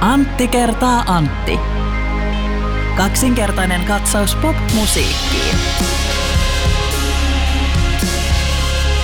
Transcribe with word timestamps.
Antti 0.00 0.48
kertaa 0.48 1.04
Antti. 1.06 1.58
Kaksinkertainen 2.96 3.84
katsaus 3.84 4.34
pop-musiikkiin. 4.34 5.56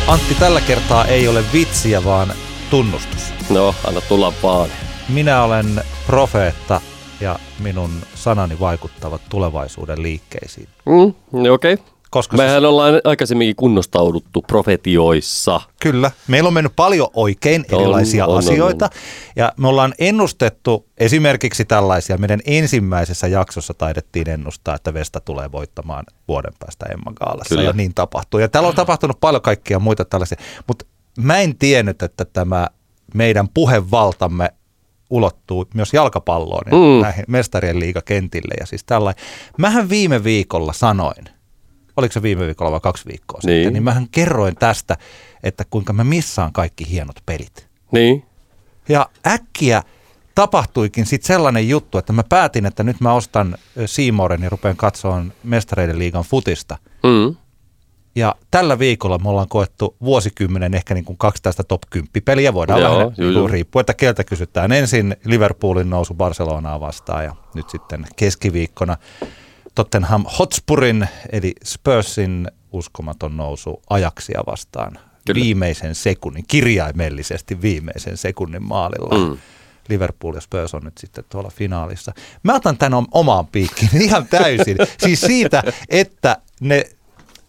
Antti, 0.06 0.34
tällä 0.34 0.60
kertaa 0.60 1.04
ei 1.04 1.28
ole 1.28 1.44
vitsiä, 1.52 2.04
vaan 2.04 2.32
tunnustus. 2.70 3.32
No, 3.50 3.74
anna 3.88 4.00
tulla 4.00 4.32
vaan. 4.42 4.68
Minä 5.08 5.42
olen 5.42 5.82
profeetta 6.06 6.80
ja 7.20 7.38
minun 7.58 7.90
sanani 8.14 8.60
vaikuttavat 8.60 9.20
tulevaisuuden 9.28 10.02
liikkeisiin. 10.02 10.68
Mm, 10.86 11.14
okei. 11.52 11.74
Okay. 11.74 11.91
Koska 12.12 12.36
Mehän 12.36 12.64
ollaan 12.64 13.00
aikaisemminkin 13.04 13.56
kunnostauduttu 13.56 14.42
profetioissa. 14.42 15.60
Kyllä. 15.80 16.10
Meillä 16.28 16.46
on 16.46 16.54
mennyt 16.54 16.72
paljon 16.76 17.08
oikein 17.14 17.64
On, 17.72 17.80
erilaisia 17.80 18.26
on, 18.26 18.32
on, 18.32 18.38
asioita. 18.38 18.90
Ja 19.36 19.52
me 19.56 19.68
ollaan 19.68 19.94
ennustettu 19.98 20.86
esimerkiksi 20.98 21.64
tällaisia. 21.64 22.18
Meidän 22.18 22.40
ensimmäisessä 22.46 23.26
jaksossa 23.26 23.74
taidettiin 23.74 24.28
ennustaa, 24.28 24.74
että 24.74 24.94
Vesta 24.94 25.20
tulee 25.20 25.52
voittamaan 25.52 26.04
vuoden 26.28 26.52
päästä 26.58 26.86
Emma 26.86 27.12
Gaalassa. 27.12 27.54
Kyllä. 27.54 27.62
Ja 27.68 27.72
niin 27.72 27.94
tapahtuu. 27.94 28.40
Ja 28.40 28.48
täällä 28.48 28.68
on 28.68 28.74
tapahtunut 28.74 29.20
paljon 29.20 29.42
kaikkia 29.42 29.78
muita 29.78 30.04
tällaisia. 30.04 30.38
Mutta 30.66 30.84
mä 31.18 31.38
en 31.38 31.58
tiennyt, 31.58 32.02
että 32.02 32.24
tämä 32.24 32.66
meidän 33.14 33.48
puhevaltamme 33.48 34.50
ulottuu 35.10 35.66
myös 35.74 35.92
jalkapalloon 35.92 36.62
ja 36.66 36.72
Mm. 36.72 37.02
näihin 37.02 37.24
mestarien 37.28 37.80
liigakentille 37.80 38.54
ja 38.60 38.66
siis 38.66 38.84
tällainen. 38.84 39.24
Mähän 39.58 39.88
viime 39.88 40.24
viikolla 40.24 40.72
sanoin, 40.72 41.24
oliko 41.96 42.12
se 42.12 42.22
viime 42.22 42.46
viikolla 42.46 42.70
vai 42.72 42.80
kaksi 42.80 43.06
viikkoa 43.08 43.40
Niin. 43.44 43.58
sitten, 43.58 43.72
niin 43.72 43.82
mähän 43.82 44.06
kerroin 44.10 44.54
tästä, 44.56 44.96
että 45.42 45.64
kuinka 45.70 45.92
mä 45.92 46.04
missaan 46.04 46.52
kaikki 46.52 46.90
hienot 46.90 47.16
pelit. 47.26 47.68
Niin. 47.92 48.24
Ja 48.88 49.08
äkkiä 49.26 49.82
tapahtuikin 50.34 51.06
sitten 51.06 51.26
sellainen 51.26 51.68
juttu, 51.68 51.98
että 51.98 52.12
mä 52.12 52.22
päätin, 52.28 52.66
että 52.66 52.82
nyt 52.82 53.00
mä 53.00 53.12
ostan 53.14 53.56
Seamourin 53.86 54.42
ja 54.42 54.50
rupean 54.50 54.76
katsomaan 54.76 55.32
mestareiden 55.44 55.98
liigan 55.98 56.24
futista. 56.24 56.78
Mm. 57.02 57.36
Ja 58.14 58.34
tällä 58.50 58.78
viikolla 58.78 59.18
me 59.18 59.28
ollaan 59.28 59.48
koettu 59.48 59.96
vuosikymmenen 60.04 60.74
ehkä 60.74 60.94
niin 60.94 61.04
kuin 61.04 61.18
kaksi 61.18 61.42
tästä 61.42 61.62
top 61.64 61.82
10 61.90 62.08
peliä. 62.24 62.54
Voidaan 62.54 62.80
Joo, 62.80 62.90
vähän 62.90 63.02
juu, 63.02 63.12
niin 63.18 63.32
juu. 63.32 63.40
kuin 63.42 63.50
riippuu, 63.50 63.80
että 63.80 63.94
keltä 63.94 64.24
kysytään. 64.24 64.72
Ensin 64.72 65.16
Liverpoolin 65.24 65.90
nousu 65.90 66.14
Barcelonaa 66.14 66.80
vastaan 66.80 67.24
ja 67.24 67.36
nyt 67.54 67.70
sitten 67.70 68.06
keskiviikkona 68.16 68.96
Tottenham 69.74 70.24
Hotspurin 70.38 71.08
eli 71.32 71.52
Spursin 71.64 72.48
uskomaton 72.72 73.36
nousu 73.36 73.82
Ajaksia 73.90 74.40
vastaan. 74.46 74.92
Kyllä. 75.26 75.40
Viimeisen 75.40 75.94
sekunnin, 75.94 76.44
kirjaimellisesti 76.48 77.62
viimeisen 77.62 78.16
sekunnin 78.16 78.62
maalilla. 78.62 79.28
Mm. 79.28 79.38
Liverpool 79.88 80.34
ja 80.34 80.40
Spurs 80.40 80.74
on 80.74 80.82
nyt 80.84 80.98
sitten 80.98 81.24
tuolla 81.28 81.50
finaalissa. 81.50 82.12
Mä 82.42 82.54
otan 82.54 82.78
tämän 82.78 82.94
om- 82.94 83.06
omaan 83.12 83.46
piikkiin 83.46 84.02
ihan 84.06 84.28
täysin. 84.28 84.76
siis 84.98 85.20
siitä, 85.20 85.62
että 85.88 86.36
ne, 86.60 86.84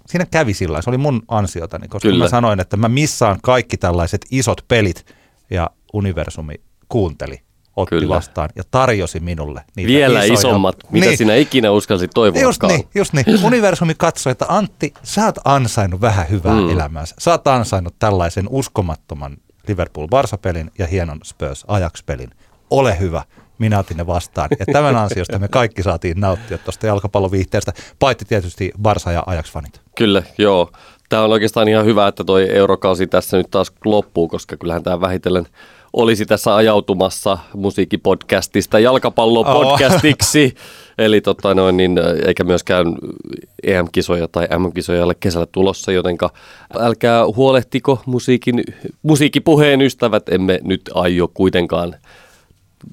siinä 0.05 0.25
kävi 0.25 0.53
sillä 0.53 0.81
se 0.81 0.89
oli 0.89 0.97
mun 0.97 1.21
ansiotani, 1.27 1.87
koska 1.87 2.09
Kyllä. 2.09 2.23
mä 2.25 2.29
sanoin, 2.29 2.59
että 2.59 2.77
mä 2.77 2.89
missaan 2.89 3.39
kaikki 3.41 3.77
tällaiset 3.77 4.25
isot 4.31 4.65
pelit 4.67 5.05
ja 5.49 5.69
universumi 5.93 6.55
kuunteli, 6.89 7.41
otti 7.75 7.89
Kyllä. 7.89 8.15
vastaan 8.15 8.49
ja 8.55 8.63
tarjosi 8.71 9.19
minulle 9.19 9.61
niitä 9.75 9.87
Vielä 9.87 10.19
isoja. 10.23 10.33
isommat, 10.39 10.75
mitä 10.91 11.07
niin, 11.07 11.17
sinä 11.17 11.35
ikinä 11.35 11.71
uskalsit 11.71 12.11
toivoakaan. 12.13 12.43
Just 12.49 12.63
niin, 12.63 12.87
just 12.95 13.13
niin. 13.13 13.25
Universumi 13.45 13.93
katsoi, 13.97 14.31
että 14.31 14.45
Antti, 14.49 14.93
sä 15.03 15.25
oot 15.25 15.35
ansainnut 15.45 16.01
vähän 16.01 16.29
hyvää 16.29 16.53
Mm. 16.61 16.69
elämäänsä. 16.69 17.15
Sä 17.19 17.31
oot 17.31 17.47
ansainnut 17.47 17.95
tällaisen 17.99 18.45
uskomattoman 18.49 19.37
Liverpool-Barsa-pelin 19.67 20.71
ja 20.79 20.87
hienon 20.87 21.19
Spurs-Ajax-pelin. 21.25 22.29
Ole 22.69 22.99
hyvä, 22.99 23.23
minä 23.57 23.79
otin 23.79 23.97
ne 23.97 24.07
vastaan. 24.07 24.49
Ja 24.59 24.65
tämän 24.73 24.95
ansiosta 24.95 25.39
me 25.39 25.47
kaikki 25.47 25.83
saatiin 25.83 26.19
nauttia 26.19 26.57
tuosta 26.57 26.87
jalkapalloviihteestä, 26.87 27.73
paitsi 27.99 28.25
tietysti 28.25 28.71
Barsa- 28.81 29.11
ja 29.11 29.23
Ajax-fanit. 29.27 29.79
Kyllä, 29.97 30.23
joo. 30.37 30.71
Tämä 31.13 31.23
on 31.23 31.31
oikeastaan 31.31 31.67
ihan 31.67 31.85
hyvä, 31.85 32.07
että 32.07 32.23
toi 32.23 32.49
eurokausi 32.49 33.07
tässä 33.07 33.37
nyt 33.37 33.51
taas 33.51 33.71
loppuu, 33.85 34.27
koska 34.27 34.57
kyllähän 34.57 34.83
tämä 34.83 35.01
vähitellen 35.01 35.47
olisi 35.93 36.25
tässä 36.25 36.55
ajautumassa 36.55 37.37
musiikkipodcastista 37.55 38.79
jalkapallopodcastiksi. 38.79 40.55
Eli 40.97 41.21
tota 41.21 41.55
noin, 41.55 41.77
niin, 41.77 41.99
eikä 42.27 42.43
myöskään 42.43 42.85
EM-kisoja 43.63 44.27
tai 44.27 44.47
M-kisoja 44.59 45.05
ole 45.05 45.15
kesällä 45.19 45.47
tulossa, 45.51 45.91
jotenka 45.91 46.29
älkää 46.79 47.25
huolehtiko 47.35 48.01
musiikin, 48.05 48.63
musiikkipuheen 49.03 49.81
ystävät, 49.81 50.29
emme 50.29 50.59
nyt 50.63 50.81
aio 50.93 51.27
kuitenkaan 51.33 51.95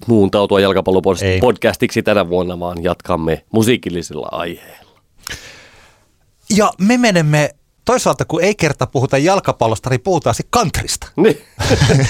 muuntautua 0.06 0.60
jalkapallopodcastiksi 0.60 2.02
tänä 2.02 2.28
vuonna, 2.28 2.60
vaan 2.60 2.82
jatkamme 2.82 3.44
musiikillisilla 3.52 4.28
aiheilla. 4.32 4.90
Ja 6.56 6.72
me 6.78 6.98
menemme 6.98 7.50
toisaalta, 7.90 8.24
kun 8.24 8.42
ei 8.44 8.54
kerta 8.54 8.86
puhuta 8.86 9.18
jalkapallosta, 9.18 9.90
niin 9.90 10.00
puhutaan 10.00 10.34
sitten 10.34 10.50
kantrista. 10.50 11.08
Niin. 11.16 11.42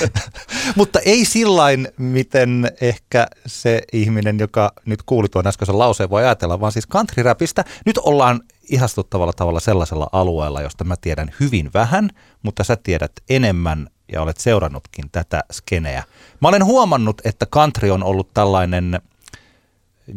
Mutta 0.76 1.00
ei 1.00 1.24
sillain, 1.24 1.88
miten 1.98 2.72
ehkä 2.80 3.26
se 3.46 3.82
ihminen, 3.92 4.38
joka 4.38 4.72
nyt 4.86 5.02
kuuli 5.02 5.28
tuon 5.28 5.46
äskeisen 5.46 5.78
lauseen, 5.78 6.10
voi 6.10 6.24
ajatella, 6.24 6.60
vaan 6.60 6.72
siis 6.72 6.88
countryräpistä. 6.88 7.64
Nyt 7.86 7.98
ollaan 7.98 8.40
ihastuttavalla 8.70 9.32
tavalla 9.32 9.60
sellaisella 9.60 10.08
alueella, 10.12 10.62
josta 10.62 10.84
mä 10.84 10.94
tiedän 11.00 11.30
hyvin 11.40 11.70
vähän, 11.74 12.10
mutta 12.42 12.64
sä 12.64 12.76
tiedät 12.76 13.12
enemmän 13.30 13.88
ja 14.12 14.22
olet 14.22 14.38
seurannutkin 14.38 15.04
tätä 15.12 15.44
skeneä. 15.52 16.04
Mä 16.40 16.48
olen 16.48 16.64
huomannut, 16.64 17.20
että 17.24 17.46
country 17.46 17.90
on 17.90 18.02
ollut 18.02 18.34
tällainen 18.34 19.00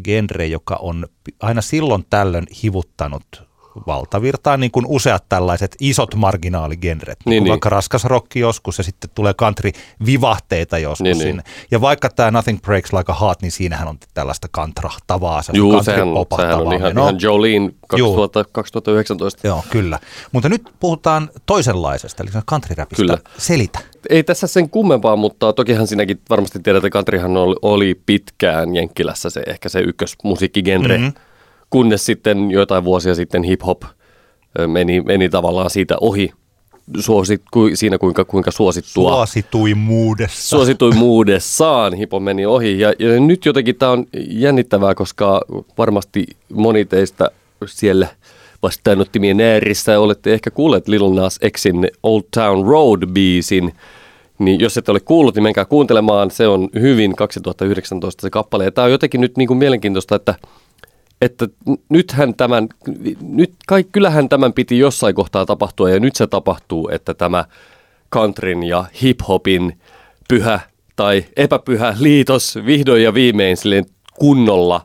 genre, 0.03 0.45
joka 0.45 0.75
on 0.75 1.07
aina 1.39 1.61
silloin 1.61 2.05
tällöin 2.09 2.47
hivuttanut 2.63 3.52
valtavirtaan, 3.87 4.59
niin 4.59 4.71
kuin 4.71 4.85
useat 4.89 5.23
tällaiset 5.29 5.75
isot 5.81 6.15
marginaaligenret, 6.15 7.17
niin, 7.19 7.29
Niin, 7.29 7.35
niin 7.35 7.43
niin. 7.43 7.49
vaikka 7.51 7.69
raskas 7.69 8.05
rokki 8.05 8.39
joskus 8.39 8.77
ja 8.77 8.83
sitten 8.83 9.09
tulee 9.15 9.33
country 9.33 9.71
vivahteita 10.05 10.77
joskus 10.77 11.03
Niin, 11.03 11.17
niin, 11.17 11.25
niin. 11.25 11.27
sinne. 11.29 11.43
Ja 11.71 11.81
vaikka 11.81 12.09
tämä 12.09 12.31
Nothing 12.31 12.61
Breaks 12.61 12.93
Like 12.93 13.11
a 13.11 13.15
Heart, 13.21 13.41
niin 13.41 13.51
siinähän 13.51 13.87
on 13.87 13.97
tällaista 14.13 14.47
kantrahtavaa, 14.51 15.41
se 15.41 15.53
Juu, 15.55 15.71
country 15.71 15.93
sehän, 15.93 16.07
sehän 16.35 16.59
on 16.67 16.73
ihan, 16.73 16.89
menoa. 16.89 17.03
ihan 17.09 17.21
Jolene 17.21 17.71
Juu. 17.97 18.15
2000, 18.15 18.43
2019. 18.51 19.47
Joo, 19.47 19.63
kyllä. 19.69 19.99
Mutta 20.31 20.49
nyt 20.49 20.61
puhutaan 20.79 21.29
toisenlaisesta, 21.45 22.23
eli 22.23 22.31
country-rapista. 22.51 22.95
Kyllä. 22.95 23.17
Selitä. 23.37 23.79
Ei 24.09 24.23
tässä 24.23 24.47
sen 24.47 24.69
kummempaa, 24.69 25.15
mutta 25.15 25.53
tokihan 25.53 25.87
sinäkin 25.87 26.21
varmasti 26.29 26.59
tiedät, 26.59 26.85
että 26.85 26.93
countryhan 26.97 27.37
oli, 27.37 27.55
oli 27.61 28.01
pitkään 28.05 28.75
Jenkkilässä 28.75 29.29
se 29.29 29.43
ehkä 29.47 29.69
se 29.69 29.79
ykkösmusiikkigenre, 29.79 30.97
Mhm. 30.97 31.03
mm-hmm. 31.05 31.21
Kunnes 31.73 32.05
sitten 32.05 32.51
joitain 32.51 32.83
vuosia 32.83 33.15
sitten 33.15 33.43
hip-hop 33.43 33.83
meni, 34.67 35.01
meni 35.01 35.29
tavallaan 35.29 35.69
siitä 35.69 35.95
ohi 36.01 36.31
suosit, 36.99 37.41
ku, 37.51 37.69
siinä, 37.73 37.97
kuinka, 37.97 38.25
kuinka 38.25 38.51
suosittua 38.51 39.11
Suosituimuudessa. 39.11 40.57
suosituimuudessaan 40.57 41.93
hipo 41.93 42.19
meni 42.19 42.45
ohi. 42.45 42.79
Ja, 42.79 42.93
ja 42.99 43.19
nyt 43.19 43.45
jotenkin 43.45 43.75
tämä 43.75 43.91
on 43.91 44.05
jännittävää, 44.29 44.95
koska 44.95 45.41
varmasti 45.77 46.25
moni 46.53 46.85
teistä 46.85 47.31
siellä 47.65 48.07
vastaanottimien 48.63 49.41
ääressä 49.41 49.99
olette 49.99 50.33
ehkä 50.33 50.51
kuulleet 50.51 50.87
Lil 50.87 51.09
Nas 51.13 51.39
Xin 51.57 51.87
Old 52.03 52.23
Town 52.33 52.67
Road-biisin. 52.67 53.71
Niin 54.39 54.59
jos 54.59 54.77
ette 54.77 54.91
ole 54.91 54.99
kuullut, 54.99 55.35
niin 55.35 55.43
menkää 55.43 55.65
kuuntelemaan. 55.65 56.31
Se 56.31 56.47
on 56.47 56.69
hyvin 56.79 57.15
2019 57.15 58.21
se 58.21 58.29
kappale. 58.29 58.63
Ja 58.63 58.71
tämä 58.71 58.85
on 58.85 58.91
jotenkin 58.91 59.21
nyt 59.21 59.37
niin 59.37 59.47
kuin 59.47 59.57
mielenkiintoista, 59.57 60.15
että 60.15 60.35
että 61.25 61.47
nythän 61.89 62.35
tämän, 62.35 62.69
nyt 63.21 63.53
kai, 63.67 63.83
kyllähän 63.83 64.29
tämän 64.29 64.53
piti 64.53 64.79
jossain 64.79 65.15
kohtaa 65.15 65.45
tapahtua 65.45 65.89
ja 65.89 65.99
nyt 65.99 66.15
se 66.15 66.27
tapahtuu, 66.27 66.89
että 66.91 67.13
tämä 67.13 67.45
countryn 68.13 68.63
ja 68.63 68.85
hip-hopin 69.01 69.77
pyhä 70.27 70.59
tai 70.95 71.25
epäpyhä 71.37 71.95
liitos 71.99 72.59
vihdoin 72.65 73.03
ja 73.03 73.13
viimein 73.13 73.57
silleen 73.57 73.85
kunnolla 74.13 74.81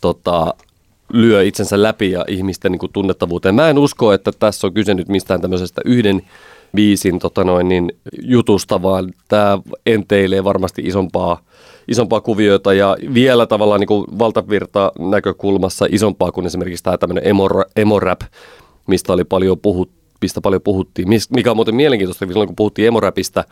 tota, 0.00 0.54
lyö 1.12 1.42
itsensä 1.42 1.82
läpi 1.82 2.10
ja 2.10 2.24
ihmisten 2.28 2.72
niin 2.72 2.78
kuin 2.78 2.92
tunnettavuuteen. 2.92 3.54
Mä 3.54 3.70
en 3.70 3.78
usko, 3.78 4.12
että 4.12 4.32
tässä 4.38 4.66
on 4.66 4.74
kyse 4.74 4.94
nyt 4.94 5.08
mistään 5.08 5.40
tämmöisestä 5.40 5.82
yhden 5.84 6.22
biisin 6.74 7.18
tota 7.18 7.44
noin, 7.44 7.68
niin, 7.68 7.92
jutusta, 8.22 8.82
vaan 8.82 9.12
tämä 9.28 9.58
enteilee 9.86 10.44
varmasti 10.44 10.82
isompaa, 10.82 11.42
isompaa 11.88 12.20
kuviota 12.20 12.74
ja 12.74 12.96
vielä 13.14 13.46
tavallaan 13.46 13.80
niin 13.80 14.18
valtavirta 14.18 14.92
näkökulmassa 14.98 15.86
isompaa 15.90 16.32
kuin 16.32 16.46
esimerkiksi 16.46 16.84
tämä 16.84 16.98
tämmöinen 16.98 17.26
emo, 17.26 17.48
emo-rap, 17.76 18.20
mistä 18.86 19.12
oli 19.12 19.24
paljon 19.24 19.58
puhut, 19.58 19.90
mistä 20.22 20.40
paljon 20.40 20.62
puhuttiin, 20.62 21.08
mikä 21.34 21.50
on 21.50 21.56
muuten 21.56 21.74
mielenkiintoista, 21.74 22.26
silloin 22.26 22.48
kun 22.48 22.56
puhuttiin 22.56 22.88
emoräpistä 22.88 23.44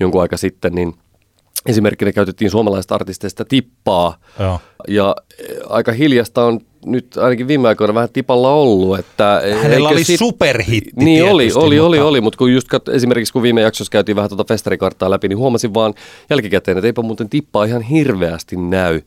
jonkun 0.00 0.22
aika 0.22 0.36
sitten, 0.36 0.74
niin 0.74 0.94
esimerkkinä 1.66 2.12
käytettiin 2.12 2.50
suomalaisista 2.50 2.94
artisteista 2.94 3.44
tippaa. 3.44 4.16
Joo. 4.38 4.60
Ja 4.88 5.16
eh, 5.38 5.56
aika 5.68 5.92
hiljasta 5.92 6.44
on 6.44 6.60
nyt 6.86 7.16
ainakin 7.16 7.48
viime 7.48 7.68
aikoina 7.68 7.94
vähän 7.94 8.08
tipalla 8.12 8.54
ollut. 8.54 8.98
Että 8.98 9.42
Hänellä 9.62 9.88
eikö 9.88 10.10
oli 10.10 10.16
superhitti 10.16 10.90
Niin 10.96 11.24
oli, 11.24 11.42
tietysti, 11.42 11.58
oli, 11.58 11.76
mutta- 11.76 11.86
oli, 11.86 11.98
oli, 11.98 12.20
mutta 12.20 12.36
kun 12.36 12.52
just 12.52 12.68
kat, 12.68 12.88
esimerkiksi 12.88 13.32
kun 13.32 13.42
viime 13.42 13.60
jaksossa 13.60 13.90
käytiin 13.90 14.16
vähän 14.16 14.28
tuota 14.30 14.44
festarikarttaa 14.44 15.10
läpi, 15.10 15.28
niin 15.28 15.38
huomasin 15.38 15.74
vaan 15.74 15.94
jälkikäteen, 16.30 16.78
että 16.78 16.86
eipä 16.86 17.02
muuten 17.02 17.28
tippaa 17.28 17.64
ihan 17.64 17.82
hirveästi 17.82 18.56
näy 18.56 19.00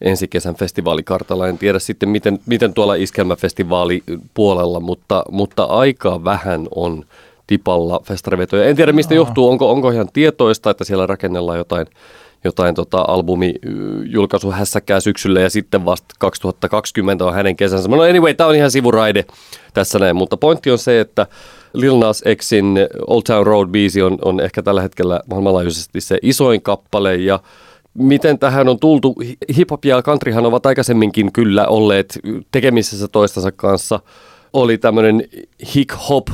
ensi 0.00 0.28
kesän 0.28 0.54
festivaalikartalla. 0.54 1.48
En 1.48 1.58
tiedä 1.58 1.78
sitten, 1.78 2.08
miten, 2.08 2.38
miten 2.46 2.74
tuolla 2.74 2.94
iskelmäfestivaali 2.94 4.02
puolella, 4.34 4.80
mutta, 4.80 5.24
mutta 5.30 5.64
aika 5.64 6.24
vähän 6.24 6.68
on 6.74 7.04
tipalla 7.46 8.00
festarivetoja. 8.04 8.64
En 8.64 8.76
tiedä, 8.76 8.92
mistä 8.92 9.14
johtuu. 9.14 9.50
Onko, 9.50 9.70
onko 9.70 9.90
ihan 9.90 10.08
tietoista, 10.12 10.70
että 10.70 10.84
siellä 10.84 11.06
rakennellaan 11.06 11.58
jotain, 11.58 11.86
jotain 12.44 12.74
tota 12.74 13.04
albumijulkaisuhässäkää 13.08 15.00
syksyllä 15.00 15.40
ja 15.40 15.50
sitten 15.50 15.84
vasta 15.84 16.14
2020 16.18 17.24
on 17.24 17.34
hänen 17.34 17.56
kesänsä. 17.56 17.88
No 17.88 18.02
anyway, 18.02 18.34
tämä 18.34 18.48
on 18.48 18.56
ihan 18.56 18.70
sivuraide 18.70 19.24
tässä 19.74 19.98
näin, 19.98 20.16
mutta 20.16 20.36
pointti 20.36 20.70
on 20.70 20.78
se, 20.78 21.00
että 21.00 21.26
Lil 21.74 21.98
Nas 21.98 22.22
Xin 22.40 22.76
Old 23.06 23.22
Town 23.22 23.46
Road 23.46 23.68
biisi 23.68 24.02
on, 24.02 24.18
on 24.22 24.40
ehkä 24.40 24.62
tällä 24.62 24.82
hetkellä 24.82 25.20
maailmanlaajuisesti 25.26 26.00
se 26.00 26.18
isoin 26.22 26.62
kappale 26.62 27.16
ja 27.16 27.40
miten 27.94 28.38
tähän 28.38 28.68
on 28.68 28.78
tultu. 28.78 29.14
Hip-hop 29.56 29.84
ja 29.84 30.02
countryhan 30.02 30.46
ovat 30.46 30.66
aikaisemminkin 30.66 31.32
kyllä 31.32 31.66
olleet 31.66 32.18
tekemisissä 32.52 33.08
toistensa 33.08 33.52
kanssa. 33.52 34.00
Oli 34.52 34.78
tämmöinen 34.78 35.28
hip-hop 35.74 36.30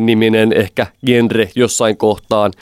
niminen 0.00 0.52
ehkä 0.52 0.86
genre 1.06 1.50
jossain 1.54 1.96
kohtaan. 1.96 2.52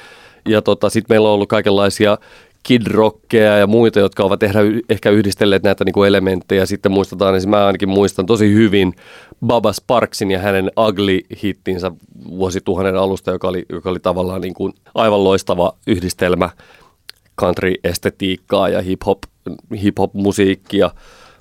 Ja 0.49 0.63
tota, 0.63 0.91
sitten 0.91 1.15
meillä 1.15 1.29
on 1.29 1.35
ollut 1.35 1.49
kaikenlaisia 1.49 2.19
kidrockeja 2.63 3.59
ja 3.59 3.67
muita, 3.67 4.01
jotka 4.01 4.25
ovat 4.25 4.43
ehkä, 4.43 4.59
ehkä 4.91 5.11
yhdistelleet 5.11 5.63
näitä 5.63 5.85
niinku 5.85 6.03
elementtejä. 6.03 6.67
Sitten 6.67 6.93
muistetaan, 6.93 7.35
niin 7.35 7.51
mä 7.51 7.67
ainakin 7.67 7.89
muistan 7.89 8.27
tosi 8.27 8.55
hyvin 8.55 8.95
Baba 9.47 9.73
Sparksin 9.73 10.31
ja 10.31 10.39
hänen 10.39 10.71
Ugly-hittinsä 10.77 11.93
vuosituhannen 12.29 12.97
alusta, 12.97 13.31
joka 13.31 13.49
oli, 13.49 13.65
joka 13.69 13.91
oli 13.91 14.01
tavallaan 14.01 14.41
niin 14.41 14.55
kuin 14.55 14.73
aivan 14.95 15.25
loistava 15.25 15.73
yhdistelmä 15.87 16.51
country-estetiikkaa 17.41 18.69
ja 18.69 18.81
hip-hop, 18.81 19.19
hip-hop-musiikkia. 19.83 20.91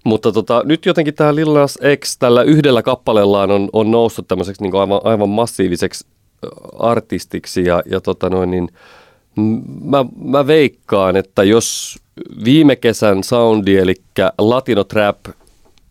Mutta 0.06 0.32
tota, 0.32 0.62
nyt 0.66 0.86
jotenkin 0.86 1.14
tämä 1.14 1.36
Lil 1.36 1.54
Nas 1.54 1.80
X 2.04 2.18
tällä 2.18 2.44
yhdellä 2.44 2.84
kappaleellaan 2.84 3.52
on, 3.52 3.70
on 3.74 3.92
noussut 3.92 4.28
tämmöiseksi 4.28 4.64
niin 4.64 4.76
aivan, 4.76 5.02
aivan 5.04 5.30
massiiviseksi 5.30 6.06
artistiksi 6.80 7.66
ja, 7.66 7.84
ja 7.86 8.02
tota 8.02 8.30
noin, 8.30 8.52
niin, 8.52 8.70
mä, 9.82 10.06
mä 10.24 10.48
veikkaan, 10.48 11.16
että 11.16 11.44
jos 11.44 11.98
viime 12.46 12.76
kesän 12.76 13.24
soundi, 13.24 13.78
eli 13.78 13.96
Latino 14.38 14.84
Trap 14.84 15.18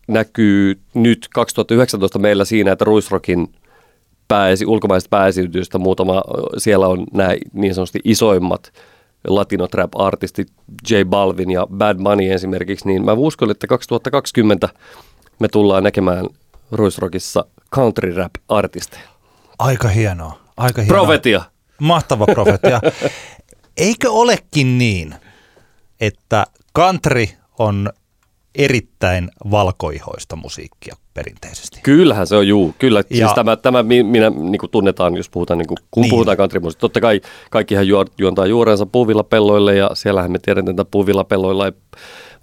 näkyy 0.07 0.79
nyt 0.93 1.27
2019 1.33 2.19
meillä 2.19 2.45
siinä, 2.45 2.71
että 2.71 2.85
Ruisrokin 2.85 3.49
pääesi, 4.27 4.65
ulkomaiset 4.65 5.09
pääesiintyjistä 5.09 5.77
muutama, 5.77 6.23
siellä 6.57 6.87
on 6.87 7.05
nämä 7.13 7.35
niin 7.53 7.75
sanotusti 7.75 7.99
isoimmat 8.03 8.73
latino 9.27 9.67
trap 9.67 9.95
artistit 9.95 10.47
J 10.89 10.95
Balvin 11.05 11.51
ja 11.51 11.67
Bad 11.67 11.99
Money 11.99 12.31
esimerkiksi, 12.31 12.87
niin 12.87 13.05
mä 13.05 13.13
uskon, 13.13 13.51
että 13.51 13.67
2020 13.67 14.69
me 15.39 15.47
tullaan 15.47 15.83
näkemään 15.83 16.25
Ruisrockissa 16.71 17.45
country 17.75 18.13
rap 18.13 18.31
artisteja. 18.49 19.09
Aika 19.59 19.87
hienoa. 19.87 20.39
Aika 20.57 20.81
hienoa. 20.81 20.97
Profetia. 20.97 21.41
Mahtava 21.79 22.25
profetia. 22.25 22.81
Eikö 23.77 24.11
olekin 24.11 24.77
niin, 24.77 25.15
että 26.01 26.47
country 26.75 27.25
on 27.59 27.89
erittäin 28.55 29.31
valkoihoista 29.51 30.35
musiikkia 30.35 30.95
perinteisesti? 31.15 31.79
Kyllähän 31.83 32.27
se 32.27 32.35
on, 32.35 32.47
juu. 32.47 32.75
Kyllä, 32.79 32.99
ja. 32.99 33.05
Ja- 33.09 33.17
siis 33.27 33.35
tämä, 33.35 33.55
tämä 33.55 33.83
mi- 33.83 34.03
minä 34.03 34.29
niin 34.29 34.59
kuin 34.59 34.69
tunnetaan, 34.69 35.17
jos 35.17 35.29
puhutaan, 35.29 35.57
niin 35.57 35.67
kuin, 35.67 35.77
kun 35.91 36.01
Niin. 36.01 36.01
niin. 36.01 36.09
puhutaan 36.09 36.37
countrymusiikista. 36.37 36.81
Totta 36.81 37.01
kai 37.01 37.21
kaikkihan 37.51 37.87
juo, 37.87 38.05
juontaa 38.17 38.45
juurensa 38.45 38.85
puuvillapelloille 38.85 39.75
ja 39.75 39.89
siellähän 39.93 40.31
me 40.31 40.39
tiedetään, 40.39 40.71
että 40.71 40.85
puuvillapelloilla 40.85 41.65
ei 41.65 41.71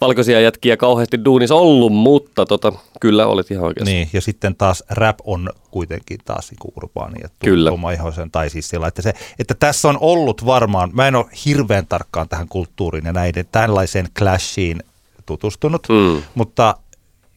valkoisia 0.00 0.40
jätkiä 0.40 0.76
kauheasti 0.76 1.24
duunissa 1.24 1.54
ollut, 1.54 1.92
mutta 1.92 2.46
tota, 2.46 2.72
kyllä 3.00 3.26
olet 3.26 3.50
ihan 3.50 3.64
oikeassa. 3.64 3.92
Niin, 3.92 4.08
ja 4.12 4.20
sitten 4.20 4.54
taas 4.56 4.84
rap 4.90 5.18
on 5.24 5.48
kuitenkin 5.70 6.18
taas 6.24 6.50
niinku 6.50 6.72
urbaani 6.76 7.20
ja 7.22 7.28
Kyllä. 7.44 7.70
omaihhoisen, 7.70 8.30
tai 8.30 8.50
siis 8.50 8.68
sillä, 8.68 8.86
että, 8.86 9.02
se, 9.02 9.12
että 9.38 9.54
tässä 9.54 9.88
on 9.88 9.98
ollut 10.00 10.46
varmaan, 10.46 10.90
mä 10.92 11.08
en 11.08 11.14
ole 11.16 11.26
hirveän 11.46 11.86
tarkkaan 11.86 12.28
tähän 12.28 12.48
kulttuuriin 12.48 13.04
ja 13.06 13.12
näiden 13.12 13.44
tällaiseen 13.52 14.08
clashiin 14.18 14.82
tutustunut, 15.26 15.86
Mm. 15.88 16.22
mutta 16.34 16.76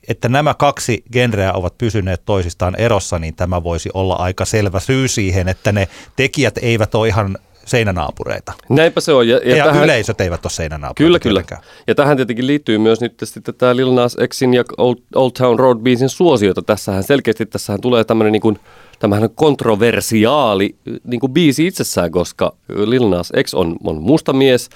että 0.08 0.30
nämä 0.30 0.54
kaksi 0.54 1.04
genreä 1.12 1.54
ovat 1.54 1.78
pysyneet 1.78 2.22
toisistaan 2.26 2.76
erossa, 2.76 3.20
niin 3.20 3.36
tämä 3.36 3.64
voisi 3.64 3.90
olla 3.94 4.16
aika 4.16 4.46
selvä 4.46 4.80
syy 4.80 5.08
siihen, 5.08 5.48
että 5.48 5.72
ne 5.72 5.88
tekijät 6.16 6.58
eivät 6.62 6.96
ole 6.96 7.08
ihan 7.08 7.38
seinänaapureita. 7.66 8.54
Näinpä 8.70 9.02
se 9.02 9.14
on. 9.14 9.28
Ja, 9.28 9.40
Ja, 9.46 9.56
ja 9.56 9.66
tähän- 9.66 9.84
yleisöt 9.84 10.22
eivät 10.22 10.46
ole 10.46 10.52
seinänaapureita. 10.52 11.04
Kyllä, 11.08 11.20
kyllä. 11.20 11.40
tietenkään. 11.42 11.72
Ja 11.88 11.96
tähän 11.96 12.18
tietenkin 12.18 12.48
liittyy 12.48 12.78
myös 12.78 13.02
nyt 13.02 13.14
sitten 13.24 13.56
tämä 13.56 13.76
Lil 13.76 13.94
Nas 13.94 14.18
Xin 14.34 14.54
ja 14.54 14.64
Old, 14.78 14.96
Old 15.16 15.32
Town 15.32 15.60
Road 15.60 15.78
biisin 15.80 16.10
suosiota. 16.10 16.62
Tässähän 16.62 17.04
selkeästi 17.04 17.46
tässähän 17.46 17.82
tulee 17.82 18.04
tämmöinen 18.04 18.32
niin 18.32 18.42
kuin, 18.42 18.60
tämähän 19.00 19.24
on 19.24 19.36
kontroversiaali 19.36 20.76
niin 21.04 21.20
kuin 21.20 21.34
biisi 21.34 21.68
itsessään, 21.68 22.12
koska 22.12 22.56
Lil 22.70 23.10
Nas 23.10 23.32
X 23.44 23.54
on, 23.54 23.76
on 23.84 24.02
musta 24.02 24.34
mies 24.34 24.70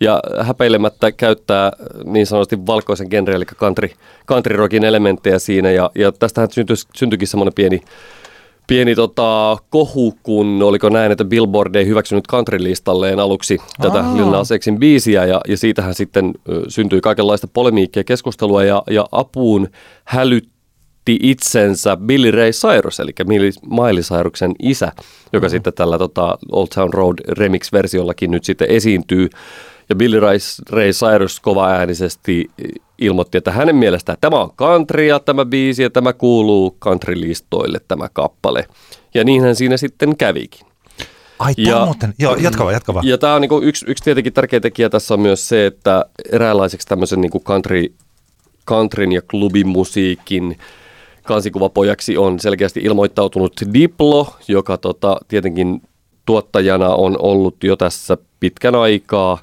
ja 0.00 0.20
häpeilemättä 0.40 1.12
käyttää 1.12 1.72
niin 2.04 2.26
sanotusti 2.26 2.66
valkoisen 2.66 3.08
genre, 3.10 3.34
eli 3.34 3.44
country, 3.44 3.90
country 4.28 4.56
rockin 4.56 4.84
elementtejä 4.84 5.38
siinä. 5.38 5.70
Ja, 5.70 5.90
ja 5.94 6.12
tästähän 6.12 6.50
syntyi, 6.50 6.76
syntyikin 6.96 7.28
semmoinen 7.28 7.54
pieni 7.54 7.80
pieni 8.66 8.94
tota, 8.94 9.56
kohu, 9.70 10.14
kun 10.22 10.62
oliko 10.62 10.88
näin, 10.88 11.12
että 11.12 11.24
Billboard 11.24 11.74
ei 11.74 11.86
hyväksynyt 11.86 12.24
country-listalleen 12.28 13.20
aluksi 13.20 13.58
tätä 13.80 13.98
Aa. 13.98 14.16
Lil 14.16 14.30
Nas 14.30 14.48
Xin 14.60 14.78
biisiä 14.78 15.24
ja, 15.24 15.40
ja 15.48 15.56
siitähän 15.56 15.94
sitten 15.94 16.34
syntyi 16.68 17.00
kaikenlaista 17.00 17.46
polemiikkia 17.46 18.04
keskustelua 18.04 18.64
ja, 18.64 18.82
ja 18.90 19.06
apuun 19.12 19.68
hälytti 20.04 21.18
itsensä 21.22 21.96
Billy 21.96 22.30
Ray 22.30 22.50
Cyrus, 22.50 23.00
eli 23.00 23.12
Miley 23.70 24.02
Cyruksen 24.02 24.52
isä, 24.62 24.92
joka 25.32 25.48
sitten 25.48 25.72
tällä 25.72 25.98
tota, 25.98 26.38
Old 26.52 26.68
Town 26.74 26.94
Road 26.94 27.18
remix-versiollakin 27.28 28.30
nyt 28.30 28.44
sitten 28.44 28.70
esiintyy. 28.70 29.28
Ja 29.88 29.96
Billy 29.96 30.20
Ray, 30.20 30.38
Ray 30.70 30.90
Cyrus 30.90 31.40
kovaäänisesti 31.40 32.50
ilmoitti, 32.98 33.38
että 33.38 33.52
hänen 33.52 33.76
mielestään 33.76 34.18
tämä 34.20 34.40
on 34.40 34.50
countrya 34.56 35.18
tämä 35.18 35.44
biisi 35.44 35.82
ja 35.82 35.90
tämä 35.90 36.12
kuuluu 36.12 36.76
country-listoille 36.84 37.78
tämä 37.88 38.08
kappale. 38.12 38.68
Ja 39.14 39.24
niinhän 39.24 39.56
siinä 39.56 39.76
sitten 39.76 40.16
kävikin. 40.16 40.66
Ai, 41.38 41.54
Ja- 41.56 41.84
muuten, 41.84 42.14
joo, 42.18 42.36
jatka 42.36 42.64
vaan, 42.64 42.74
jatka 42.74 42.94
vaan. 42.94 43.06
Ja 43.06 43.18
tämä 43.18 43.34
on 43.34 43.40
niinku 43.40 43.60
yksi, 43.62 43.84
yksi 43.88 44.04
tietenkin 44.04 44.32
tärkeä 44.32 44.60
tekijä 44.60 44.88
tässä 44.88 45.14
on 45.14 45.20
myös 45.20 45.48
se, 45.48 45.66
että 45.66 46.04
eräänlaiseksi 46.32 46.88
tämmöisen 46.88 47.20
niinku 47.20 47.40
country, 47.40 47.94
countryn 48.68 49.12
ja 49.12 49.22
klubimusiikin 49.22 50.58
kansikuvapojaksi 51.22 52.16
on 52.16 52.40
selkeästi 52.40 52.80
ilmoittautunut 52.80 53.60
Diplo, 53.74 54.36
joka 54.48 54.76
tota, 54.78 55.16
tietenkin 55.28 55.82
tuottajana 56.26 56.88
on 56.88 57.16
ollut 57.18 57.64
jo 57.64 57.76
tässä 57.76 58.16
pitkän 58.40 58.74
aikaa. 58.74 59.38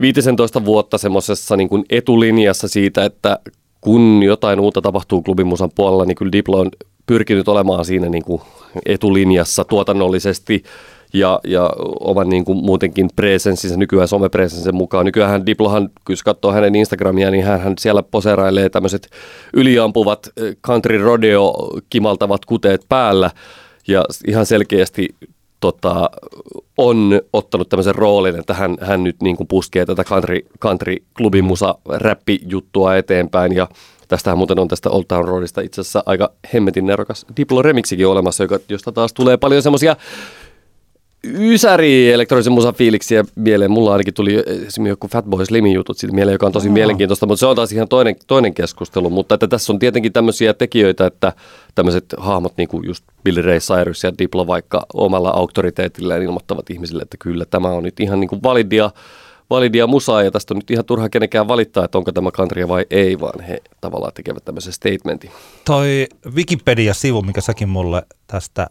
15 0.00 0.64
vuotta 0.64 0.98
semmoisessa 0.98 1.56
niin 1.56 1.68
kuin 1.68 1.84
etulinjassa 1.90 2.68
siitä, 2.68 3.04
että 3.04 3.38
kun 3.80 4.22
jotain 4.22 4.60
uutta 4.60 4.82
tapahtuu 4.82 5.22
klubimusan 5.22 5.70
puolella, 5.74 6.04
niin 6.04 6.14
kyllä 6.14 6.32
Diplo 6.32 6.60
on 6.60 6.70
pyrkinyt 7.06 7.48
olemaan 7.48 7.84
siinä 7.84 8.08
niin 8.08 8.24
kuin 8.24 8.42
etulinjassa 8.86 9.64
tuotannollisesti 9.64 10.62
ja, 11.12 11.40
ja 11.44 11.70
oman 12.00 12.28
niin 12.28 12.44
kuin 12.44 12.58
muutenkin 12.58 13.08
presenssinsä, 13.16 13.76
nykyään 13.76 14.08
somepresenssinsä 14.08 14.72
mukaan. 14.72 15.06
Nykyään 15.06 15.46
Diplohan, 15.46 15.88
jos 16.08 16.22
katsoo 16.22 16.52
hänen 16.52 16.74
Instagramia, 16.74 17.30
niin 17.30 17.44
hän, 17.44 17.60
hän 17.60 17.74
siellä 17.78 18.02
poseerailee 18.02 18.68
tämmöiset 18.68 19.10
yliampuvat 19.54 20.30
eh, 20.36 20.56
country 20.66 20.98
rodeo 20.98 21.54
kimaltavat 21.90 22.44
kuteet 22.44 22.84
päällä 22.88 23.30
ja 23.88 24.04
ihan 24.26 24.46
selkeästi 24.46 25.08
tota, 25.60 26.10
on 26.76 27.20
ottanut 27.32 27.68
tämmöisen 27.68 27.94
roolin, 27.94 28.38
että 28.38 28.54
hän, 28.54 28.76
hän 28.80 29.04
nyt 29.04 29.16
niin 29.22 29.36
kuin 29.36 29.46
puskee 29.46 29.86
tätä 29.86 30.04
country, 30.04 30.40
country 30.60 30.96
klubimusa 31.16 31.74
räppijuttua 31.88 32.96
eteenpäin. 32.96 33.54
Ja 33.54 33.68
Tästähän 34.08 34.38
muuten 34.38 34.58
on 34.58 34.68
tästä 34.68 34.90
Old 34.90 35.04
Town 35.08 35.28
Roadista 35.28 35.60
itse 35.60 35.80
asiassa 35.80 36.02
aika 36.06 36.32
hemmetin 36.54 36.86
nerokas 36.86 37.26
Diplo 37.36 37.62
remixikin 37.62 38.06
olemassa, 38.06 38.44
joka, 38.44 38.58
josta 38.68 38.92
taas 38.92 39.12
tulee 39.12 39.36
paljon 39.36 39.62
semmoisia 39.62 39.96
ysäri 41.24 42.12
elektronisen 42.12 42.52
musan 42.52 42.74
fiiliksiä 42.74 43.24
mieleen. 43.34 43.70
Mulla 43.70 43.92
ainakin 43.92 44.14
tuli 44.14 44.34
esimerkiksi 44.34 44.88
joku 44.88 45.08
Fatboy 45.08 45.46
Slimin 45.46 45.72
jutut 45.72 45.98
siitä 45.98 46.14
mieleen, 46.14 46.34
joka 46.34 46.46
on 46.46 46.52
tosi 46.52 46.68
Aa. 46.68 46.74
mielenkiintoista, 46.74 47.26
mutta 47.26 47.40
se 47.40 47.46
on 47.46 47.56
taas 47.56 47.72
ihan 47.72 47.88
toinen, 47.88 48.16
toinen 48.26 48.54
keskustelu. 48.54 49.10
Mutta 49.10 49.34
että 49.34 49.48
tässä 49.48 49.72
on 49.72 49.78
tietenkin 49.78 50.12
tämmöisiä 50.12 50.54
tekijöitä, 50.54 51.06
että 51.06 51.32
tämmöiset 51.74 52.04
hahmot 52.18 52.52
niin 52.56 52.68
kuin 52.68 52.86
just 52.86 53.04
Billy 53.24 53.42
Ray 53.42 53.58
Cyrus 53.58 54.04
ja 54.04 54.12
Diplo 54.18 54.46
vaikka 54.46 54.86
omalla 54.94 55.30
auktoriteetilleen 55.30 56.22
ilmoittavat 56.22 56.70
ihmisille, 56.70 57.02
että 57.02 57.16
kyllä 57.20 57.44
tämä 57.44 57.68
on 57.68 57.82
nyt 57.82 58.00
ihan 58.00 58.20
niin 58.20 58.28
kuin 58.28 58.42
validia, 58.42 58.90
validia 59.50 59.86
musaa 59.86 60.22
ja 60.22 60.30
tästä 60.30 60.54
on 60.54 60.58
nyt 60.58 60.70
ihan 60.70 60.84
turha 60.84 61.08
kenenkään 61.08 61.48
valittaa, 61.48 61.84
että 61.84 61.98
onko 61.98 62.12
tämä 62.12 62.30
countrya 62.30 62.68
vai 62.68 62.86
ei, 62.90 63.20
vaan 63.20 63.40
he 63.40 63.58
tavallaan 63.80 64.12
tekevät 64.12 64.44
tämmöisen 64.44 64.72
statementin. 64.72 65.30
Toi 65.64 66.06
Wikipedia-sivu, 66.34 67.22
mikä 67.22 67.40
säkin 67.40 67.68
mulle 67.68 68.02
tästä 68.26 68.66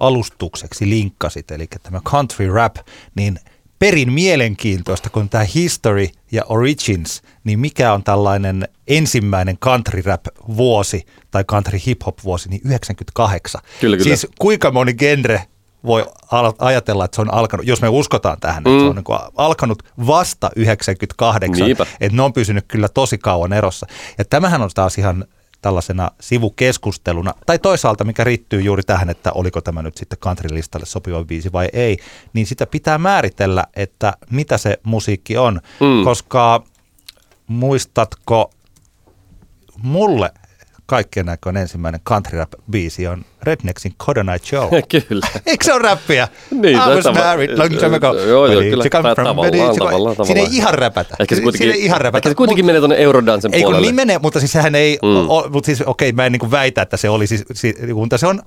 alustukseksi 0.00 0.90
linkkasit, 0.90 1.50
eli 1.50 1.66
tämä 1.82 2.00
country 2.00 2.52
rap, 2.52 2.76
niin 3.14 3.38
perin 3.78 4.12
mielenkiintoista, 4.12 5.10
kun 5.10 5.28
tämä 5.28 5.44
history 5.54 6.06
ja 6.32 6.42
origins, 6.48 7.22
niin 7.44 7.58
mikä 7.58 7.92
on 7.92 8.04
tällainen 8.04 8.68
ensimmäinen 8.88 9.58
country 9.58 10.02
rap 10.02 10.24
vuosi 10.56 11.06
tai 11.30 11.44
country 11.44 11.78
hip 11.86 12.02
hop 12.06 12.18
vuosi, 12.24 12.48
niin 12.48 12.60
98. 12.64 13.60
Kyllä, 13.80 13.96
kyllä. 13.96 14.16
Siis 14.16 14.26
kuinka 14.38 14.70
moni 14.70 14.94
genre 14.94 15.42
voi 15.84 16.06
ajatella, 16.58 17.04
että 17.04 17.14
se 17.14 17.20
on 17.20 17.34
alkanut, 17.34 17.66
jos 17.66 17.82
me 17.82 17.88
uskotaan 17.88 18.40
tähän, 18.40 18.58
että 18.58 18.70
mm. 18.70 18.80
se 18.80 18.86
on 18.86 18.96
niin 18.96 19.30
alkanut 19.36 19.82
vasta 20.06 20.50
98, 20.56 21.66
Niipä. 21.66 21.86
että 22.00 22.16
ne 22.16 22.22
on 22.22 22.32
pysynyt 22.32 22.64
kyllä 22.68 22.88
tosi 22.88 23.18
kauan 23.18 23.52
erossa. 23.52 23.86
Ja 24.18 24.24
tämähän 24.24 24.62
on 24.62 24.70
taas 24.74 24.98
ihan 24.98 25.24
tällaisena 25.62 26.10
sivukeskusteluna, 26.20 27.34
tai 27.46 27.58
toisaalta 27.58 28.04
mikä 28.04 28.24
riittyy 28.24 28.60
juuri 28.60 28.82
tähän, 28.82 29.10
että 29.10 29.32
oliko 29.32 29.60
tämä 29.60 29.82
nyt 29.82 29.96
sitten 29.96 30.18
country-listalle 30.18 30.86
sopiva 30.86 31.24
biisi 31.24 31.52
vai 31.52 31.68
ei, 31.72 31.98
niin 32.32 32.46
sitä 32.46 32.66
pitää 32.66 32.98
määritellä, 32.98 33.64
että 33.76 34.12
mitä 34.30 34.58
se 34.58 34.78
musiikki 34.82 35.36
on, 35.36 35.60
mm. 35.80 36.04
koska 36.04 36.62
muistatko, 37.46 38.50
mulle 39.82 40.32
kaikkien 40.90 41.26
näköinen 41.26 41.62
ensimmäinen 41.62 42.00
country 42.08 42.38
rap 42.38 42.52
biisi 42.70 43.06
on 43.06 43.24
Rednexin 43.42 43.94
Codonite 43.98 44.46
Show. 44.46 44.68
kyllä. 45.08 45.26
Eikö 45.46 45.64
se 45.64 45.72
ole 45.72 45.82
räppiä? 45.82 46.28
Niin, 46.50 46.76
I 46.76 46.78
was 46.78 47.04
married 47.04 47.58
long 47.58 47.78
time 47.78 47.96
ago. 47.96 48.14
Joo, 48.14 48.46
joo, 48.46 48.62
kyllä. 48.62 48.82
Se 48.82 48.90
tavallaan, 48.90 49.26
tavallaan, 49.26 49.76
tavallaan. 49.76 50.26
Siinä 50.26 50.40
ei 50.40 50.48
ihan 50.50 50.74
räpätä. 50.74 51.16
Ehkä 51.18 51.34
se 51.34 51.42
kuitenkin, 51.42 51.66
Siinä 51.66 51.74
ei 51.74 51.84
ihan 51.84 52.00
räpätä. 52.00 52.18
Ehkä 52.18 52.28
se 52.28 52.34
kuitenkin 52.34 52.66
menee 52.66 52.80
tuonne 52.80 52.96
Eurodansen 52.96 53.50
puolelle. 53.50 53.68
Ei 53.68 53.72
kun 53.72 53.82
niin 53.82 53.94
menee, 53.94 54.18
mutta 54.18 54.38
siis 54.40 54.52
sehän 54.52 54.74
ei, 54.74 54.98
mm. 55.02 55.30
o, 55.30 55.48
mutta 55.50 55.66
siis 55.66 55.82
okei, 55.82 56.08
okay, 56.08 56.16
mä 56.16 56.26
en 56.26 56.32
niin 56.32 56.50
väitä, 56.50 56.82
että 56.82 56.96
se 56.96 57.08
oli 57.08 57.26
siis, 57.26 57.44
siis 57.52 57.76
mutta 57.94 58.18
se 58.18 58.26
on, 58.26 58.42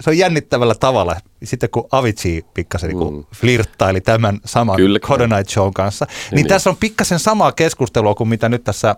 se 0.00 0.10
on 0.10 0.18
jännittävällä 0.18 0.74
tavalla. 0.74 1.16
Sitten 1.44 1.70
kun 1.70 1.88
Avicii 1.92 2.44
pikkasen 2.54 2.90
niin 2.90 3.14
mm. 3.14 3.24
flirttaili 3.34 4.00
tämän 4.00 4.40
saman 4.44 4.76
Kyllä, 4.76 4.98
Codonite 4.98 5.50
Show 5.50 5.70
kanssa, 5.74 6.06
niin, 6.30 6.36
niin, 6.36 6.46
tässä 6.46 6.70
on 6.70 6.76
pikkasen 6.76 7.18
samaa 7.18 7.52
keskustelua 7.52 8.14
kuin 8.14 8.28
mitä 8.28 8.48
nyt 8.48 8.64
tässä 8.64 8.96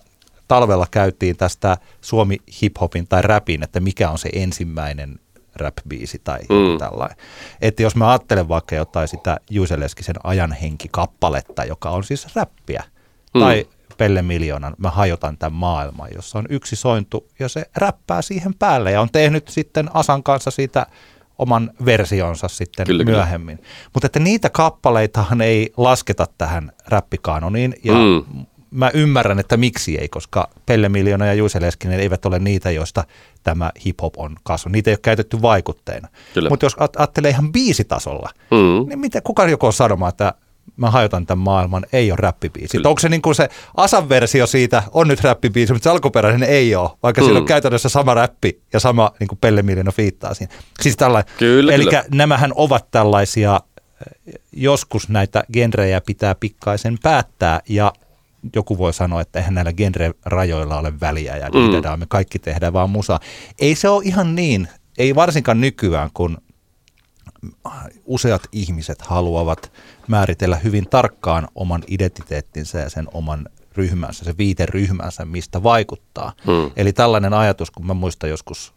talvella 0.48 0.86
käytiin 0.90 1.36
tästä 1.36 1.76
Suomi 2.00 2.38
hiphopin 2.62 3.06
tai 3.08 3.22
rapin, 3.22 3.62
että 3.62 3.80
mikä 3.80 4.10
on 4.10 4.18
se 4.18 4.28
ensimmäinen 4.32 5.18
rap-biisi 5.56 6.20
tai 6.24 6.38
mm. 6.40 6.78
tällainen. 6.78 7.16
Että 7.60 7.82
jos 7.82 7.96
mä 7.96 8.10
ajattelen 8.10 8.48
vaikka 8.48 8.74
jotain 8.74 9.08
sitä 9.08 9.40
Juise 9.50 9.80
Leskisen 9.80 10.16
ajanhenki-kappaletta, 10.24 11.64
joka 11.64 11.90
on 11.90 12.04
siis 12.04 12.34
räppiä, 12.34 12.82
mm. 13.34 13.40
tai 13.40 13.66
Pelle 13.96 14.22
Miljoonan, 14.22 14.74
mä 14.78 14.90
hajotan 14.90 15.38
tämän 15.38 15.52
maailman, 15.52 16.08
jossa 16.14 16.38
on 16.38 16.46
yksi 16.50 16.76
sointu 16.76 17.28
ja 17.38 17.48
se 17.48 17.64
räppää 17.76 18.22
siihen 18.22 18.54
päälle 18.54 18.92
ja 18.92 19.00
on 19.00 19.08
tehnyt 19.12 19.48
sitten 19.48 19.90
Asan 19.94 20.22
kanssa 20.22 20.50
siitä 20.50 20.86
oman 21.38 21.70
versionsa 21.84 22.48
sitten 22.48 22.86
kyllä, 22.86 23.04
myöhemmin. 23.04 23.62
Mutta 23.94 24.06
että 24.06 24.20
niitä 24.20 24.50
kappaleitahan 24.50 25.40
ei 25.40 25.72
lasketa 25.76 26.26
tähän 26.38 26.72
räppikaanoniin 26.86 27.74
ja 27.84 27.92
mm 27.92 28.46
mä 28.75 28.90
ymmärrän, 28.95 29.38
että 29.38 29.57
miksi 29.57 29.99
ei, 29.99 30.09
koska 30.09 30.50
Pelle 30.66 30.88
Miljoona 30.88 31.26
ja 31.26 31.35
Juise 31.35 31.61
Leskinen 31.61 32.00
eivät 32.00 32.26
ole 32.26 32.38
niitä, 32.38 32.71
joista 32.71 33.04
tämä 33.43 33.71
hip-hop 33.87 34.14
on 34.16 34.37
kasvanut. 34.43 34.73
Niitä 34.73 34.90
ei 34.90 34.93
ole 34.93 34.99
käytetty 35.02 35.43
vaikutteena. 35.43 36.09
Mutta 36.49 36.66
jos 36.66 36.76
ajattelee 36.99 37.31
ihan 37.31 37.52
biisitasolla, 37.52 38.31
mm. 38.50 38.88
niin 38.88 38.99
miten, 38.99 39.23
kuka 39.23 39.49
joko 39.49 39.66
on 39.66 39.73
sanomaan, 39.73 40.09
että 40.09 40.35
mä 40.76 40.90
hajotan 40.90 41.26
tämän 41.26 41.45
maailman, 41.45 41.87
ei 41.93 42.12
ole 42.12 42.19
räppibiisi. 42.21 42.78
Onko 42.85 43.00
se 43.00 43.09
niin 43.09 43.23
kuin 43.23 43.35
se 43.35 43.49
Asan 43.76 44.09
versio 44.09 44.47
siitä 44.47 44.83
on 44.93 45.09
nyt 45.09 45.21
räppibiisi, 45.21 45.73
mutta 45.73 45.85
se 45.85 45.90
alkuperäinen 45.90 46.49
ei 46.49 46.75
ole, 46.75 46.90
vaikka 47.02 47.21
mm. 47.21 47.25
siinä 47.25 47.40
on 47.40 47.47
käytännössä 47.47 47.88
sama 47.88 48.14
räppi 48.14 48.61
ja 48.73 48.81
sama 48.81 49.12
niin 49.21 49.28
kuin 49.28 49.38
Pelle 49.40 49.62
Miljoona 49.62 49.93
fiittaa 49.93 50.35
siinä. 50.35 50.54
Siis 50.81 50.97
tällainen. 50.97 51.33
Kyllä, 51.38 51.73
Eli 51.73 51.85
kyllä. 51.85 52.04
nämähän 52.11 52.52
ovat 52.54 52.90
tällaisia 52.90 53.61
joskus 54.52 55.09
näitä 55.09 55.45
genrejä 55.52 56.00
pitää 56.00 56.35
pikkaisen 56.35 56.99
päättää 57.02 57.61
ja 57.69 57.93
joku 58.56 58.78
voi 58.78 58.92
sanoa, 58.92 59.20
että 59.20 59.38
eihän 59.38 59.54
näillä 59.54 59.72
genre-rajoilla 59.72 60.78
ole 60.78 61.00
väliä 61.00 61.36
ja 61.36 61.48
mm. 61.48 61.98
me 61.98 62.06
kaikki 62.08 62.38
tehdään 62.38 62.72
vaan 62.72 62.90
musa. 62.90 63.20
Ei 63.58 63.74
se 63.74 63.88
ole 63.88 64.04
ihan 64.04 64.34
niin, 64.34 64.68
ei 64.98 65.14
varsinkaan 65.14 65.60
nykyään, 65.60 66.10
kun 66.14 66.38
useat 68.04 68.42
ihmiset 68.52 69.02
haluavat 69.02 69.72
määritellä 70.08 70.56
hyvin 70.56 70.88
tarkkaan 70.90 71.48
oman 71.54 71.82
identiteettinsä 71.88 72.78
ja 72.78 72.90
sen 72.90 73.08
oman 73.14 73.48
ryhmänsä, 73.76 74.24
se 74.24 74.34
viiteryhmänsä, 74.38 75.24
mistä 75.24 75.62
vaikuttaa. 75.62 76.32
Mm. 76.46 76.70
Eli 76.76 76.92
tällainen 76.92 77.32
ajatus, 77.32 77.70
kun 77.70 77.86
mä 77.86 77.94
muistan 77.94 78.30
joskus 78.30 78.74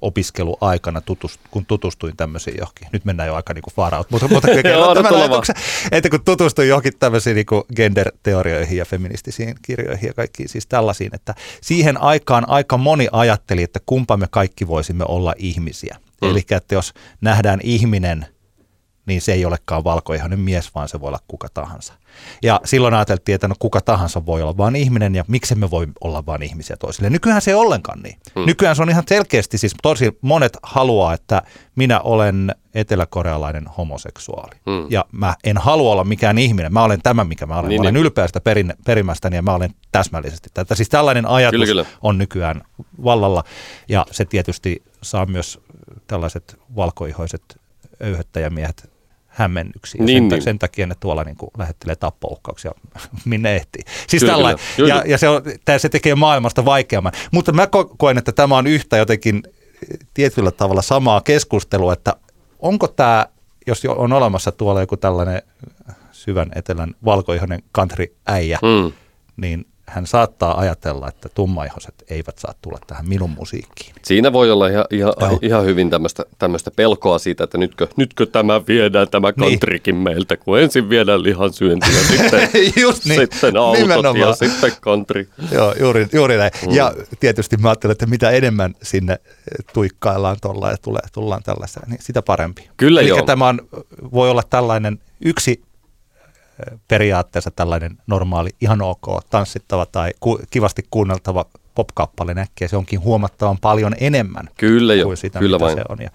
opiskeluaikana, 0.00 1.00
tutust, 1.00 1.40
kun 1.50 1.66
tutustuin 1.66 2.16
tämmöisiin 2.16 2.56
johonkin, 2.58 2.88
nyt 2.92 3.04
mennään 3.04 3.26
jo 3.26 3.34
aika 3.34 3.54
niin 3.54 3.62
far 3.74 3.94
out, 3.94 4.10
mutta, 4.10 4.28
mutta 4.28 4.48
ajatuksen, 5.16 5.56
että 5.92 6.10
kun 6.10 6.24
tutustuin 6.24 6.68
johonkin 6.68 6.92
tämmöisiin 6.98 7.36
niin 7.36 7.46
gender-teorioihin 7.76 8.76
ja 8.76 8.84
feministisiin 8.84 9.54
kirjoihin 9.62 10.06
ja 10.06 10.14
kaikkiin 10.14 10.48
siis 10.48 10.66
tällaisiin, 10.66 11.14
että 11.14 11.34
siihen 11.60 12.02
aikaan 12.02 12.48
aika 12.48 12.76
moni 12.76 13.08
ajatteli, 13.12 13.62
että 13.62 13.80
kumpa 13.86 14.16
me 14.16 14.26
kaikki 14.30 14.68
voisimme 14.68 15.04
olla 15.08 15.34
ihmisiä. 15.36 15.96
Mm. 16.22 16.30
Eli 16.30 16.42
että 16.50 16.74
jos 16.74 16.92
nähdään 17.20 17.60
ihminen– 17.62 18.26
niin 19.08 19.20
se 19.20 19.32
ei 19.32 19.44
olekaan 19.44 19.84
valkoihainen 19.84 20.40
mies, 20.40 20.74
vaan 20.74 20.88
se 20.88 21.00
voi 21.00 21.08
olla 21.08 21.20
kuka 21.28 21.48
tahansa. 21.54 21.92
Ja 22.42 22.60
silloin 22.64 22.94
ajateltiin, 22.94 23.34
että 23.34 23.48
no 23.48 23.54
kuka 23.58 23.80
tahansa 23.80 24.26
voi 24.26 24.42
olla 24.42 24.56
vain 24.56 24.76
ihminen 24.76 25.14
ja 25.14 25.24
miksi 25.28 25.54
me 25.54 25.70
voi 25.70 25.86
olla 26.00 26.26
vain 26.26 26.42
ihmisiä 26.42 26.76
toisille. 26.76 27.10
Nykyään 27.10 27.42
se 27.42 27.50
ei 27.50 27.54
ollenkaan 27.54 28.00
niin. 28.02 28.18
Hmm. 28.34 28.46
Nykyään 28.46 28.76
se 28.76 28.82
on 28.82 28.90
ihan 28.90 29.04
selkeästi, 29.08 29.58
siis 29.58 29.74
tosi 29.82 30.18
monet 30.22 30.56
haluaa, 30.62 31.14
että 31.14 31.42
minä 31.76 32.00
olen 32.00 32.54
eteläkorealainen 32.74 33.66
homoseksuaali. 33.78 34.56
Hmm. 34.70 34.86
Ja 34.90 35.04
mä 35.12 35.34
en 35.44 35.58
halua 35.58 35.92
olla 35.92 36.04
mikään 36.04 36.38
ihminen. 36.38 36.72
Mä 36.72 36.82
olen 36.82 37.02
tämä, 37.02 37.24
mikä 37.24 37.46
mä 37.46 37.58
olen. 37.58 37.68
Niin, 37.68 37.80
mä 37.80 37.82
olen 37.82 37.94
niin. 37.94 38.02
ylpeästä 38.02 38.40
perin, 38.40 38.74
perimästäni 38.86 39.36
ja 39.36 39.42
mä 39.42 39.54
olen 39.54 39.74
täsmällisesti 39.92 40.48
tätä. 40.54 40.74
Siis 40.74 40.88
tällainen 40.88 41.26
ajatus 41.26 41.52
kyllä, 41.52 41.66
kyllä. 41.66 41.84
on 42.02 42.18
nykyään 42.18 42.62
vallalla 43.04 43.44
ja 43.88 44.06
se 44.10 44.24
tietysti 44.24 44.82
saa 45.02 45.26
myös 45.26 45.60
tällaiset 46.06 46.60
valkoihoiset 46.76 47.60
öyhöttäjämiehet 48.02 48.97
hämmennyksiä. 49.38 50.04
Niin, 50.04 50.22
sen, 50.22 50.28
niin. 50.28 50.42
sen 50.42 50.58
takia 50.58 50.86
ne 50.86 50.94
tuolla 51.00 51.24
niin 51.24 51.36
kuin 51.36 51.50
lähettelee 51.58 51.96
tappouhkauksia 51.96 52.72
minne 53.24 53.56
ehtii. 53.56 53.82
Siis 54.08 54.22
kyllä, 54.22 54.32
tällainen. 54.32 54.64
Kyllä. 54.76 54.94
Ja, 54.94 55.02
ja 55.06 55.18
se, 55.18 55.28
on, 55.28 55.42
tämä, 55.64 55.78
se 55.78 55.88
tekee 55.88 56.14
maailmasta 56.14 56.64
vaikeamman. 56.64 57.12
Mutta 57.30 57.52
mä 57.52 57.68
koen, 57.98 58.18
että 58.18 58.32
tämä 58.32 58.56
on 58.56 58.66
yhtä 58.66 58.96
jotenkin 58.96 59.42
tietyllä 60.14 60.50
tavalla 60.50 60.82
samaa 60.82 61.20
keskustelua, 61.20 61.92
että 61.92 62.16
onko 62.58 62.88
tämä, 62.88 63.26
jos 63.66 63.84
on 63.84 64.12
olemassa 64.12 64.52
tuolla 64.52 64.80
joku 64.80 64.96
tällainen 64.96 65.42
syvän 66.12 66.50
etelän 66.54 66.94
valkoihoinen 67.04 67.62
country-äijä, 67.78 68.58
mm. 68.62 68.92
niin 69.36 69.66
hän 69.88 70.06
saattaa 70.06 70.58
ajatella, 70.58 71.08
että 71.08 71.28
tummaihoiset 71.28 71.94
eivät 72.10 72.38
saa 72.38 72.54
tulla 72.62 72.78
tähän 72.86 73.08
minun 73.08 73.30
musiikkiin. 73.30 73.94
Siinä 74.02 74.32
voi 74.32 74.50
olla 74.50 74.68
ihan, 74.68 74.84
ihan, 74.90 75.14
ihan 75.42 75.64
hyvin 75.64 75.90
tämmöistä, 75.90 76.70
pelkoa 76.76 77.18
siitä, 77.18 77.44
että 77.44 77.58
nytkö, 77.58 77.88
nytkö 77.96 78.26
tämä 78.26 78.60
viedään 78.68 79.08
tämä 79.08 79.32
kantrikin 79.32 79.94
niin. 79.94 80.02
meiltä, 80.02 80.36
kun 80.36 80.60
ensin 80.60 80.88
viedään 80.88 81.22
lihan 81.22 81.50
ja 81.80 82.16
sitten, 82.16 82.50
Just 82.82 83.04
niin. 83.04 83.20
sitten 83.20 83.56
autot 83.56 83.80
Nimenomaan. 83.80 84.28
ja 84.28 84.34
sitten 84.34 84.72
kantri. 84.80 85.28
Joo, 85.52 85.74
juuri, 85.80 86.06
juuri 86.12 86.36
näin. 86.36 86.50
Mm. 86.66 86.74
Ja 86.74 86.92
tietysti 87.20 87.56
mä 87.56 87.68
ajattelen, 87.68 87.92
että 87.92 88.06
mitä 88.06 88.30
enemmän 88.30 88.74
sinne 88.82 89.18
tuikkaillaan 89.72 90.36
tuolla 90.42 90.70
ja 90.70 90.76
tulee, 90.82 91.02
tullaan 91.12 91.42
tällaista, 91.42 91.80
niin 91.86 92.02
sitä 92.02 92.22
parempi. 92.22 92.68
Kyllä 92.76 93.00
Eli 93.00 93.08
joo. 93.08 93.22
tämä 93.22 93.48
on, 93.48 93.68
voi 94.12 94.30
olla 94.30 94.42
tällainen 94.50 94.98
yksi 95.24 95.62
periaatteessa 96.88 97.50
tällainen 97.50 97.98
normaali, 98.06 98.50
ihan 98.60 98.82
ok, 98.82 99.06
tanssittava 99.30 99.86
tai 99.86 100.10
ku, 100.20 100.40
kivasti 100.50 100.86
kuunneltava 100.90 101.44
popkappale 101.74 102.34
näkee, 102.34 102.68
se 102.68 102.76
onkin 102.76 103.00
huomattavan 103.00 103.58
paljon 103.60 103.94
enemmän 104.00 104.48
kyllä 104.56 104.94
jo, 104.94 105.04
kuin 105.04 105.16
sitä, 105.16 105.38
kyllä 105.38 105.56
mitä 105.56 105.64
vain. 105.64 105.76
se 105.78 105.84
on. 105.88 105.98
Ja 106.00 106.10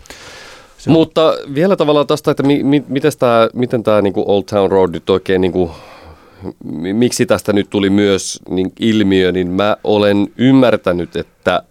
se 0.77 0.89
Mutta 0.89 1.27
on. 1.29 1.55
vielä 1.55 1.75
tavallaan 1.75 2.07
tästä, 2.07 2.31
että 2.31 2.43
mi, 2.43 2.63
mi, 2.63 2.83
miten 2.87 3.11
tämä, 3.19 3.49
miten 3.53 3.83
tämä 3.83 4.01
niin 4.01 4.13
Old 4.15 4.43
Town 4.43 4.71
Road 4.71 4.91
nyt 4.91 5.09
oikein, 5.09 5.41
niin 5.41 5.51
kuin, 5.51 5.71
miksi 6.93 7.25
tästä 7.25 7.53
nyt 7.53 7.69
tuli 7.69 7.89
myös 7.89 8.39
niin 8.49 8.71
ilmiö, 8.79 9.31
niin 9.31 9.51
mä 9.51 9.77
olen 9.83 10.27
ymmärtänyt, 10.37 11.15
että 11.15 11.63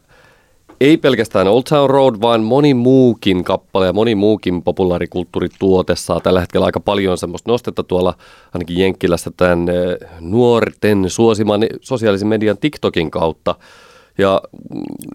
ei 0.83 0.97
pelkästään 0.97 1.49
Old 1.49 1.63
Town 1.69 1.91
Road, 1.91 2.15
vaan 2.21 2.43
moni 2.43 2.75
muukin 2.75 3.45
kappale 3.45 3.87
ja 3.87 3.93
moni 3.93 4.15
muukin 4.15 4.63
populaarikulttuurituote 4.63 5.97
saa 5.97 6.21
tällä 6.21 6.41
hetkellä 6.41 6.67
aika 6.67 6.81
paljon 6.81 7.19
semmoista 7.19 7.51
nostetta 7.51 7.83
tuolla 7.83 8.15
ainakin 8.55 8.79
Jenkkilässä 8.79 9.31
tämän 9.37 9.69
eh, 9.69 10.09
nuorten 10.21 11.11
suosiman 11.11 11.61
sosiaalisen 11.81 12.29
median 12.29 12.59
TikTokin 12.59 13.11
kautta. 13.11 13.55
Ja 14.19 14.43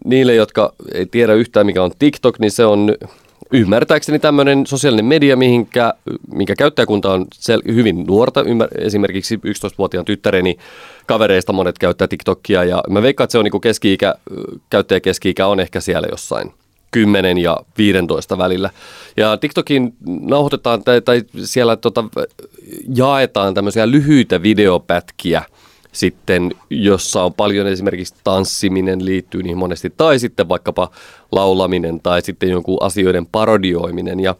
niille, 0.05 0.35
jotka 0.35 0.73
ei 0.93 1.05
tiedä 1.05 1.33
yhtään 1.33 1.65
mikä 1.65 1.83
on 1.83 1.91
TikTok, 1.99 2.39
niin 2.39 2.51
se 2.51 2.65
on 2.65 2.95
ymmärtääkseni 3.51 4.19
tämmöinen 4.19 4.67
sosiaalinen 4.67 5.05
media, 5.05 5.37
mihinkä, 5.37 5.93
minkä 6.33 6.55
käyttäjäkunta 6.55 7.13
on 7.13 7.25
sel- 7.35 7.73
hyvin 7.73 8.03
nuorta. 8.07 8.41
Ymmär- 8.41 8.85
esimerkiksi 8.85 9.35
11-vuotiaan 9.35 10.05
tyttäreni 10.05 10.57
kavereista 11.05 11.53
monet 11.53 11.79
käyttää 11.79 12.07
TikTokia 12.07 12.63
ja 12.63 12.83
mä 12.89 13.01
veikkaan, 13.01 13.25
että 13.25 13.31
se 13.31 13.37
on 13.37 13.45
niin 13.45 13.61
keski-ikä, 13.61 14.15
käyttäjä 14.69 14.99
keski-ikä 14.99 15.47
on 15.47 15.59
ehkä 15.59 15.79
siellä 15.79 16.07
jossain 16.11 16.53
10 16.91 17.37
ja 17.37 17.57
15 17.77 18.37
välillä. 18.37 18.69
Ja 19.17 19.37
TikTokin 19.37 19.93
nauhoitetaan 20.21 20.83
tai, 20.83 21.01
tai 21.01 21.23
siellä 21.43 21.75
tota, 21.75 22.03
jaetaan 22.95 23.53
tämmöisiä 23.53 23.91
lyhyitä 23.91 24.41
videopätkiä– 24.41 25.43
sitten, 25.91 26.51
jossa 26.69 27.23
on 27.23 27.33
paljon 27.33 27.67
esimerkiksi 27.67 28.15
tanssiminen 28.23 29.05
liittyy 29.05 29.43
niihin 29.43 29.57
monesti, 29.57 29.93
tai 29.97 30.19
sitten 30.19 30.49
vaikkapa 30.49 30.91
laulaminen 31.31 31.99
tai 31.99 32.21
sitten 32.21 32.49
jonkun 32.49 32.77
asioiden 32.81 33.25
parodioiminen. 33.25 34.19
Ja 34.19 34.35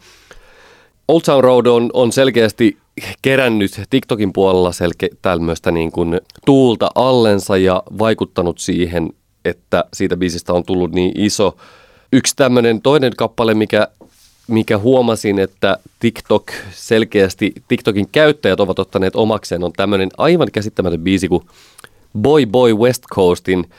Old 1.08 1.22
Town 1.22 1.44
Road 1.44 1.66
on, 1.66 1.90
on 1.94 2.12
selkeästi 2.12 2.78
kerännyt 3.22 3.82
TikTokin 3.90 4.34
puolella 4.34 4.72
selke, 4.72 5.10
tämmöistä 5.22 5.72
niin 5.72 5.92
kuin 5.92 6.22
tuulta 6.46 6.90
allensa 6.96 7.58
ja 7.58 7.84
vaikuttanut 8.00 8.60
siihen, 8.60 9.10
että 9.46 9.86
siitä 9.94 10.18
biisistä 10.18 10.54
on 10.54 10.64
tullut 10.64 10.92
niin 10.92 11.12
iso. 11.16 11.58
Yksi 12.14 12.36
tämmöinen 12.36 12.82
toinen 12.82 13.14
kappale, 13.18 13.54
mikä 13.54 13.88
mikä 14.48 14.78
huomasin, 14.78 15.40
että 15.40 15.78
TikTok 16.00 16.52
selkeästi, 16.72 17.54
TikTokin 17.68 18.08
käyttäjät 18.12 18.60
ovat 18.60 18.80
ottaneet 18.80 19.16
omakseen, 19.16 19.64
on 19.64 19.74
tämmöinen 19.74 20.10
aivan 20.18 20.48
käsittämätön 20.52 21.00
biisi 21.00 21.28
kuin 21.28 21.44
Boy 22.22 22.46
Boy 22.46 22.74
West 22.74 23.04
Coastin, 23.14 23.70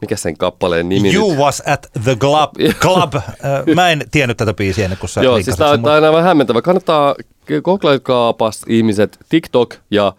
mikä 0.00 0.16
sen 0.16 0.36
kappaleen 0.36 0.88
nimi 0.88 1.14
You 1.14 1.30
nyt? 1.30 1.38
was 1.38 1.62
at 1.66 1.86
the 2.04 2.16
club. 2.16 2.50
club. 2.80 3.14
Mä 3.74 3.90
en 3.90 4.04
tiennyt 4.10 4.36
tätä 4.36 4.54
biisiä 4.54 4.84
ennen 4.84 4.98
kuin 4.98 5.10
sä 5.10 5.22
Joo, 5.22 5.42
siis 5.42 5.56
tämä 5.56 5.70
on 5.70 6.04
aivan 6.04 6.22
hämmentävä. 6.22 6.62
Kannattaa, 6.62 7.14
googlaitkaapas 7.64 8.62
ihmiset 8.68 9.18
TikTok 9.28 9.74
ja 9.90 10.12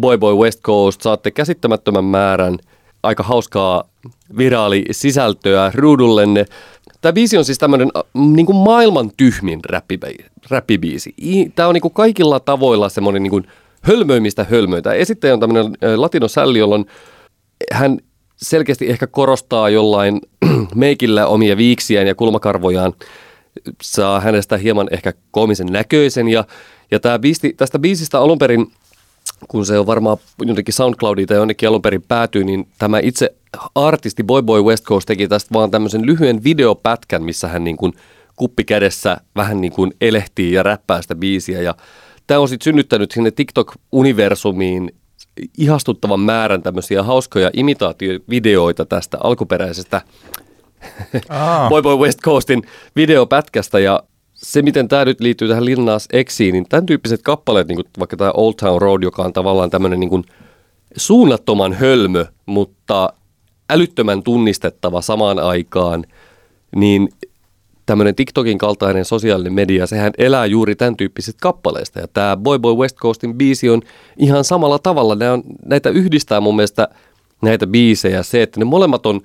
Boy 0.00 0.18
Boy 0.18 0.34
West 0.34 0.60
Coast. 0.60 1.02
Saatte 1.02 1.30
käsittämättömän 1.30 2.04
määrän 2.04 2.58
aika 3.02 3.22
hauskaa 3.22 3.84
viraali 4.38 4.84
sisältöä 4.90 5.72
ruudullenne. 5.74 6.44
Tämä 7.02 7.12
biisi 7.12 7.38
on 7.38 7.44
siis 7.44 7.58
tämmöinen 7.58 7.88
niin 8.14 8.46
kuin 8.46 8.56
maailman 8.56 9.10
tyhmin 9.16 9.60
räppibiisi. 10.50 11.14
Tämä 11.54 11.68
on 11.68 11.74
niin 11.74 11.82
kuin 11.82 11.94
kaikilla 11.94 12.40
tavoilla 12.40 12.88
semmoinen 12.88 13.22
niin 13.22 13.30
kuin 13.30 13.46
hölmöimistä 13.82 14.46
hölmöitä. 14.50 14.92
Esittäjä 14.92 15.34
on 15.34 15.40
tämmöinen 15.40 15.72
latino 15.96 16.28
sälli, 16.28 16.58
jolloin 16.58 16.86
hän 17.72 17.98
selkeästi 18.36 18.90
ehkä 18.90 19.06
korostaa 19.06 19.70
jollain 19.70 20.20
meikillä 20.74 21.26
omia 21.26 21.56
viiksiään 21.56 22.06
ja 22.06 22.14
kulmakarvojaan, 22.14 22.92
saa 23.82 24.20
hänestä 24.20 24.56
hieman 24.56 24.88
ehkä 24.90 25.12
komisen 25.30 25.66
näköisen. 25.66 26.28
Ja, 26.28 26.44
ja 26.90 27.00
tämä 27.00 27.18
biisi, 27.18 27.52
tästä 27.52 27.78
biisistä 27.78 28.20
alun 28.20 28.38
perin, 28.38 28.66
kun 29.48 29.66
se 29.66 29.78
on 29.78 29.86
varmaan 29.86 30.16
jotenkin 30.46 30.74
SoundCloudiin 30.74 31.28
tai 31.28 31.36
jonnekin 31.36 31.68
alun 31.68 31.82
perin 31.82 32.02
päätyy, 32.02 32.44
niin 32.44 32.68
tämä 32.78 32.98
itse 32.98 33.34
artisti 33.74 34.24
Boy 34.24 34.42
Boy 34.42 34.62
West 34.62 34.84
Coast 34.84 35.06
teki 35.06 35.28
tästä 35.28 35.54
vaan 35.54 35.70
tämmöisen 35.70 36.06
lyhyen 36.06 36.44
videopätkän, 36.44 37.22
missä 37.22 37.48
hän 37.48 37.64
niin 37.64 37.76
kuin 37.76 37.92
kuppi 38.36 38.64
kädessä 38.64 39.16
vähän 39.36 39.60
niin 39.60 39.72
kuin 39.72 39.92
elehtii 40.00 40.52
ja 40.52 40.62
räppää 40.62 41.02
sitä 41.02 41.14
biisiä. 41.14 41.62
Ja 41.62 41.74
tämä 42.26 42.40
on 42.40 42.48
sitten 42.48 42.64
synnyttänyt 42.64 43.10
sinne 43.10 43.30
TikTok-universumiin 43.30 44.94
ihastuttavan 45.58 46.20
määrän 46.20 46.62
tämmöisiä 46.62 47.02
hauskoja 47.02 47.50
imitaatiovideoita 47.52 48.84
tästä 48.84 49.18
alkuperäisestä. 49.22 50.02
Boy 51.68 51.82
Boy 51.82 51.96
West 51.96 52.20
Coastin 52.20 52.62
videopätkästä. 52.96 53.78
Ja 53.78 54.02
se, 54.42 54.62
miten 54.62 54.88
tämä 54.88 55.04
nyt 55.04 55.20
liittyy 55.20 55.48
tähän 55.48 55.64
Lil 55.64 55.82
Nas 55.82 56.08
Xiin, 56.24 56.52
niin 56.52 56.68
tämän 56.68 56.86
tyyppiset 56.86 57.22
kappaleet, 57.22 57.68
niin 57.68 57.76
kuin 57.76 57.86
vaikka 57.98 58.16
tämä 58.16 58.30
Old 58.30 58.54
Town 58.54 58.82
Road, 58.82 59.02
joka 59.02 59.22
on 59.22 59.32
tavallaan 59.32 59.70
tämmöinen 59.70 60.00
niin 60.00 60.10
kuin 60.10 60.24
suunnattoman 60.96 61.72
hölmö, 61.72 62.26
mutta 62.46 63.12
älyttömän 63.70 64.22
tunnistettava 64.22 65.00
samaan 65.00 65.38
aikaan, 65.38 66.04
niin 66.76 67.08
tämmöinen 67.86 68.14
TikTokin 68.14 68.58
kaltainen 68.58 69.04
sosiaalinen 69.04 69.52
media, 69.52 69.86
sehän 69.86 70.12
elää 70.18 70.46
juuri 70.46 70.76
tämän 70.76 70.96
tyyppisistä 70.96 71.38
kappaleista. 71.42 72.00
Ja 72.00 72.08
tämä 72.08 72.36
Boy 72.36 72.58
Boy 72.58 72.74
West 72.74 72.96
Coastin 72.96 73.34
biisi 73.34 73.70
on 73.70 73.82
ihan 74.16 74.44
samalla 74.44 74.78
tavalla. 74.78 75.14
Nämä 75.14 75.32
on, 75.32 75.42
näitä 75.64 75.90
yhdistää 75.90 76.40
mun 76.40 76.56
mielestä 76.56 76.88
näitä 77.42 77.66
biisejä 77.66 78.22
se, 78.22 78.42
että 78.42 78.60
ne 78.60 78.64
molemmat 78.64 79.06
on 79.06 79.20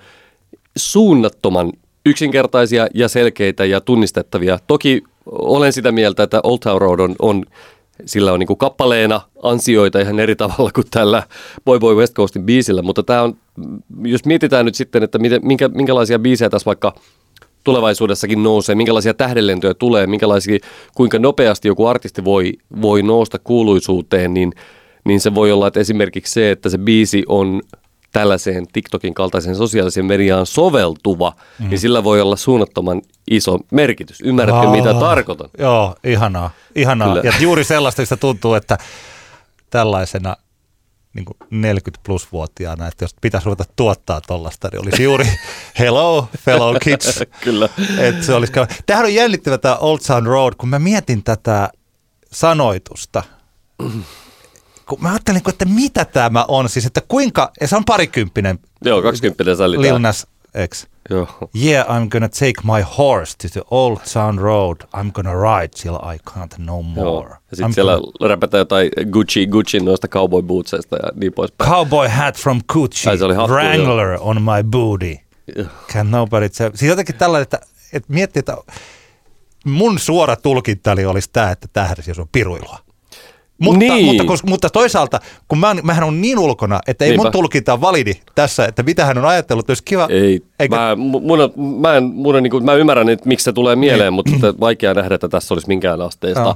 suunnattoman 0.78 1.74
yksinkertaisia 2.10 2.88
ja 2.94 3.08
selkeitä 3.08 3.66
ja 3.66 3.82
tunnistettavia. 3.82 4.60
Toki 4.68 5.04
olen 5.32 5.74
sitä 5.74 5.92
mieltä, 5.92 6.24
että 6.24 6.40
Old 6.44 6.60
Town 6.60 6.82
Road 6.82 7.00
on, 7.00 7.16
on 7.20 7.46
sillä 8.06 8.34
on 8.34 8.40
niin 8.40 8.48
kuin 8.48 8.58
kappaleena 8.58 9.22
ansioita 9.44 10.00
ihan 10.00 10.20
eri 10.20 10.36
tavalla 10.36 10.72
kuin 10.76 10.88
tällä 10.92 11.24
Boy 11.66 11.80
Boy 11.80 11.96
West 11.96 12.14
Coastin 12.14 12.44
biisillä, 12.44 12.82
mutta 12.82 13.04
tämä 13.04 13.22
on, 13.22 13.38
jos 14.04 14.26
mietitään 14.26 14.66
nyt 14.66 14.76
sitten, 14.76 15.04
että 15.04 15.20
miten, 15.20 15.42
minkä, 15.44 15.68
minkälaisia 15.68 16.20
biisejä 16.20 16.50
tässä 16.50 16.66
vaikka 16.66 16.96
tulevaisuudessakin 17.64 18.44
nousee, 18.44 18.76
minkälaisia 18.76 19.14
tähdenlentoja 19.14 19.74
tulee, 19.74 20.08
minkälaisia, 20.08 20.60
kuinka 20.96 21.20
nopeasti 21.20 21.68
joku 21.68 21.86
artisti 21.86 22.26
voi, 22.26 22.54
voi 22.82 23.04
nousta 23.04 23.40
kuuluisuuteen, 23.40 24.34
niin, 24.34 24.54
niin 25.06 25.20
se 25.20 25.36
voi 25.36 25.52
olla, 25.52 25.68
että 25.68 25.80
esimerkiksi 25.80 26.34
se, 26.34 26.52
että 26.52 26.70
se 26.70 26.78
biisi 26.78 27.24
on 27.28 27.62
tällaiseen 28.20 28.68
TikTokin 28.74 29.14
kaltaiseen 29.14 29.56
sosiaaliseen 29.56 30.06
mediaan 30.06 30.46
soveltuva, 30.46 31.34
mm. 31.60 31.70
niin 31.70 31.80
sillä 31.80 32.04
voi 32.04 32.22
olla 32.22 32.36
suunnattoman 32.36 33.02
iso 33.32 33.60
merkitys. 33.72 34.22
Ymmärrätkö, 34.22 34.68
oh, 34.68 34.72
mitä 34.72 34.94
tarkoitan? 34.94 35.50
Joo, 35.58 35.96
ihanaa. 36.04 36.52
ihanaa. 36.76 37.18
Ja 37.18 37.34
juuri 37.40 37.64
sellaista, 37.64 38.02
että 38.02 38.18
tuntuu, 38.18 38.54
että 38.54 38.78
tällaisena 39.70 40.36
niin 41.14 41.26
40 41.50 42.00
plus 42.06 42.32
vuotiaana, 42.32 42.88
että 42.88 43.04
jos 43.04 43.16
pitäisi 43.22 43.46
ruveta 43.46 43.64
tuottaa 43.76 44.22
tollasta, 44.22 44.70
niin 44.72 44.82
olisi 44.82 45.04
juuri 45.04 45.26
hello 45.80 46.30
fellow 46.40 46.76
kids. 46.82 47.24
Kyllä. 47.42 47.70
Että 47.98 48.26
se 48.26 48.34
olisi, 48.34 48.54
tämähän 48.86 49.06
on 49.06 49.14
jännittävä 49.14 49.58
tämä 49.58 49.76
Old 49.76 50.00
Town 50.08 50.26
Road, 50.26 50.54
kun 50.58 50.70
mä 50.70 50.80
mietin 50.80 51.24
tätä 51.24 51.70
sanoitusta, 52.32 53.24
kun 54.90 54.98
mä 55.02 55.10
ajattelin, 55.10 55.42
että 55.50 55.66
mitä 55.66 56.06
tämä 56.06 56.46
on, 56.48 56.70
siis 56.70 56.86
että 56.86 57.02
kuinka, 57.08 57.52
ja 57.62 57.68
se 57.68 57.76
on 57.76 57.86
parikymppinen. 57.86 58.60
Joo, 58.86 59.02
kaksikymppinen 59.02 59.58
sälli. 59.58 59.82
Lil 59.82 60.00
Nas 60.00 60.28
X. 60.70 60.88
Joo. 61.10 61.28
Yeah, 61.66 61.88
I'm 61.88 62.08
gonna 62.10 62.30
take 62.30 62.54
my 62.64 62.86
horse 62.98 63.38
to 63.38 63.48
the 63.52 63.62
old 63.72 63.98
town 64.14 64.40
road. 64.40 64.78
I'm 64.98 65.12
gonna 65.12 65.34
ride 65.34 65.68
till 65.68 65.96
I 65.96 66.18
can't 66.30 66.56
no 66.58 66.82
more. 66.82 67.30
Joo. 67.30 67.38
Ja 67.52 67.58
sitten 67.58 67.74
siellä 67.74 67.92
gonna... 67.92 68.28
räpätään 68.28 68.60
jotain 68.60 68.92
Gucci, 69.12 69.48
Gucci 69.48 69.80
noista 69.80 70.08
cowboy 70.08 70.42
bootseista 70.42 70.96
ja 70.96 71.12
niin 71.16 71.34
poispäin. 71.34 71.72
Cowboy 71.72 72.08
hat 72.08 72.38
from 72.38 72.62
Gucci, 72.74 73.10
Ai, 73.10 73.18
se 73.18 73.26
oli 73.26 73.36
hattu, 73.36 73.54
Wrangler 73.54 74.08
jo. 74.08 74.20
on 74.22 74.42
my 74.42 74.64
booty. 74.64 75.18
Can 75.94 76.12
nobody 76.12 76.50
tell. 76.50 76.72
Siis 76.76 76.90
jotenkin 76.90 77.16
tällainen, 77.16 77.44
että, 77.44 77.60
että 77.94 78.14
miettii, 78.14 78.40
että 78.40 78.58
mun 79.66 80.00
suora 80.00 80.36
tulkinta 80.36 80.92
oli 80.92 81.06
olisi 81.06 81.30
tämä, 81.34 81.52
että 81.52 81.68
tähän 81.74 81.96
on 82.20 82.28
piruilua. 82.32 82.87
Mutta, 83.60 83.80
niin. 83.80 84.06
mutta, 84.06 84.24
koska, 84.24 84.48
mutta 84.48 84.70
toisaalta, 84.70 85.20
kun 85.48 85.58
mä, 85.58 85.76
mähän 85.84 86.04
on 86.04 86.22
niin 86.22 86.40
ulkona, 86.40 86.80
että 86.88 87.06
ei 87.06 87.12
Niinpä. 87.12 87.24
mun 87.24 87.32
tulkinta 87.32 87.82
validi 87.82 88.14
tässä, 88.36 88.66
että 88.66 88.84
mitä 88.84 89.06
hän 89.06 89.18
on 89.18 89.26
ajatellut, 89.26 89.70
olisi 89.70 89.84
kiva. 89.84 90.08
Ei, 90.10 90.42
eikä... 90.60 90.76
mä, 90.76 90.96
mun, 90.96 91.40
mä, 91.82 91.98
en, 91.98 92.04
mun 92.04 92.36
on, 92.36 92.44
niin 92.44 92.52
kuin, 92.52 92.66
mä 92.66 92.74
ymmärrän, 92.74 93.10
että 93.10 93.28
miksi 93.28 93.44
se 93.44 93.54
tulee 93.54 93.76
mieleen, 93.76 94.14
niin. 94.14 94.14
mutta 94.14 94.60
vaikea 94.60 94.94
nähdä, 94.94 95.16
että 95.16 95.28
tässä 95.28 95.54
olisi 95.54 95.68
minkään 95.68 96.02
asteista 96.02 96.44
no. 96.44 96.56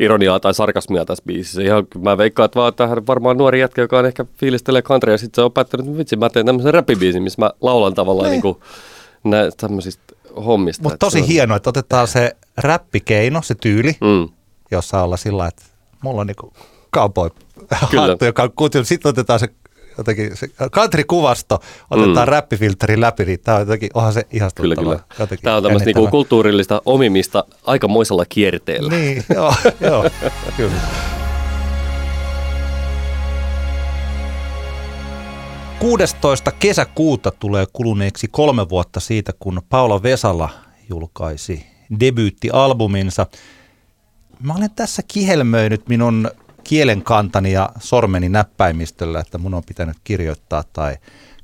ironiaa 0.00 0.40
tai 0.40 0.54
sarkasmia 0.54 1.04
tässä 1.04 1.24
biisissä. 1.26 1.62
Ihan, 1.62 1.86
mä 1.98 2.18
veikkaan, 2.18 2.44
että 2.44 2.60
vaan 2.60 2.74
tähän 2.74 3.06
varmaan 3.06 3.36
nuori 3.36 3.60
jätkä, 3.60 3.82
joka 3.82 3.98
on 3.98 4.06
ehkä 4.06 4.24
fiilistelee 4.38 4.82
country 4.82 5.12
ja 5.12 5.18
sitten 5.18 5.42
se 5.42 5.44
on 5.44 5.52
päättänyt, 5.52 5.86
että 5.86 5.98
vitsi, 5.98 6.16
mä 6.16 6.30
teen 6.30 6.46
tämmöisen 6.46 6.74
räppibiisin, 6.74 7.22
missä 7.22 7.42
mä 7.42 7.50
laulan 7.60 7.94
tavallaan 7.94 8.30
niin. 8.30 8.32
niin 8.32 8.42
kuin, 8.42 8.56
nä, 9.24 9.50
tämmöisistä 9.56 10.02
hommista. 10.44 10.82
Mutta 10.82 10.98
tosi 10.98 11.20
on... 11.20 11.26
hienoa, 11.26 11.56
että 11.56 11.70
otetaan 11.70 12.08
se 12.08 12.36
räppikeino, 12.56 13.42
se 13.42 13.54
tyyli, 13.54 13.96
mm. 14.00 14.28
jossa 14.70 15.02
olla 15.02 15.16
sillä 15.16 15.46
että 15.46 15.71
mulla 16.02 16.20
on 16.20 16.26
niinku 16.26 16.52
cowboy 16.94 17.30
hattu, 17.70 18.24
joka 18.24 18.42
on. 18.42 18.84
Sitten 18.84 19.10
otetaan 19.10 19.40
se 19.40 19.48
jotenkin 19.98 20.36
se 20.36 20.48
country-kuvasto, 20.72 21.58
otetaan 21.90 22.28
mm. 22.28 22.32
räppifilteri 22.32 23.00
läpi, 23.00 23.24
niin 23.24 23.40
tämä 23.40 23.56
on 23.56 23.60
jotenkin, 23.60 23.90
onhan 23.94 24.12
se 24.12 24.26
ihastuttavaa. 24.32 24.84
Kyllä, 24.84 25.26
kyllä. 25.26 25.40
Tämä 25.42 25.56
on 25.56 25.62
tämmöistä 25.62 25.86
niinku 25.86 26.08
kulttuurillista 26.08 26.82
omimista 26.84 27.44
aikamoisella 27.64 28.24
kierteellä. 28.28 28.90
Niin, 28.90 29.24
joo, 29.34 29.54
joo, 29.90 30.10
kyllä. 30.56 30.76
Kuudestoista 35.78 36.52
kesäkuuta 36.52 37.30
tulee 37.30 37.66
kuluneeksi 37.72 38.28
kolme 38.30 38.68
vuotta 38.68 39.00
siitä, 39.00 39.32
kun 39.38 39.62
Paula 39.68 40.02
Vesala 40.02 40.48
julkaisi 40.88 41.66
debyyttialbuminsa– 42.00 43.26
mä 44.42 44.54
olen 44.54 44.70
tässä 44.70 45.02
kihelmöinyt 45.08 45.88
minun 45.88 46.30
kielenkantani 46.64 47.52
ja 47.52 47.70
sormeni 47.78 48.28
näppäimistöllä, 48.28 49.20
että 49.20 49.38
mun 49.38 49.54
on 49.54 49.62
pitänyt 49.64 49.96
kirjoittaa 50.04 50.64
tai 50.72 50.96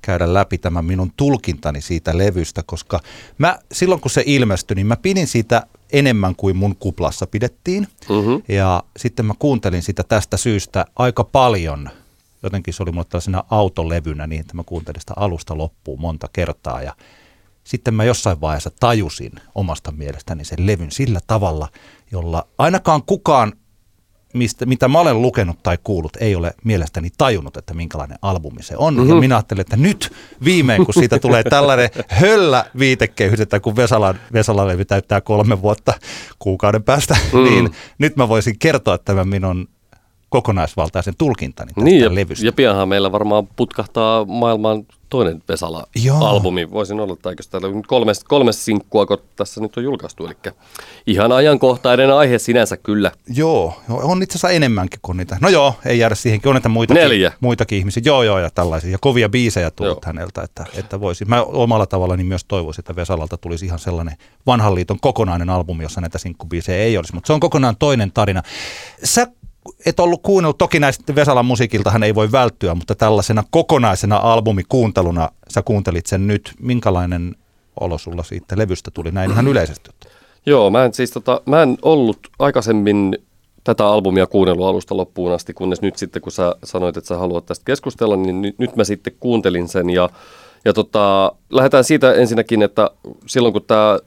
käydä 0.02 0.34
läpi 0.34 0.58
tämä 0.58 0.82
minun 0.82 1.12
tulkintani 1.16 1.80
siitä 1.80 2.18
levystä, 2.18 2.62
koska 2.66 3.00
mä 3.38 3.58
silloin 3.72 4.00
kun 4.00 4.10
se 4.10 4.22
ilmestyi, 4.26 4.74
niin 4.74 4.86
mä 4.86 4.96
pidin 4.96 5.26
siitä 5.26 5.66
enemmän 5.92 6.36
kuin 6.36 6.56
mun 6.56 6.76
kuplassa 6.76 7.26
pidettiin. 7.26 7.88
Mm-hmm. 8.08 8.42
Ja 8.48 8.82
sitten 8.96 9.26
mä 9.26 9.34
kuuntelin 9.38 9.82
sitä 9.82 10.02
tästä 10.02 10.36
syystä 10.36 10.84
aika 10.96 11.24
paljon. 11.24 11.90
Jotenkin 12.42 12.74
se 12.74 12.82
oli 12.82 12.92
mulle 12.92 13.06
tällaisena 13.08 13.44
autolevynä 13.50 14.26
niin, 14.26 14.40
että 14.40 14.54
mä 14.54 14.62
kuuntelin 14.62 15.00
sitä 15.00 15.14
alusta 15.16 15.58
loppuun 15.58 16.00
monta 16.00 16.28
kertaa. 16.32 16.82
Ja 16.82 16.94
sitten 17.68 17.94
mä 17.94 18.04
jossain 18.04 18.40
vaiheessa 18.40 18.70
tajusin 18.80 19.32
omasta 19.54 19.92
mielestäni 19.92 20.44
sen 20.44 20.66
levyn 20.66 20.90
sillä 20.90 21.20
tavalla, 21.26 21.68
jolla 22.12 22.46
ainakaan 22.58 23.02
kukaan 23.02 23.52
mistä, 24.34 24.66
mitä 24.66 24.88
mä 24.88 25.00
olen 25.00 25.22
lukenut 25.22 25.62
tai 25.62 25.78
kuullut, 25.84 26.16
ei 26.20 26.34
ole 26.34 26.54
mielestäni 26.64 27.10
tajunnut, 27.18 27.56
että 27.56 27.74
minkälainen 27.74 28.18
albumi 28.22 28.62
se 28.62 28.74
on. 28.76 28.94
Mm-hmm. 28.94 29.10
Ja 29.10 29.14
minä 29.14 29.36
ajattelen, 29.36 29.60
että 29.60 29.76
nyt 29.76 30.12
viimein, 30.44 30.84
kun 30.84 30.94
siitä 30.94 31.18
tulee 31.18 31.42
tällainen 31.42 31.90
höllä 32.08 32.64
viitekehys, 32.78 33.40
että 33.40 33.60
kun 33.60 33.76
Vesalan, 33.76 34.20
Vesalan 34.32 34.68
levy 34.68 34.84
täyttää 34.84 35.20
kolme 35.20 35.62
vuotta 35.62 35.94
kuukauden 36.38 36.82
päästä, 36.82 37.16
mm. 37.32 37.44
niin 37.44 37.70
nyt 37.98 38.16
mä 38.16 38.28
voisin 38.28 38.58
kertoa 38.58 38.98
tämän 38.98 39.28
minun 39.28 39.68
kokonaisvaltaisen 40.28 41.14
tulkintani 41.18 41.68
tästä 41.68 41.84
niin, 41.84 42.00
ja, 42.00 42.14
levystä. 42.14 42.46
ja 42.46 42.52
pianhan 42.52 42.88
meillä 42.88 43.12
varmaan 43.12 43.46
putkahtaa 43.56 44.24
maailman 44.24 44.86
toinen 45.10 45.42
Vesala-albumi. 45.48 46.70
Voisin 46.70 47.00
olla, 47.00 47.16
eikö 47.30 47.42
täällä 47.50 47.68
on 47.68 47.82
kolme, 47.82 48.12
kolme 48.28 48.52
sinkkua, 48.52 49.06
kun 49.06 49.18
tässä 49.36 49.60
nyt 49.60 49.76
on 49.76 49.84
julkaistu. 49.84 50.26
Eli 50.26 50.36
ihan 51.06 51.32
ajankohtainen 51.32 52.14
aihe 52.14 52.38
sinänsä 52.38 52.76
kyllä. 52.76 53.12
Joo, 53.34 53.80
on 53.88 54.22
itse 54.22 54.32
asiassa 54.32 54.50
enemmänkin 54.50 55.00
kuin 55.02 55.16
niitä. 55.16 55.38
No 55.40 55.48
joo, 55.48 55.74
ei 55.84 55.98
jäädä 55.98 56.14
siihenkin. 56.14 56.48
On 56.48 56.54
näitä 56.54 56.68
muitakin, 56.68 57.02
Neljä. 57.02 57.32
muitakin 57.40 57.78
ihmisiä. 57.78 58.02
Joo, 58.06 58.22
joo, 58.22 58.38
ja 58.38 58.50
tällaisia. 58.50 58.90
Ja 58.90 58.98
kovia 59.00 59.28
biisejä 59.28 59.70
tullut 59.70 59.92
joo. 59.92 60.02
häneltä, 60.06 60.42
että, 60.42 60.64
että 60.74 61.00
voisi. 61.00 61.24
Mä 61.24 61.42
omalla 61.42 61.86
tavallani 61.86 62.24
myös 62.24 62.44
toivoisin, 62.44 62.82
että 62.82 62.96
Vesalalta 62.96 63.36
tulisi 63.36 63.66
ihan 63.66 63.78
sellainen 63.78 64.16
vanhan 64.46 64.74
liiton 64.74 65.00
kokonainen 65.00 65.50
albumi, 65.50 65.82
jossa 65.82 66.00
näitä 66.00 66.18
sinkkubiisejä 66.18 66.78
ei 66.78 66.98
olisi. 66.98 67.14
Mutta 67.14 67.26
se 67.26 67.32
on 67.32 67.40
kokonaan 67.40 67.76
toinen 67.78 68.12
tarina. 68.12 68.42
Sä 69.04 69.26
et 69.86 70.00
ollut 70.00 70.22
kuunnellut, 70.22 70.58
toki 70.58 70.80
näistä 70.80 71.14
Vesalan 71.14 71.46
musiikiltahan 71.46 72.02
ei 72.02 72.14
voi 72.14 72.32
välttyä, 72.32 72.74
mutta 72.74 72.94
tällaisena 72.94 73.44
kokonaisena 73.50 74.16
albumikuunteluna 74.16 75.28
sä 75.48 75.62
kuuntelit 75.62 76.06
sen 76.06 76.26
nyt. 76.26 76.54
Minkälainen 76.60 77.36
olo 77.80 77.98
sulla 77.98 78.22
siitä 78.22 78.58
levystä 78.58 78.90
tuli 78.90 79.10
näin 79.10 79.30
ihan 79.30 79.48
yleisesti? 79.48 79.90
Joo, 80.46 80.70
mä 80.70 80.84
en 80.84 80.94
siis 80.94 81.10
tota, 81.10 81.40
mä 81.46 81.62
en 81.62 81.78
ollut 81.82 82.18
aikaisemmin 82.38 83.18
tätä 83.64 83.86
albumia 83.86 84.26
kuunnellut 84.26 84.66
alusta 84.66 84.96
loppuun 84.96 85.32
asti, 85.32 85.54
kunnes 85.54 85.82
nyt 85.82 85.96
sitten 85.96 86.22
kun 86.22 86.32
sä 86.32 86.54
sanoit, 86.64 86.96
että 86.96 87.08
sä 87.08 87.16
haluat 87.16 87.46
tästä 87.46 87.64
keskustella, 87.64 88.16
niin 88.16 88.42
nyt, 88.42 88.58
nyt 88.58 88.76
mä 88.76 88.84
sitten 88.84 89.12
kuuntelin 89.20 89.68
sen 89.68 89.90
ja, 89.90 90.10
ja 90.64 90.72
tota, 90.72 91.32
lähdetään 91.50 91.84
siitä 91.84 92.12
ensinnäkin, 92.12 92.62
että 92.62 92.90
silloin 93.26 93.52
kun 93.52 93.64
tämä 93.66 93.98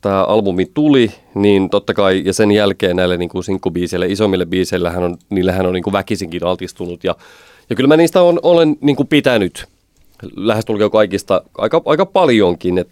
tämä 0.00 0.24
albumi 0.24 0.66
tuli, 0.74 1.10
niin 1.34 1.70
totta 1.70 1.94
kai, 1.94 2.22
ja 2.24 2.32
sen 2.32 2.50
jälkeen 2.50 2.96
näille 2.96 3.16
niin 3.16 3.28
kuin 3.28 3.44
sinkkubiiseille, 3.44 4.06
isommille 4.06 4.46
biiseille, 4.46 4.90
hän 4.90 5.02
on, 5.02 5.16
niillähän 5.30 5.66
on 5.66 5.72
niin 5.72 5.82
kuin 5.82 5.92
väkisinkin 5.92 6.44
altistunut. 6.44 7.04
Ja, 7.04 7.14
ja 7.70 7.76
kyllä 7.76 7.88
mä 7.88 7.96
niistä 7.96 8.22
on, 8.22 8.40
olen 8.42 8.76
niin 8.80 8.96
kuin 8.96 9.08
pitänyt 9.08 9.66
lähestulkoon 10.36 10.90
kaikista 10.90 11.42
aika, 11.58 11.82
aika 11.84 12.06
paljonkin. 12.06 12.78
Et 12.78 12.88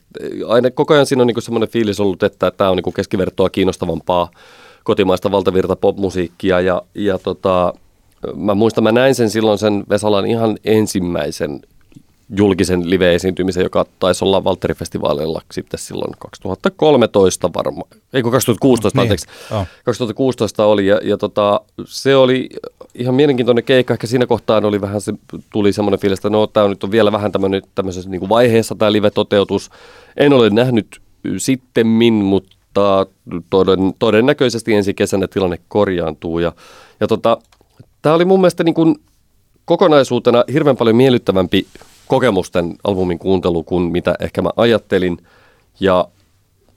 aina 0.49 0.71
koko 0.71 0.95
ajan 0.95 1.07
siinä 1.07 1.23
on 1.23 1.27
niin 1.27 1.43
semmoinen 1.43 1.69
fiilis 1.69 2.01
ollut, 2.01 2.23
että 2.23 2.51
tämä 2.51 2.71
on 2.71 2.77
niin 2.77 2.85
kuin 2.85 2.95
keskivertoa 2.95 3.51
kiinnostavampaa 3.51 4.31
kotimaista 4.85 5.31
valtavirta 5.31 5.77
popmusiikkia. 5.77 6.61
Ja, 6.61 6.83
ja 6.95 7.19
tota, 7.19 7.75
mä 8.37 8.55
muistan, 8.55 8.85
mä 8.85 8.93
näin 8.93 9.15
sen 9.15 9.31
silloin 9.31 9.59
sen 9.59 9.85
Vesalan 9.89 10.27
ihan 10.27 10.59
ensimmäisen 10.65 11.61
julkisen 12.37 12.91
live-esiintymisen, 12.91 13.63
joka 13.63 13.87
taisi 13.99 14.25
olla 14.25 14.45
Valtteri-festivaalilla 14.45 15.43
sitten 15.53 15.81
silloin 15.81 16.13
2013 16.19 17.51
varmaan, 17.55 17.91
ei 18.13 18.23
2016 18.23 18.99
niin. 18.99 19.03
anteeksi, 19.03 19.27
oh. 19.51 19.67
2016 19.85 20.65
oli 20.65 20.87
ja, 20.87 21.01
ja 21.03 21.17
tota, 21.17 21.61
se 21.85 22.17
oli 22.17 22.49
ihan 22.95 23.15
mielenkiintoinen 23.15 23.65
keikka, 23.65 23.95
ehkä 23.95 24.07
siinä 24.07 24.27
kohtaa 24.27 24.61
oli 24.65 24.81
vähän 24.81 25.01
se, 25.01 25.13
tuli 25.53 25.73
semmoinen 25.73 26.01
fiilis, 26.01 26.19
että 26.19 26.31
no 26.31 26.47
tämä 26.47 26.69
nyt 26.69 26.85
on 26.85 26.91
vielä 26.91 27.13
vähän 27.13 27.33
tämmöinen, 27.33 27.63
tämmöisessä 27.75 28.11
niin 28.11 28.21
kuin 28.21 28.29
vaiheessa 28.29 28.75
tämä 28.75 28.93
live-toteutus, 28.93 29.71
en 30.17 30.33
ole 30.33 30.51
nähnyt 30.51 31.01
sittemmin, 31.37 32.15
mutta 32.15 33.07
toden, 33.51 33.95
todennäköisesti 33.99 34.75
ensi 34.75 34.95
kesänä 34.95 35.27
tilanne 35.29 35.59
korjaantuu 35.69 36.39
ja, 36.39 36.53
ja 37.01 37.07
tota, 37.07 37.39
tämä 38.03 38.15
oli 38.15 38.25
mun 38.25 38.41
mielestä 38.41 38.65
niin 38.65 38.75
kuin 38.75 38.97
kokonaisuutena 39.65 40.45
hirveän 40.53 40.77
paljon 40.77 40.97
miellyttävämpi 40.97 41.67
kokemusten 42.07 42.75
albumin 42.85 43.19
kuuntelu 43.19 43.63
kuin 43.63 43.83
mitä 43.83 44.15
ehkä 44.21 44.43
mä 44.43 44.51
ajattelin. 44.57 45.19
Ja 45.81 46.09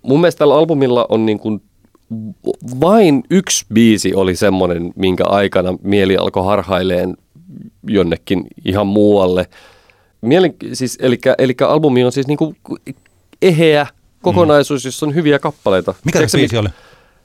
mun 0.01 0.21
mielestä 0.21 0.39
tällä 0.39 0.55
albumilla 0.55 1.05
on 1.09 1.25
niin 1.25 1.39
kuin 1.39 1.61
vain 2.81 3.23
yksi 3.29 3.65
biisi 3.73 4.13
oli 4.13 4.35
semmoinen, 4.35 4.93
minkä 4.95 5.23
aikana 5.25 5.77
mieli 5.83 6.17
alkoi 6.17 6.45
harhaileen 6.45 7.17
jonnekin 7.87 8.47
ihan 8.65 8.87
muualle. 8.87 9.47
Mielen, 10.21 10.53
siis, 10.73 10.97
eli, 11.01 11.19
eli 11.37 11.55
albumi 11.67 12.03
on 12.03 12.11
siis 12.11 12.27
niin 12.27 12.37
kuin 12.37 12.55
eheä 13.41 13.87
kokonaisuus, 14.21 14.83
mm. 14.83 14.87
jossa 14.87 15.05
on 15.05 15.15
hyviä 15.15 15.39
kappaleita. 15.39 15.93
Mikä 16.05 16.27
se 16.27 16.37
biisi 16.37 16.57
oli? 16.57 16.69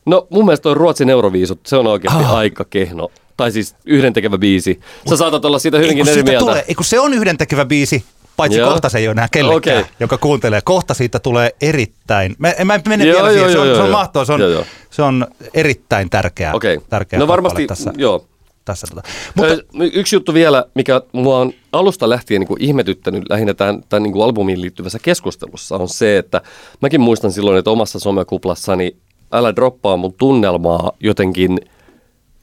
No 0.06 0.26
mun 0.30 0.44
mielestä 0.44 0.68
on 0.68 0.76
Ruotsin 0.76 1.10
Euroviisut, 1.10 1.60
se 1.66 1.76
on 1.76 1.86
oikeasti 1.86 2.22
ah. 2.22 2.34
aika 2.34 2.64
kehno 2.64 3.08
tai 3.38 3.52
siis 3.52 3.74
yhdentekevä 3.84 4.38
biisi. 4.38 4.80
Sä 5.08 5.16
saatat 5.16 5.44
olla 5.44 5.58
siitä 5.58 5.78
hyvinkin 5.78 6.08
eri 6.08 6.22
mieltä. 6.22 6.38
Tulee, 6.38 6.64
kun 6.76 6.84
se 6.84 7.00
on 7.00 7.14
yhdentekevä 7.14 7.64
biisi, 7.64 8.04
paitsi 8.36 8.58
Joo. 8.58 8.70
kohta 8.70 8.88
se 8.88 8.98
ei 8.98 9.06
ole 9.06 9.12
enää 9.12 9.28
kellekään, 9.32 9.78
okay. 9.78 9.92
joka 10.00 10.18
kuuntelee. 10.18 10.60
Kohta 10.64 10.94
siitä 10.94 11.18
tulee 11.18 11.50
erittäin, 11.60 12.34
mä, 12.38 12.52
mä 12.64 12.74
en 12.74 12.82
mene 12.88 13.04
joo, 13.04 13.14
vielä 13.14 13.30
joo, 13.30 13.48
siihen, 13.48 13.52
se 13.52 13.58
on, 13.58 13.76
se 13.76 13.82
on 13.82 13.90
mahtavaa, 13.90 14.24
se 14.24 14.32
on, 14.32 14.40
joo, 14.40 14.50
joo. 14.50 14.64
se 14.90 15.02
on 15.02 15.26
erittäin 15.54 16.10
tärkeä, 16.10 16.54
okay. 16.54 16.78
tärkeä 16.90 17.18
no 17.18 17.28
varmasti, 17.28 17.66
tässä. 17.66 17.92
Joo. 17.96 18.26
Tässä, 18.64 18.86
tota. 18.86 19.02
Mutta, 19.34 19.54
Yksi 19.92 20.16
juttu 20.16 20.34
vielä, 20.34 20.64
mikä 20.74 21.02
mua 21.12 21.38
on 21.38 21.52
alusta 21.72 22.08
lähtien 22.08 22.40
niin 22.40 22.48
kuin 22.48 22.62
ihmetyttänyt 22.62 23.24
lähinnä 23.28 23.54
tämän, 23.54 23.82
tämän 23.88 24.02
niin 24.02 24.12
kuin 24.12 24.24
albumiin 24.24 24.60
liittyvässä 24.60 24.98
keskustelussa, 24.98 25.76
on 25.76 25.88
se, 25.88 26.18
että 26.18 26.40
mäkin 26.80 27.00
muistan 27.00 27.32
silloin, 27.32 27.58
että 27.58 27.70
omassa 27.70 27.98
somekuplassani 27.98 28.96
älä 29.32 29.56
droppaa 29.56 29.96
mun 29.96 30.14
tunnelmaa 30.14 30.92
jotenkin– 31.00 31.58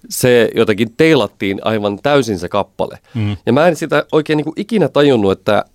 se 0.10 0.52
jotenkin 0.56 0.94
teilattiin 0.98 1.60
aivan 1.64 2.00
täysin 2.04 2.40
se 2.40 2.50
kappale. 2.50 3.00
Mm. 3.14 3.38
Ja 3.46 3.54
mä 3.54 3.68
en 3.68 3.76
sitä 3.76 4.06
oikein 4.12 4.38
niin 4.38 4.46
kuin 4.46 4.54
ikinä 4.58 4.88
tajunnut, 4.88 5.32
että 5.32 5.66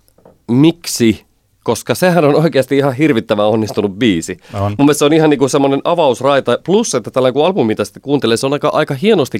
miksi, 0.50 1.24
koska 1.64 1.94
sehän 1.94 2.24
on 2.24 2.34
oikeasti 2.34 2.76
ihan 2.76 2.92
hirvittävän 2.92 3.46
onnistunut 3.46 3.98
biisi. 3.98 4.36
On. 4.54 4.62
Mun 4.62 4.86
mielestä 4.86 4.98
se 4.98 5.04
on 5.04 5.12
ihan 5.12 5.30
niin 5.30 5.50
semmoinen 5.50 5.80
avausraita, 5.84 6.58
plus 6.64 6.94
että 6.94 7.10
tällä 7.10 7.32
kun 7.32 7.46
albumi, 7.46 7.66
mitä 7.66 7.84
sitten 7.84 8.02
kuuntelee, 8.02 8.36
se 8.36 8.46
on 8.46 8.52
aika, 8.52 8.68
aika 8.68 8.94
hienosti 8.94 9.38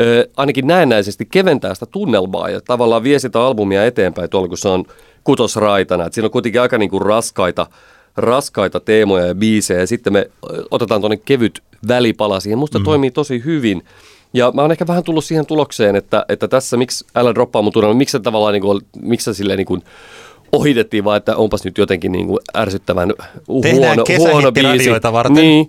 ö, 0.00 0.28
ainakin 0.36 0.66
näennäisesti 0.66 1.26
keventää 1.30 1.74
sitä 1.74 1.86
tunnelmaa 1.86 2.50
ja 2.50 2.60
tavallaan 2.60 3.02
vie 3.02 3.18
sitä 3.18 3.42
albumia 3.42 3.86
eteenpäin 3.86 4.30
tuolla, 4.30 4.48
kun 4.48 4.58
se 4.58 4.68
on 4.68 4.84
kutosraitana. 5.24 6.06
Et 6.06 6.12
siinä 6.12 6.26
on 6.26 6.30
kuitenkin 6.30 6.60
aika 6.60 6.78
niin 6.78 6.90
kuin 6.90 7.02
raskaita, 7.02 7.66
raskaita 8.16 8.80
teemoja 8.80 9.26
ja 9.26 9.34
biisejä 9.34 9.80
ja 9.80 9.86
sitten 9.86 10.12
me 10.12 10.30
otetaan 10.70 11.00
tuonne 11.00 11.16
kevyt 11.16 11.62
välipala 11.88 12.40
siihen. 12.40 12.58
Musta 12.58 12.78
mm. 12.78 12.84
toimii 12.84 13.10
tosi 13.10 13.42
hyvin. 13.44 13.82
Ja 14.34 14.52
mä 14.54 14.62
oon 14.62 14.70
ehkä 14.70 14.86
vähän 14.86 15.04
tullut 15.04 15.24
siihen 15.24 15.46
tulokseen, 15.46 15.96
että, 15.96 16.26
että 16.28 16.48
tässä 16.48 16.76
miksi 16.76 17.06
älä 17.14 17.34
droppaa 17.34 17.62
mun 17.62 17.72
tunnelma, 17.72 17.98
miksi 17.98 18.12
se 18.12 18.20
tavallaan 18.20 18.52
niin 18.52 18.62
kuin, 18.62 18.80
miksi 19.02 19.24
se 19.24 19.34
silleen 19.34 19.56
niin 19.56 19.66
kuin 19.66 19.82
ohitettiin 20.52 21.04
vaan, 21.04 21.16
että 21.16 21.36
onpas 21.36 21.64
nyt 21.64 21.78
jotenkin 21.78 22.12
niin 22.12 22.26
kuin 22.26 22.38
ärsyttävän 22.56 23.12
huono, 23.48 24.04
huono 24.18 24.52
biisi. 24.52 24.90
varten. 25.12 25.34
Niin. 25.34 25.68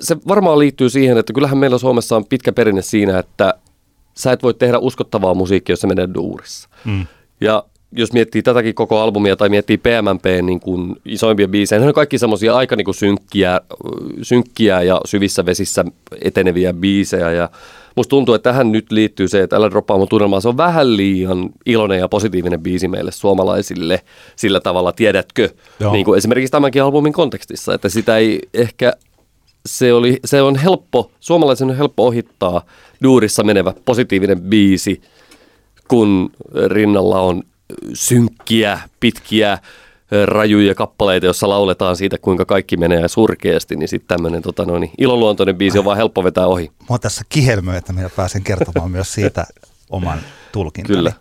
Se 0.00 0.16
varmaan 0.28 0.58
liittyy 0.58 0.90
siihen, 0.90 1.18
että 1.18 1.32
kyllähän 1.32 1.58
meillä 1.58 1.78
Suomessa 1.78 2.16
on 2.16 2.24
pitkä 2.24 2.52
perinne 2.52 2.82
siinä, 2.82 3.18
että 3.18 3.54
sä 4.14 4.32
et 4.32 4.42
voi 4.42 4.54
tehdä 4.54 4.78
uskottavaa 4.78 5.34
musiikkia, 5.34 5.72
jos 5.72 5.80
se 5.80 5.86
menee 5.86 6.08
duurissa. 6.14 6.68
Mm. 6.84 7.06
Ja 7.40 7.64
jos 7.92 8.12
miettii 8.12 8.42
tätäkin 8.42 8.74
koko 8.74 9.00
albumia 9.00 9.36
tai 9.36 9.48
miettii 9.48 9.78
PMMP 9.78 10.24
niin 10.42 10.60
kuin 10.60 10.96
isoimpia 11.04 11.48
biisejä, 11.48 11.80
ne 11.80 11.86
on 11.86 11.94
kaikki 11.94 12.18
semmoisia 12.18 12.56
aika 12.56 12.76
niin 12.76 12.84
kuin 12.84 12.94
synkkiä, 12.94 13.60
synkkiä 14.22 14.82
ja 14.82 15.00
syvissä 15.04 15.46
vesissä 15.46 15.84
eteneviä 16.22 16.72
biisejä. 16.72 17.32
Ja 17.32 17.48
musta 17.96 18.10
tuntuu, 18.10 18.34
että 18.34 18.50
tähän 18.50 18.72
nyt 18.72 18.92
liittyy 18.92 19.28
se, 19.28 19.42
että 19.42 19.56
Älä 19.56 19.70
droppaa 19.70 19.98
mun 19.98 20.08
tunnelmaa. 20.08 20.40
Se 20.40 20.48
on 20.48 20.56
vähän 20.56 20.96
liian 20.96 21.50
iloinen 21.66 21.98
ja 21.98 22.08
positiivinen 22.08 22.60
biisi 22.60 22.88
meille 22.88 23.12
suomalaisille 23.12 24.02
sillä 24.36 24.60
tavalla, 24.60 24.92
tiedätkö? 24.92 25.48
Niin 25.92 26.04
kuin 26.04 26.18
esimerkiksi 26.18 26.50
tämänkin 26.50 26.82
albumin 26.82 27.12
kontekstissa, 27.12 27.74
että 27.74 27.88
sitä 27.88 28.16
ei 28.16 28.40
ehkä 28.54 28.92
se, 29.66 29.92
oli, 29.92 30.20
se 30.24 30.42
on 30.42 30.56
helppo, 30.56 31.10
suomalaisen 31.20 31.70
on 31.70 31.76
helppo 31.76 32.06
ohittaa 32.06 32.62
duurissa 33.02 33.42
menevä 33.44 33.74
positiivinen 33.84 34.40
biisi, 34.40 35.00
kun 35.88 36.30
rinnalla 36.66 37.20
on 37.20 37.42
synkkiä, 37.94 38.78
pitkiä, 39.00 39.58
rajuja 40.24 40.74
kappaleita, 40.74 41.26
jossa 41.26 41.48
lauletaan 41.48 41.96
siitä, 41.96 42.18
kuinka 42.18 42.44
kaikki 42.44 42.76
menee 42.76 43.08
surkeasti, 43.08 43.76
niin 43.76 43.88
sitten 43.88 44.08
tämmöinen 44.16 44.42
tota, 44.42 44.64
no 44.64 44.78
niin, 44.78 44.90
iloluontoinen 44.98 45.56
biisi 45.56 45.78
on 45.78 45.84
vaan 45.84 45.96
helppo 45.96 46.24
vetää 46.24 46.46
ohi. 46.46 46.70
Mä 46.90 46.98
tässä 46.98 47.22
kihelmöä, 47.28 47.76
että 47.76 47.92
minä 47.92 48.10
pääsen 48.16 48.42
kertomaan 48.42 48.90
myös 48.90 49.12
siitä 49.12 49.46
oman 49.90 50.18
tulkintani. 50.52 50.96
Kyllä. 50.96 51.12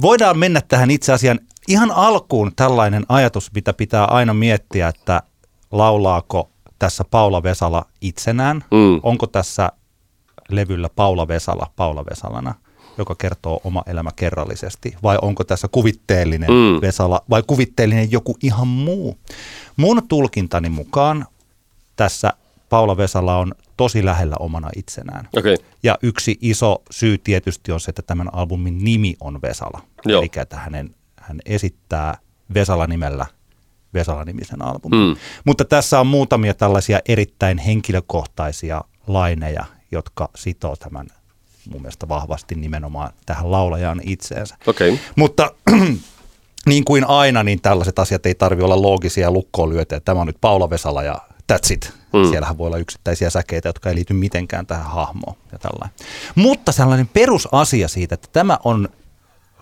Voidaan 0.00 0.38
mennä 0.38 0.60
tähän 0.68 0.90
itse 0.90 1.12
asiaan 1.12 1.40
ihan 1.68 1.90
alkuun 1.90 2.52
tällainen 2.56 3.04
ajatus, 3.08 3.50
mitä 3.54 3.72
pitää 3.72 4.04
aina 4.04 4.34
miettiä, 4.34 4.88
että 4.88 5.22
laulaako 5.70 6.50
tässä 6.78 7.04
Paula 7.10 7.42
Vesala 7.42 7.84
itsenään? 8.00 8.64
Mm. 8.70 9.00
Onko 9.02 9.26
tässä 9.26 9.72
levyllä 10.48 10.88
Paula 10.96 11.28
Vesala 11.28 11.70
Paula 11.76 12.04
Vesalana, 12.10 12.54
joka 12.98 13.14
kertoo 13.14 13.60
oma 13.64 13.82
elämä 13.86 14.10
kerrallisesti? 14.16 14.94
Vai 15.02 15.18
onko 15.22 15.44
tässä 15.44 15.68
kuvitteellinen 15.68 16.50
Mm. 16.50 16.80
Vesala 16.80 17.22
vai 17.30 17.42
kuvitteellinen 17.46 18.12
joku 18.12 18.36
ihan 18.42 18.68
muu? 18.68 19.18
Mun 19.76 20.08
tulkintani 20.08 20.68
mukaan 20.68 21.26
tässä 21.96 22.32
Paula 22.68 22.96
Vesala 22.96 23.38
on 23.38 23.54
tosi 23.76 24.04
lähellä 24.04 24.36
omana 24.40 24.70
itsenään. 24.76 25.28
Okay. 25.36 25.56
Ja 25.82 25.98
yksi 26.02 26.38
iso 26.40 26.82
syy 26.90 27.18
tietysti 27.18 27.72
on 27.72 27.80
se, 27.80 27.90
että 27.90 28.02
tämän 28.02 28.34
albumin 28.34 28.84
nimi 28.84 29.14
on 29.20 29.42
Vesala. 29.42 29.82
Joo. 30.04 30.20
Eli 30.20 30.30
että 30.36 30.56
hänen, 30.56 30.94
hän 31.16 31.40
esittää 31.46 32.18
Vesala-nimellä 32.54 33.26
Vesala-nimisen 33.94 34.62
albumin. 34.62 35.08
Mm. 35.08 35.16
Mutta 35.44 35.64
tässä 35.64 36.00
on 36.00 36.06
muutamia 36.06 36.54
tällaisia 36.54 37.00
erittäin 37.08 37.58
henkilökohtaisia 37.58 38.84
laineja, 39.06 39.64
jotka 39.90 40.28
sitoo 40.36 40.76
tämän 40.76 41.06
mun 41.70 41.82
mielestä 41.82 42.08
vahvasti 42.08 42.54
nimenomaan 42.54 43.12
tähän 43.26 43.50
laulajaan 43.50 44.00
itseensä. 44.04 44.56
Okay. 44.66 44.98
Mutta 45.16 45.50
niin 46.66 46.84
kuin 46.84 47.04
aina, 47.04 47.42
niin 47.42 47.60
tällaiset 47.60 47.98
asiat 47.98 48.26
ei 48.26 48.34
tarvi 48.34 48.62
olla 48.62 48.82
loogisia 48.82 49.30
lukkoon 49.30 49.70
lyötä. 49.70 50.00
Tämä 50.00 50.20
on 50.20 50.26
nyt 50.26 50.40
Paula 50.40 50.70
Vesala 50.70 51.02
ja 51.02 51.18
that's 51.52 51.72
it. 51.72 51.92
Mm. 52.12 52.24
Siellähän 52.30 52.58
voi 52.58 52.66
olla 52.66 52.78
yksittäisiä 52.78 53.30
säkeitä, 53.30 53.68
jotka 53.68 53.88
ei 53.88 53.94
liity 53.94 54.14
mitenkään 54.14 54.66
tähän 54.66 54.86
hahmoon 54.86 55.36
ja 55.52 55.58
tällainen. 55.58 55.96
Mutta 56.34 56.72
sellainen 56.72 57.08
perusasia 57.08 57.88
siitä, 57.88 58.14
että 58.14 58.28
tämä 58.32 58.58
on 58.64 58.88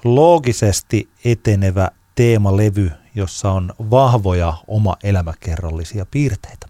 loogisesti 0.05 1.09
etenevä 1.25 1.91
teemalevy, 2.15 2.91
jossa 3.15 3.51
on 3.51 3.73
vahvoja 3.91 4.55
oma 4.67 4.97
elämäkerrallisia 5.05 6.07
piirteitä. 6.11 6.67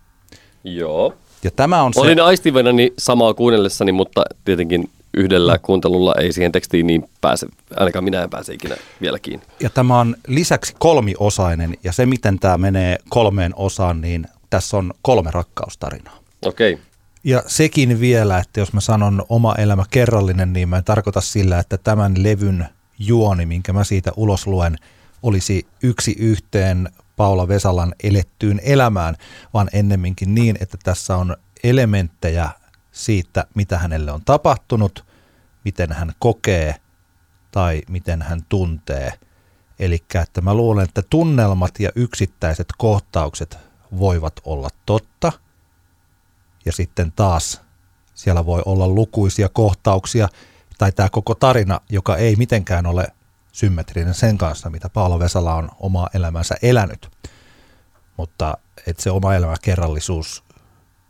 Joo. 0.64 1.14
Ja 1.44 1.50
tämä 1.50 1.82
on 1.82 1.94
se... 1.94 2.00
Olin 2.00 2.22
aistivenani 2.22 2.92
samaa 2.98 3.34
kuunnellessani, 3.34 3.92
mutta 3.92 4.22
tietenkin 4.44 4.90
yhdellä 5.14 5.58
kuuntelulla 5.58 6.14
ei 6.14 6.32
siihen 6.32 6.52
tekstiin 6.52 6.86
niin 6.86 7.04
pääse, 7.20 7.46
ainakaan 7.76 8.04
minä 8.04 8.22
en 8.22 8.30
pääse 8.30 8.54
ikinä 8.54 8.76
vielä 9.00 9.18
kiinni. 9.18 9.46
Ja 9.60 9.70
tämä 9.70 10.00
on 10.00 10.16
lisäksi 10.26 10.74
kolmiosainen, 10.78 11.74
ja 11.84 11.92
se 11.92 12.06
miten 12.06 12.38
tämä 12.38 12.58
menee 12.58 12.98
kolmeen 13.08 13.52
osaan, 13.56 14.00
niin 14.00 14.26
tässä 14.50 14.76
on 14.76 14.92
kolme 15.02 15.30
rakkaustarinaa. 15.30 16.18
Okei. 16.46 16.72
Okay. 16.72 16.84
Ja 17.24 17.42
sekin 17.46 18.00
vielä, 18.00 18.38
että 18.38 18.60
jos 18.60 18.72
mä 18.72 18.80
sanon 18.80 19.24
oma 19.28 19.54
elämä 19.54 19.84
kerrallinen, 19.90 20.52
niin 20.52 20.68
mä 20.68 20.76
en 20.78 20.84
tarkoita 20.84 21.20
sillä, 21.20 21.58
että 21.58 21.78
tämän 21.78 22.14
levyn 22.22 22.66
juoni, 22.98 23.46
minkä 23.46 23.72
mä 23.72 23.84
siitä 23.84 24.12
ulos 24.16 24.46
luen, 24.46 24.76
olisi 25.22 25.66
yksi 25.82 26.16
yhteen 26.18 26.88
Paula 27.16 27.48
Vesalan 27.48 27.94
elettyyn 28.02 28.60
elämään, 28.64 29.16
vaan 29.54 29.68
ennemminkin 29.72 30.34
niin, 30.34 30.56
että 30.60 30.78
tässä 30.82 31.16
on 31.16 31.36
elementtejä 31.64 32.50
siitä, 33.04 33.44
mitä 33.54 33.78
hänelle 33.78 34.12
on 34.12 34.22
tapahtunut, 34.24 35.04
miten 35.64 35.92
hän 35.92 36.12
kokee 36.18 36.74
tai 37.50 37.82
miten 37.88 38.22
hän 38.22 38.40
tuntee. 38.48 39.12
Eli 39.78 40.04
että 40.14 40.40
mä 40.40 40.54
luulen, 40.54 40.84
että 40.84 41.02
tunnelmat 41.10 41.80
ja 41.80 41.90
yksittäiset 41.94 42.68
kohtaukset 42.78 43.58
voivat 43.98 44.40
olla 44.44 44.68
totta– 44.86 45.32
ja 46.64 46.72
sitten 46.72 47.12
taas 47.12 47.60
siellä 48.14 48.46
voi 48.46 48.62
olla 48.66 48.88
lukuisia 48.88 49.48
kohtauksia 49.48 50.28
tai 50.78 50.92
tämä 50.92 51.08
koko 51.08 51.34
tarina, 51.34 51.80
joka 51.88 52.16
ei 52.16 52.36
mitenkään 52.36 52.86
ole 52.86 53.06
symmetrinen 53.52 54.14
sen 54.14 54.38
kanssa, 54.38 54.70
mitä 54.70 54.88
Paolo 54.88 55.18
Vesala 55.18 55.54
on 55.54 55.70
omaa 55.80 56.08
elämänsä 56.14 56.54
elänyt. 56.62 57.10
Mutta 58.16 58.58
että 58.86 59.02
se 59.02 59.10
oma 59.10 59.34
elämä 59.34 59.54
kerrallisuus 59.62 60.44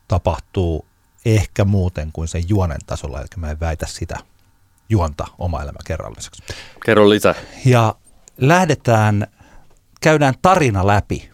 tapahtuu 0.08 0.86
ehkä 1.24 1.64
muuten 1.64 2.10
kuin 2.12 2.28
sen 2.28 2.48
juonen 2.48 2.78
tasolla, 2.86 3.20
eli 3.20 3.26
mä 3.36 3.50
en 3.50 3.60
väitä 3.60 3.86
sitä 3.86 4.16
juonta 4.88 5.26
oma 5.38 5.62
elämä 5.62 5.78
kerralliseksi. 5.86 6.42
Kerro 6.84 7.08
lisää. 7.08 7.34
Ja 7.64 7.94
lähdetään, 8.36 9.26
käydään 10.00 10.34
tarina 10.42 10.86
läpi 10.86 11.30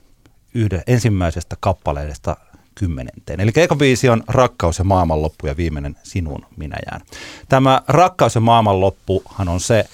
yhden 0.55 0.83
ensimmäisestä 0.87 1.57
kappaleesta 1.61 2.37
kymmenenteen. 2.75 3.41
Eli 3.41 3.53
eka 3.57 3.77
biisi 3.77 4.09
on 4.09 4.23
Rakkaus 4.29 4.79
ja 4.79 4.85
maailmanloppu 4.85 5.47
ja 5.47 5.57
viimeinen 5.57 5.97
Sinun 6.03 6.47
minä 6.57 6.77
jään. 6.91 7.01
Tämä 7.49 7.83
Rakkaus 7.89 8.35
ja 8.35 8.41
maailmanloppuhan 8.41 9.49
on 9.49 9.61
se 9.61 9.85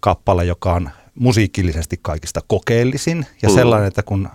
kappale, 0.00 0.44
joka 0.44 0.72
on 0.72 0.90
musiikillisesti 1.14 1.98
kaikista 2.02 2.40
kokeellisin 2.46 3.26
ja 3.42 3.48
Mm. 3.48 3.54
sellainen, 3.54 3.88
että 3.88 4.02
kun 4.02 4.28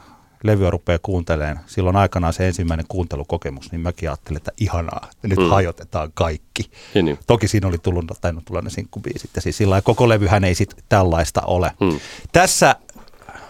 levyä 0.44 0.70
rupeaa 0.70 1.00
kuuntelemaan, 1.02 1.60
silloin 1.66 1.96
aikanaan 1.96 2.34
se 2.34 2.48
ensimmäinen 2.48 2.86
kuuntelukokemus, 2.90 3.72
niin 3.72 3.82
mäkin 3.82 4.10
ajattelin, 4.10 4.38
että 4.38 4.52
ihanaa, 4.58 5.08
että 5.12 5.28
nyt 5.28 5.38
Mm. 5.40 5.44
mm. 5.44 5.50
hajotetaan 5.50 6.12
kaikki. 6.14 6.72
Niin, 6.94 7.06
niin. 7.06 7.20
Toki 7.28 7.48
siinä 7.48 7.68
oli 7.68 7.78
tullut, 7.78 8.06
tainnut 8.22 8.46
tulla 8.46 8.62
ne 8.62 8.70
sinkkubiisit 8.70 9.30
ja 9.36 9.42
siis 9.42 9.58
sillä 9.58 9.70
lailla 9.72 9.86
koko 9.86 10.10
levyhän 10.10 10.44
ei 10.44 10.56
sit 10.56 10.76
tällaista 10.90 11.42
ole. 11.42 11.72
Hmm. 11.86 12.00
Tässä 12.32 12.76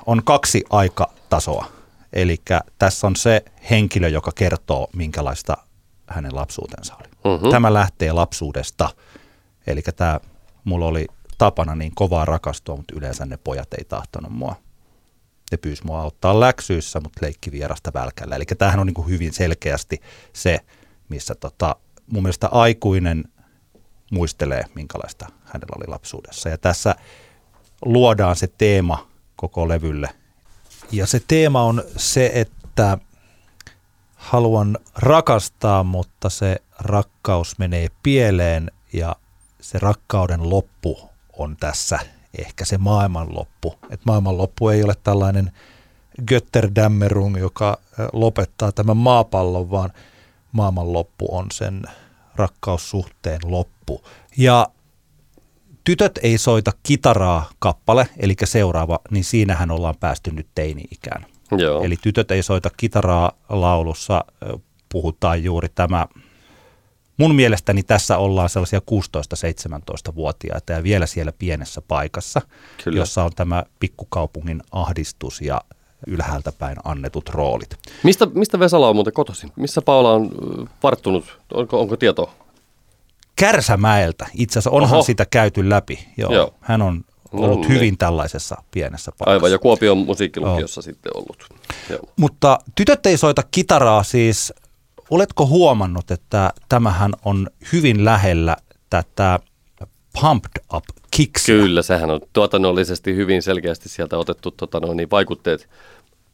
on 0.05 0.23
kaksi 0.23 0.63
aikatasoa. 0.69 1.65
Eli 2.13 2.41
tässä 2.79 3.07
on 3.07 3.15
se 3.15 3.45
henkilö, 3.69 4.07
joka 4.07 4.31
kertoo, 4.35 4.87
minkälaista 4.95 5.57
hänen 6.07 6.35
lapsuutensa 6.35 6.95
oli. 6.95 7.37
Mhm. 7.37 7.49
Tämä 7.49 7.73
lähtee 7.73 8.11
lapsuudesta. 8.11 8.89
Eli 9.67 9.81
tämä, 9.81 10.19
mulla 10.63 10.85
oli 10.85 11.07
tapana 11.37 11.75
niin 11.75 11.91
kovaa 11.95 12.25
rakastua, 12.25 12.75
mutta 12.75 12.93
yleensä 12.97 13.25
ne 13.25 13.37
pojat 13.37 13.73
ei 13.73 13.83
tahtonut 13.83 14.31
mua. 14.31 14.55
Ne 15.51 15.57
pyysi 15.57 15.85
mua 15.85 16.01
auttaa 16.01 16.39
läksyissä, 16.39 16.99
mutta 16.99 17.25
leikki 17.25 17.51
vierasta 17.51 17.91
välkällä. 17.93 18.35
Eli 18.35 18.45
tämähän 18.45 18.79
on 18.79 18.87
niin 18.87 18.93
kuin 18.93 19.09
hyvin 19.09 19.33
selkeästi 19.33 20.01
se, 20.33 20.59
missä 21.09 21.35
tota, 21.35 21.75
mun 22.07 22.23
mielestä 22.23 22.47
aikuinen 22.47 23.23
muistelee, 24.11 24.63
minkälaista 24.75 25.25
hänellä 25.43 25.75
oli 25.77 25.87
lapsuudessa. 25.87 26.49
Ja 26.49 26.57
tässä 26.57 26.95
luodaan 27.85 28.35
se 28.35 28.47
teema 28.47 29.07
koko 29.35 29.67
levylle. 29.67 30.09
Ja 30.91 31.07
se 31.07 31.21
teema 31.27 31.63
on 31.63 31.83
se, 31.97 32.31
että 32.33 32.97
haluan 34.15 34.77
rakastaa, 34.95 35.83
mutta 35.83 36.29
se 36.29 36.61
rakkaus 36.79 37.59
menee 37.59 37.87
pieleen 38.03 38.71
ja 38.93 39.15
se 39.61 39.79
rakkauden 39.79 40.49
loppu 40.49 41.09
on 41.37 41.57
tässä 41.57 41.99
ehkä 42.37 42.65
se 42.65 42.77
maailmanloppu. 42.77 43.75
Et 43.89 44.05
maailmanloppu 44.05 44.69
ei 44.69 44.83
ole 44.83 44.93
tällainen 45.03 45.51
Götterdämmerung, 46.27 47.39
joka 47.39 47.77
lopettaa 48.13 48.71
tämän 48.71 48.97
maapallon, 48.97 49.71
vaan 49.71 49.93
maailmanloppu 50.51 51.35
on 51.35 51.45
sen 51.51 51.81
rakkaussuhteen 52.35 53.39
loppu. 53.43 54.01
Ja 54.37 54.67
Tytöt 55.83 56.19
ei 56.23 56.37
soita 56.37 56.71
kitaraa 56.83 57.49
kappale, 57.59 58.07
eli 58.17 58.35
seuraava, 58.43 58.99
niin 59.11 59.23
siinähän 59.23 59.71
ollaan 59.71 59.95
päästy 59.99 60.31
nyt 60.31 60.47
teini-ikään. 60.55 61.25
Joo. 61.51 61.83
Eli 61.83 61.97
tytöt 62.01 62.31
ei 62.31 62.43
soita 62.43 62.69
kitaraa 62.77 63.31
laulussa, 63.49 64.25
puhutaan 64.89 65.43
juuri 65.43 65.67
tämä, 65.75 66.07
mun 67.17 67.35
mielestäni 67.35 67.83
tässä 67.83 68.17
ollaan 68.17 68.49
sellaisia 68.49 68.81
16-17-vuotiaita 68.91 70.73
ja 70.73 70.83
vielä 70.83 71.05
siellä 71.05 71.31
pienessä 71.39 71.81
paikassa, 71.87 72.41
Kyllä. 72.83 72.97
jossa 72.97 73.23
on 73.23 73.31
tämä 73.35 73.63
pikkukaupungin 73.79 74.61
ahdistus 74.71 75.41
ja 75.41 75.61
ylhäältä 76.07 76.51
päin 76.51 76.77
annetut 76.83 77.29
roolit. 77.29 77.77
Mistä, 78.03 78.25
mistä 78.25 78.59
Vesala 78.59 78.89
on 78.89 78.95
muuten 78.95 79.13
kotoisin? 79.13 79.51
Missä 79.55 79.81
Paula 79.81 80.13
on 80.13 80.29
varttunut? 80.83 81.39
Onko, 81.53 81.79
onko 81.81 81.97
tietoa? 81.97 82.31
Kärsämäeltä, 83.35 84.27
itse 84.33 84.53
asiassa 84.59 84.69
onhan 84.69 84.93
Oho. 84.93 85.03
sitä 85.03 85.25
käyty 85.31 85.69
läpi. 85.69 86.07
Joo. 86.17 86.33
Joo. 86.33 86.53
Hän 86.61 86.81
on 86.81 87.03
No 87.33 87.39
ollut 87.43 87.59
niin. 87.59 87.69
hyvin 87.69 87.97
tällaisessa 87.97 88.63
pienessä 88.71 89.11
paikassa. 89.11 89.33
Aivan, 89.33 89.51
ja 89.51 89.59
Kuopion 89.59 89.97
musiikkilukiossa 89.97 90.81
sitten 90.81 91.11
ollut. 91.17 91.47
Joo. 91.89 91.99
Mutta 92.17 92.59
tytöt 92.75 93.05
ei 93.05 93.17
soita 93.17 93.43
kitaraa 93.51 94.03
siis. 94.03 94.53
Oletko 95.13 95.45
huomannut, 95.47 96.11
että 96.11 96.53
tämähän 96.69 97.11
on 97.25 97.47
hyvin 97.73 98.05
lähellä 98.05 98.57
tätä 98.89 99.39
pumped 100.21 100.63
up 100.73 100.83
kicks? 101.11 101.45
Kyllä, 101.45 101.81
sehän 101.81 102.09
on 102.09 102.21
tuotannollisesti 102.33 103.15
hyvin 103.15 103.41
selkeästi 103.41 103.89
sieltä 103.89 104.17
otettu 104.17 104.51
tota, 104.51 104.79
noin, 104.79 104.97
niin 104.97 105.09
vaikutteet. 105.11 105.69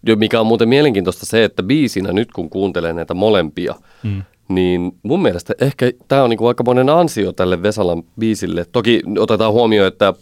Jo, 0.04 0.16
mikä 0.16 0.40
on 0.40 0.48
muuten 0.48 0.70
mielenkiintoista 0.70 1.26
se, 1.26 1.44
että 1.44 1.64
biisinä 1.64 2.14
nyt 2.14 2.32
kun 2.32 2.50
kuuntelee 2.50 2.94
näitä 2.94 3.14
molempia, 3.14 3.76
mm. 4.04 4.24
niin 4.50 4.92
mun 5.04 5.22
mielestä 5.22 5.54
ehkä 5.62 5.92
tämä 6.08 6.24
on 6.24 6.30
niinku 6.30 6.48
aika 6.48 6.64
monen 6.64 6.90
ansio 6.90 7.32
tälle 7.32 7.64
Vesalan 7.64 8.04
biisille. 8.20 8.66
Toki 8.72 9.02
otetaan 9.20 9.54
huomioon, 9.54 9.88
että 9.88 10.14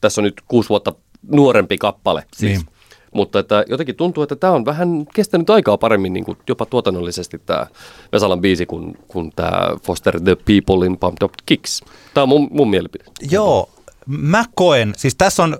tässä 0.00 0.20
on 0.20 0.24
nyt 0.24 0.42
kuusi 0.48 0.68
vuotta 0.68 0.92
nuorempi 1.30 1.78
kappale. 1.78 2.24
Siis. 2.36 2.58
Niin. 2.58 2.77
Mutta 3.14 3.38
että 3.38 3.64
jotenkin 3.68 3.96
tuntuu, 3.96 4.22
että 4.22 4.36
tämä 4.36 4.52
on 4.52 4.64
vähän 4.64 5.06
kestänyt 5.14 5.50
aikaa 5.50 5.78
paremmin 5.78 6.12
niin 6.12 6.24
kuin 6.24 6.38
jopa 6.48 6.66
tuotannollisesti 6.66 7.38
tämä 7.46 7.66
Vesalan 8.12 8.40
biisi 8.40 8.66
kuin, 8.66 8.98
kuin 9.08 9.32
tämä 9.36 9.60
Foster 9.82 10.20
the 10.20 10.36
People 10.36 10.86
in 10.86 10.98
Pumped 10.98 11.22
Up 11.22 11.32
Kicks. 11.46 11.84
Tämä 12.14 12.22
on 12.22 12.28
mun, 12.28 12.48
mun 12.50 12.70
mielipide. 12.70 13.04
Joo, 13.30 13.68
mä 14.06 14.44
koen, 14.54 14.94
siis 14.96 15.14
tässä 15.14 15.42
on 15.42 15.58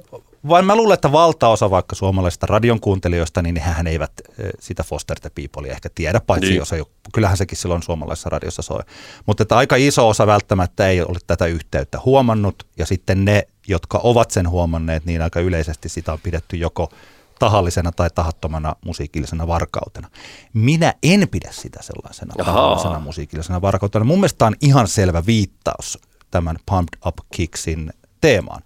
vaan 0.49 0.65
mä 0.65 0.77
luulen, 0.77 0.95
että 0.95 1.13
valtaosa 1.13 1.71
vaikka 1.71 1.97
suomalaisista 1.97 2.47
radion 2.47 2.81
kuuntelijoista, 2.81 3.43
niin 3.43 3.61
hän 3.61 3.87
eivät 3.87 4.13
eh, 4.39 4.51
sitä 4.61 4.83
Foster 4.83 5.21
the 5.21 5.31
Peoplea 5.35 5.73
ehkä 5.73 5.89
tiedä, 5.95 6.21
paitsi 6.21 6.49
niin. 6.49 6.59
jos 6.59 6.73
ei, 6.73 6.83
kyllähän 7.15 7.37
sekin 7.37 7.59
silloin 7.59 7.83
suomalaisessa 7.83 8.29
radiossa 8.29 8.63
soi. 8.63 8.81
Mutta 9.27 9.43
että 9.43 9.57
aika 9.57 9.77
iso 9.77 10.09
osa 10.09 10.27
välttämättä 10.27 10.89
ei 10.89 11.03
ole 11.03 11.19
tätä 11.27 11.47
yhteyttä 11.47 11.99
huomannut, 12.05 12.67
ja 12.79 12.87
sitten 12.87 13.25
ne, 13.25 13.49
jotka 13.69 14.01
ovat 14.03 14.31
sen 14.31 14.51
huomanneet, 14.51 15.05
niin 15.05 15.23
aika 15.23 15.41
yleisesti 15.41 15.89
sitä 15.89 16.13
on 16.13 16.19
pidetty 16.23 16.57
joko 16.57 16.91
tahallisena 17.39 17.93
tai 17.93 18.11
tahattomana 18.15 18.77
musiikillisena 18.85 19.47
varkautena. 19.47 20.09
Minä 20.55 20.95
en 21.03 21.29
pidä 21.31 21.49
sitä 21.53 21.83
sellaisena 21.83 22.35
Ahaa. 22.39 22.55
tahallisena 22.55 23.01
musiikillisena 23.01 23.63
varkautena. 23.63 24.05
Mun 24.05 24.19
mielestä 24.19 24.47
on 24.47 24.55
ihan 24.61 24.89
selvä 24.89 25.27
viittaus 25.27 25.99
tämän 26.31 26.57
Pumped 26.67 26.99
Up 27.07 27.17
Kicksin 27.35 27.93
teemaan. 28.21 28.63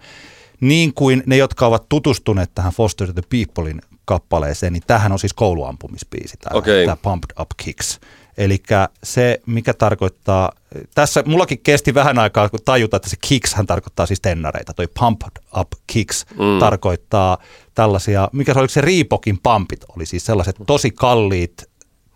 Niin 0.61 0.94
kuin 0.94 1.22
ne, 1.26 1.37
jotka 1.37 1.66
ovat 1.66 1.88
tutustuneet 1.88 2.50
tähän 2.54 2.72
Foster 2.72 3.12
the 3.12 3.22
Peoplein 3.30 3.82
kappaleeseen, 4.04 4.72
niin 4.72 4.82
tähän 4.87 5.12
on 5.12 5.18
siis 5.18 5.35
kouluampumispiisi, 5.35 6.37
tämä, 6.37 6.58
okay. 6.58 6.85
tämä 6.85 6.96
Pumped 6.96 7.30
Up 7.40 7.50
Kicks. 7.56 8.00
Eli 8.38 8.62
se, 9.03 9.40
mikä 9.47 9.75
tarkoittaa, 9.75 10.53
tässä 10.95 11.23
mullakin 11.27 11.59
kesti 11.59 11.95
vähän 11.95 12.18
aikaa, 12.18 12.49
kun 12.49 12.61
tajuta, 12.64 12.97
että 12.97 13.11
se 13.11 13.16
kicks 13.29 13.55
hän 13.55 13.66
tarkoittaa 13.66 14.07
siis 14.07 14.21
tennareita. 14.21 14.75
Toi 14.75 14.88
pumped 15.01 15.42
up 15.59 15.68
kicks 15.87 16.27
mm. 16.31 16.59
tarkoittaa 16.61 17.38
tällaisia, 17.75 18.29
mikä 18.33 18.55
se 18.55 18.61
oli 18.61 18.68
se 18.68 18.81
Riipokin 18.81 19.38
pampit, 19.42 19.85
oli 19.97 20.07
siis 20.07 20.27
sellaiset 20.27 20.57
tosi 20.66 20.90
kalliit 20.90 21.64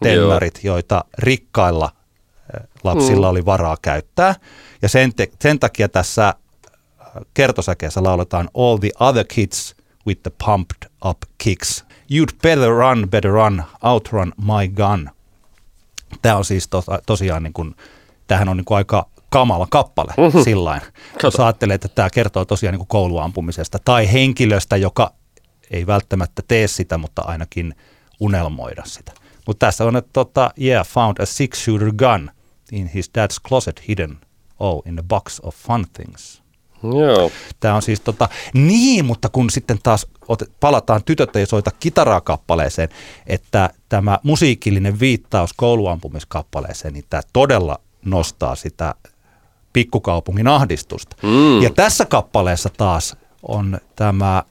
tennarit, 0.03 0.61
Joo. 0.63 0.75
joita 0.75 1.05
rikkailla 1.19 1.91
eh, 2.55 2.69
lapsilla 2.85 3.27
mm. 3.27 3.31
oli 3.31 3.45
varaa 3.45 3.77
käyttää. 3.83 4.35
Ja 4.83 4.89
sen, 4.89 5.15
te, 5.15 5.29
sen 5.41 5.59
takia 5.59 5.89
tässä 5.89 6.35
kertosäkeessä 7.35 8.03
lauletaan 8.03 8.51
All 8.55 8.77
the 8.77 8.91
other 9.01 9.25
kids 9.29 9.77
with 10.07 10.23
the 10.23 10.33
pumped 10.45 10.91
up 11.05 11.19
kicks. 11.39 11.85
You'd 12.13 12.37
better 12.43 12.71
run, 12.71 13.11
better 13.11 13.31
run, 13.31 13.65
outrun 13.83 14.33
my 14.37 14.69
gun. 14.69 15.16
Tämä 16.23 16.37
on 16.37 16.45
siis 16.45 16.69
to, 16.69 16.85
tosiaan, 17.07 17.43
niin 17.43 17.53
kuin, 17.53 17.75
tämähän 18.27 18.49
on 18.49 18.57
niin 18.57 18.65
kuin 18.65 18.77
aika 18.77 19.07
kamala 19.31 19.67
kappale 19.71 20.15
mm-hmm. 20.17 20.43
sillain. 20.43 20.81
Jos 21.23 21.41
ajattelee, 21.41 21.75
että 21.75 21.89
tämä 21.89 22.11
kertoo 22.11 22.45
tosiaan 22.45 22.73
niin 22.73 22.79
kuin 22.79 22.89
kouluampumisesta 22.89 23.79
tai 23.85 24.13
henkilöstä, 24.13 24.77
joka 24.77 25.13
ei 25.71 25.87
välttämättä 25.87 26.43
tee 26.49 26.69
sitä, 26.69 26.99
mutta 26.99 27.23
ainakin 27.23 27.75
unelmoida 28.21 28.83
sitä. 28.85 29.13
Mutta 29.47 29.67
tässä 29.67 29.85
on, 29.85 29.97
että 29.97 30.11
tota, 30.13 30.51
yeah, 30.61 30.87
found 30.87 31.19
a 31.19 31.25
six-shooter 31.25 31.93
gun 31.93 32.31
in 32.73 32.87
his 32.87 33.11
dad's 33.19 33.49
closet 33.49 33.89
hidden, 33.89 34.19
oh, 34.59 34.83
in 34.87 34.99
a 34.99 35.03
box 35.03 35.41
of 35.43 35.57
fun 35.57 35.87
things. 35.93 36.43
Joo. 36.83 37.31
Tämä 37.61 37.75
on 37.75 37.83
siis 37.83 38.01
tota, 38.01 38.29
niin, 38.55 39.05
mutta 39.05 39.29
kun 39.29 39.51
sitten 39.51 39.79
taas 39.83 40.07
palataan 40.61 41.05
Tytöt 41.05 41.37
ei 41.37 41.47
soita 41.47 41.71
kitaraa 41.81 42.21
kappaleeseen, 42.21 42.89
että 43.27 43.71
tämä 43.89 44.19
musiikillinen 44.23 45.01
viittaus 45.01 45.53
kouluampumiskappaleeseen, 45.53 46.95
niin 46.95 47.05
tämä 47.11 47.23
todella 47.33 47.81
nostaa 48.05 48.55
sitä 48.55 48.95
pikkukaupungin 49.73 50.49
ahdistusta. 50.49 51.17
Mm. 51.23 51.63
Ja 51.63 51.71
tässä 51.71 52.05
kappaleessa 52.05 52.71
taas 52.77 53.17
on 53.43 53.79
tämä 53.97 54.43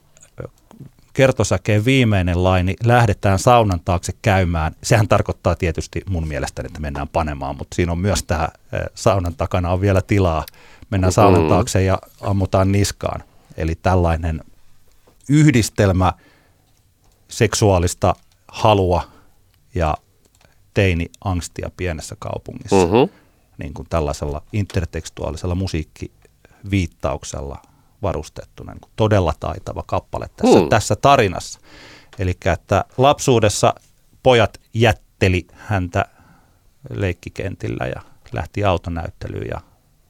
kertosäkeen 1.13 1.85
viimeinen 1.85 2.43
laini, 2.43 2.75
lähdetään 2.83 3.39
saunan 3.39 3.79
taakse 3.85 4.13
käymään. 4.21 4.75
Sehän 4.83 5.07
tarkoittaa 5.07 5.55
tietysti 5.55 6.01
mun 6.09 6.27
mielestäni, 6.27 6.65
että 6.67 6.79
mennään 6.79 7.07
panemaan, 7.07 7.57
mutta 7.57 7.75
siinä 7.75 7.91
on 7.91 7.97
myös 7.99 8.23
tämä 8.23 8.49
saunan 8.95 9.35
takana 9.35 9.71
on 9.71 9.81
vielä 9.81 10.01
tilaa 10.01 10.45
mennään 10.89 11.13
saunan 11.13 11.41
mm. 11.41 11.49
taakse 11.49 11.83
ja 11.83 11.99
ammutaan 12.21 12.71
niskaan. 12.71 13.23
Eli 13.57 13.75
tällainen 13.75 14.41
yhdistelmä 15.29 16.13
seksuaalista 17.27 18.15
halua 18.47 19.03
ja 19.75 19.97
teini-angstia 20.73 21.71
pienessä 21.77 22.15
kaupungissa. 22.19 22.75
Mm-hmm. 22.75 23.09
Niin 23.57 23.73
kuin 23.73 23.87
tällaisella 23.89 24.41
intertekstuaalisella 24.53 25.55
musiikkiviittauksella 25.55 27.61
varustettuna. 28.01 28.71
Niin 28.71 28.81
kuin 28.81 28.91
todella 28.95 29.33
taitava 29.39 29.83
kappale 29.87 30.29
tässä, 30.35 30.59
mm. 30.59 30.69
tässä 30.69 30.95
tarinassa. 30.95 31.59
Eli 32.19 32.37
että 32.53 32.85
lapsuudessa 32.97 33.73
pojat 34.23 34.61
jätteli 34.73 35.47
häntä 35.53 36.05
leikkikentillä 36.89 37.87
ja 37.87 38.01
lähti 38.31 38.63
autonäyttelyyn 38.63 39.47
ja 39.51 39.61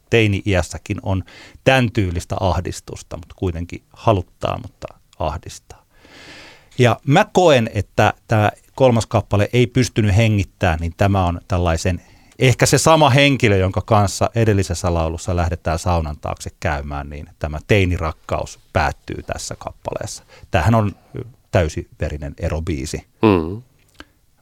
teini-iässäkin 0.10 1.00
on 1.04 1.24
tämän 1.64 1.92
tyylistä 1.92 2.36
ahdistusta, 2.40 3.18
mutta 3.18 3.36
kuitenkin 3.38 3.84
haluttaa, 3.94 4.60
mutta 4.62 4.88
ahdistaa. 5.20 5.86
Ja 6.78 7.00
mä 7.08 7.26
koen, 7.34 7.70
että 7.74 8.14
tämä 8.28 8.52
kolmas 8.76 9.06
kappale 9.06 9.50
ei 9.54 9.68
pystynyt 9.68 10.16
hengittämään, 10.16 10.80
niin 10.80 10.94
tämä 10.98 11.26
on 11.26 11.42
tällaisen 11.48 12.02
ehkä 12.40 12.66
se 12.66 12.78
sama 12.78 13.10
henkilö, 13.10 13.58
jonka 13.58 13.82
kanssa 13.82 14.30
edellisessä 14.36 14.94
laulussa 14.94 15.36
lähdetään 15.36 15.80
saunan 15.80 16.18
taakse 16.18 16.50
käymään, 16.60 17.10
niin 17.10 17.30
tämä 17.40 17.60
teinirakkaus 17.68 18.60
päättyy 18.74 19.24
tässä 19.24 19.56
kappaleessa. 19.60 20.24
Tämähän 20.52 20.76
on 20.76 20.92
täysiverinen 21.52 22.34
erobiisi. 22.40 23.08
Mm. 23.22 23.62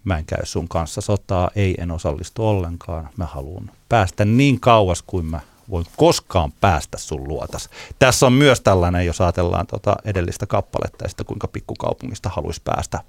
Mä 0.03 0.17
en 0.17 0.25
käy 0.25 0.45
sun 0.45 0.67
kanssa 0.67 1.01
sotaa, 1.01 1.49
ei 1.55 1.75
en 1.77 1.91
osallistu 1.91 2.47
ollenkaan. 2.47 3.09
Mä 3.17 3.25
haluan 3.25 3.71
päästä 3.89 4.25
niin 4.25 4.59
kauas 4.59 5.01
kuin 5.01 5.25
mä 5.25 5.39
voi 5.69 5.83
koskaan 5.97 6.51
päästä 6.51 6.97
sun 6.97 7.27
luotas. 7.27 7.69
Tässä 7.99 8.25
on 8.25 8.33
myös 8.33 8.61
tällainen, 8.61 9.05
jos 9.05 9.21
ajatellaan 9.21 9.67
tuota 9.67 9.95
edellistä 10.05 10.45
kappaletta 10.45 11.05
ja 11.05 11.09
sitä, 11.09 11.23
kuinka 11.23 11.47
pikkukaupungista 11.47 12.29
haluaisi 12.29 12.61
päästä 12.63 12.99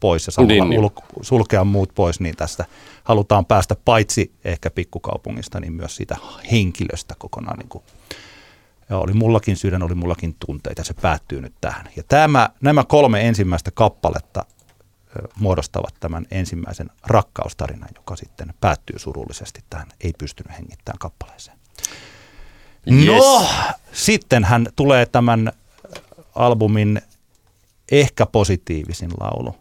pois 0.00 0.26
ja 0.26 0.32
samalla 0.32 0.64
niin, 0.64 0.80
niin. 0.80 0.90
sulkea 1.22 1.64
muut 1.64 1.94
pois, 1.94 2.20
niin 2.20 2.36
tästä 2.36 2.64
halutaan 3.04 3.46
päästä 3.46 3.76
paitsi 3.84 4.32
ehkä 4.44 4.70
pikkukaupungista, 4.70 5.60
niin 5.60 5.72
myös 5.72 5.96
siitä 5.96 6.16
henkilöstä 6.52 7.14
kokonaan. 7.18 7.58
Niin 7.58 7.68
kuin, 7.68 7.84
ja 8.90 8.98
oli 8.98 9.12
mullakin 9.12 9.56
sydän, 9.56 9.82
oli 9.82 9.94
mullakin 9.94 10.36
tunteita, 10.46 10.84
se 10.84 10.94
päättyy 10.94 11.40
nyt 11.40 11.54
tähän. 11.60 11.88
Ja 11.96 12.02
tämä, 12.08 12.48
nämä 12.60 12.84
kolme 12.84 13.28
ensimmäistä 13.28 13.70
kappaletta 13.70 14.44
muodostavat 15.38 15.94
tämän 16.00 16.26
ensimmäisen 16.30 16.90
rakkaustarinan, 17.06 17.88
joka 17.94 18.16
sitten 18.16 18.54
päättyy 18.60 18.98
surullisesti 18.98 19.64
tähän 19.70 19.88
ei 20.00 20.12
pystynyt 20.18 20.58
hengittämään 20.58 20.98
kappaleeseen. 20.98 21.55
Yes. 22.92 23.06
No, 23.06 23.48
sitten 23.92 24.44
hän 24.44 24.66
tulee 24.76 25.06
tämän 25.06 25.52
albumin 26.34 27.00
ehkä 27.92 28.26
positiivisin 28.26 29.10
laulu, 29.20 29.56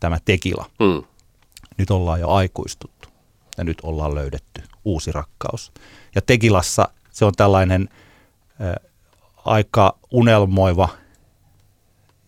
tämä 0.00 0.18
Tekila. 0.24 0.70
Mm. 0.78 1.02
Nyt 1.78 1.90
ollaan 1.90 2.20
jo 2.20 2.28
aikuistuttu 2.28 3.08
ja 3.58 3.64
nyt 3.64 3.78
ollaan 3.82 4.14
löydetty 4.14 4.62
uusi 4.84 5.12
rakkaus. 5.12 5.72
Ja 6.14 6.22
Tekilassa 6.22 6.88
se 7.10 7.24
on 7.24 7.32
tällainen 7.36 7.88
äh, 8.60 8.90
aika 9.44 9.98
unelmoiva, 10.10 10.88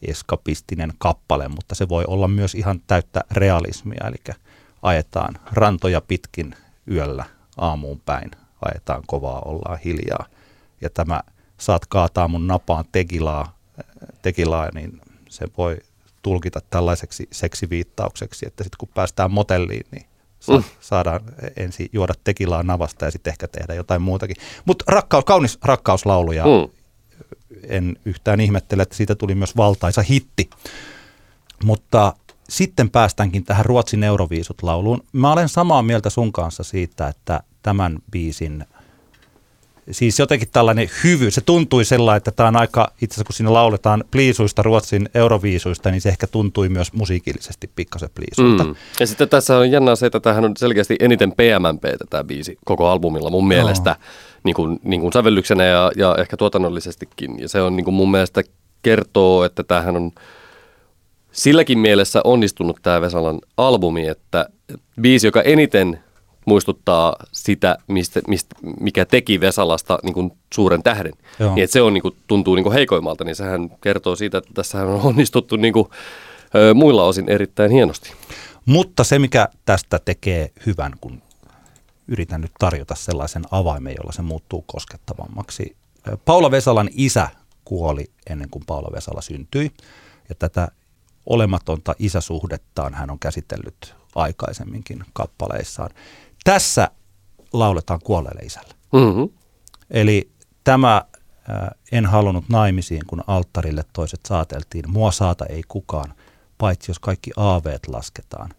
eskapistinen 0.03 0.93
kappale, 0.99 1.49
mutta 1.49 1.75
se 1.75 1.89
voi 1.89 2.05
olla 2.07 2.29
myös 2.29 2.55
ihan 2.55 2.81
täyttä 2.87 3.25
realismia, 3.31 4.07
eli 4.07 4.37
ajetaan 4.83 5.39
rantoja 5.53 6.01
pitkin 6.01 6.55
yöllä 6.91 7.25
aamuun 7.57 8.01
päin 8.07 8.31
ajetaan 8.63 9.03
kovaa, 9.07 9.43
ollaan 9.45 9.79
hiljaa. 9.79 10.27
Ja 10.81 10.91
tämä 10.91 11.21
saat 11.59 11.87
kaataa 11.87 12.29
mun 12.29 12.47
napaan 12.47 12.85
tekilaa, 12.93 13.57
tekilaa 14.23 14.69
niin 14.75 15.01
se 15.29 15.47
voi 15.59 15.79
tulkita 16.23 16.61
tällaiseksi 16.71 17.29
seksiviittaukseksi, 17.33 18.47
että 18.47 18.65
sitten 18.65 18.79
kun 18.79 18.89
päästään 18.95 19.31
motelliin, 19.31 19.87
niin 19.91 20.07
sa- 20.41 20.53
mm. 20.53 20.65
saadaan 20.81 21.21
ensin 21.57 21.89
juoda 21.93 22.15
tekilaa 22.25 22.63
navasta 22.63 23.05
ja 23.05 23.11
sitten 23.11 23.31
ehkä 23.31 23.49
tehdä 23.49 23.75
jotain 23.75 24.03
muutakin. 24.03 24.37
Mutta 24.65 24.85
rakkaus, 24.89 25.25
kaunis 25.25 25.59
rakkauslaulu 25.65 26.33
ja 26.33 26.45
mm. 26.45 26.73
en 27.69 27.97
yhtään 28.05 28.41
ihmettele, 28.41 28.83
että 28.83 28.97
siitä 28.97 29.15
tuli 29.15 29.35
myös 29.35 29.57
valtaisa 29.57 30.03
hitti. 30.03 30.51
Mutta 31.65 32.15
sitten 32.49 32.91
päästäänkin 32.91 33.45
tähän 33.45 33.67
Ruotsin 33.67 34.05
Euroviisut-lauluun. 34.05 35.05
Mä 35.13 35.33
olen 35.33 35.49
samaa 35.49 35.83
mieltä 35.83 36.11
sun 36.11 36.33
kanssa 36.33 36.63
siitä, 36.63 37.09
että 37.09 37.41
tämän 37.63 37.99
biisin 38.11 38.65
siis 39.91 40.19
jotenkin 40.19 40.49
tällainen 40.53 40.91
hyvy, 41.05 41.31
se 41.31 41.41
tuntui 41.41 41.85
sellainen, 41.85 42.17
että 42.17 42.31
tämä 42.31 42.49
on 42.49 42.57
aika, 42.57 42.93
itse 43.03 43.15
asiassa 43.15 43.25
kun 43.25 43.35
siinä 43.35 43.53
lauletaan 43.53 44.05
pliisuista 44.11 44.63
Ruotsin 44.63 45.09
euroviisuista, 45.15 45.91
niin 45.91 46.01
se 46.01 46.09
ehkä 46.09 46.27
tuntui 46.27 46.69
myös 46.69 46.93
musiikillisesti 46.93 47.71
pikkasen 47.77 48.11
pliisuilta. 48.15 48.65
Mm. 48.65 48.75
Ja 49.01 49.07
sitten 49.07 49.29
tässä 49.29 49.57
on 49.57 49.71
jännää 49.71 49.97
se, 49.97 50.07
että 50.07 50.21
tämähän 50.21 50.45
on 50.45 50.57
selkeästi 50.57 50.97
eniten 51.01 51.33
PMMP 51.33 51.85
tämä 52.11 52.25
biisi 52.25 52.59
koko 52.65 52.89
albumilla 52.89 53.31
mun 53.31 53.49
mielestä, 53.49 53.91
no. 53.91 53.97
niin, 54.45 54.55
kuin, 54.55 54.81
niin 54.83 55.01
kuin 55.01 55.13
sävellyksenä 55.13 55.65
ja, 55.65 55.93
ja 55.97 56.17
ehkä 56.19 56.37
tuotannollisestikin. 56.37 57.39
Ja 57.41 57.49
se 57.49 57.63
on 57.63 57.77
niin 57.77 57.85
kuin 57.85 57.95
mun 57.95 58.11
mielestä 58.11 58.43
kertoo, 58.83 59.45
että 59.45 59.63
tämähän 59.63 59.97
on 59.97 60.11
silläkin 61.33 61.79
mielessä 61.79 62.21
onnistunut 62.25 62.79
tämä 62.83 63.01
Vesalan 63.01 63.39
albumi, 63.57 64.09
että 64.09 64.49
biisi, 65.01 65.27
joka 65.27 65.43
eniten 65.43 66.01
muistuttaa 66.51 67.17
sitä, 67.33 67.79
mistä, 67.87 68.21
mistä, 68.29 68.57
mikä 68.81 69.05
teki 69.05 69.41
Vesalasta 69.41 69.99
niin 70.03 70.15
kuin 70.15 70.33
suuren 70.55 70.83
tähden. 70.83 71.13
Niin, 71.39 71.65
että 71.65 71.73
se 71.73 71.83
on, 71.83 71.95
niin 71.95 72.03
kuin, 72.03 72.17
tuntuu 72.27 72.55
niin 72.55 72.63
kuin 72.63 72.73
heikoimmalta, 72.73 73.25
niin 73.25 73.37
sehän 73.37 73.71
kertoo 73.81 74.17
siitä, 74.17 74.39
että 74.39 74.51
tässä 74.55 74.83
on 74.83 75.01
onnistuttu 75.11 75.57
niin 75.57 75.73
kuin, 75.73 75.89
ö, 76.55 76.75
muilla 76.75 77.05
osin 77.05 77.29
erittäin 77.29 77.71
hienosti. 77.71 78.13
Mutta 78.67 79.05
se, 79.05 79.19
mikä 79.19 79.49
tästä 79.65 79.99
tekee 80.05 80.51
hyvän, 80.67 80.93
kun 81.01 81.23
yritän 82.09 82.41
nyt 82.41 82.53
tarjota 82.59 82.95
sellaisen 82.95 83.43
avaimen, 83.51 83.95
jolla 83.99 84.13
se 84.13 84.23
muuttuu 84.23 84.65
koskettavammaksi. 84.67 85.77
Paula 86.25 86.51
Vesalan 86.51 86.91
isä 86.93 87.29
kuoli 87.65 88.05
ennen 88.31 88.51
kuin 88.51 88.65
Paula 88.67 88.89
Vesala 88.93 89.21
syntyi, 89.21 89.71
ja 90.29 90.35
tätä 90.35 90.69
olematonta 91.27 91.95
isäsuhdettaan 91.99 92.95
hän 92.95 93.11
on 93.11 93.19
käsitellyt 93.19 93.95
aikaisemminkin 94.15 95.05
kappaleissaan. 95.13 95.91
Tässä 96.45 96.91
lauletaan 97.53 98.01
kuolleelle 98.05 98.41
isälle. 98.41 98.75
Mm-hmm. 98.93 99.29
Eli 99.91 100.31
tämä 100.65 100.97
äh, 100.97 101.69
en 101.93 102.07
halunnut 102.07 102.45
naimisiin, 102.49 103.03
kun 103.07 103.25
alttarille 103.27 103.85
toiset 103.93 104.21
saateltiin. 104.29 104.91
Mua 104.91 105.13
saata 105.13 105.47
ei 105.47 105.63
kukaan, 105.69 106.15
paitsi 106.59 106.91
jos 106.91 106.99
kaikki 106.99 107.31
aaveet 107.37 107.89
lasketaan. 107.89 108.51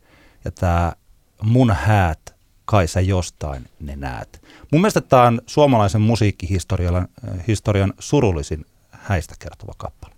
Ja 0.45 0.51
tämä 0.51 0.93
mun 1.41 1.71
häät, 1.71 2.36
kai 2.65 2.88
sä 2.88 3.01
jostain 3.01 3.69
ne 3.79 3.95
näet. 3.95 4.43
Mun 4.71 4.82
mielestä 4.82 5.01
tämä 5.01 5.23
on 5.23 5.41
suomalaisen 5.47 6.01
musiikkihistorian 6.01 6.95
äh, 6.95 7.47
historian 7.47 7.93
surullisin 7.99 8.65
häistä 8.89 9.36
kertova 9.39 9.73
kappale. 9.77 10.15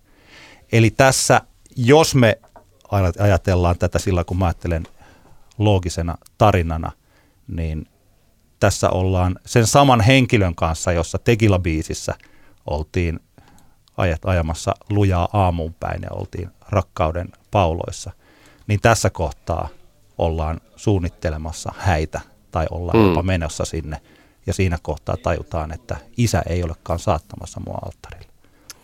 Eli 0.71 0.89
tässä, 0.89 1.41
jos 1.75 2.15
me 2.15 2.39
ajatellaan 3.19 3.77
tätä 3.77 3.99
sillä, 3.99 4.23
kun 4.23 4.37
mä 4.37 4.45
ajattelen 4.45 4.87
loogisena 5.57 6.17
tarinana, 6.37 6.91
niin 7.47 7.87
tässä 8.59 8.89
ollaan 8.89 9.39
sen 9.45 9.67
saman 9.67 10.01
henkilön 10.01 10.55
kanssa, 10.55 10.91
jossa 10.91 11.17
Tegila-biisissä 11.17 12.13
oltiin 12.65 13.19
ajat 13.97 14.25
ajamassa 14.25 14.73
lujaa 14.89 15.29
aamuun 15.33 15.73
päin 15.73 16.01
ja 16.01 16.09
oltiin 16.11 16.49
rakkauden 16.69 17.29
pauloissa, 17.51 18.11
niin 18.67 18.79
tässä 18.81 19.09
kohtaa 19.09 19.67
ollaan 20.17 20.61
suunnittelemassa 20.75 21.73
häitä 21.77 22.21
tai 22.51 22.65
ollaan 22.71 22.97
mm. 22.97 23.07
jopa 23.07 23.23
menossa 23.23 23.65
sinne 23.65 24.01
ja 24.47 24.53
siinä 24.53 24.77
kohtaa 24.81 25.17
tajutaan, 25.17 25.73
että 25.73 25.97
isä 26.17 26.43
ei 26.49 26.63
olekaan 26.63 26.99
saattamassa 26.99 27.61
mua 27.65 27.79
alttarille. 27.85 28.33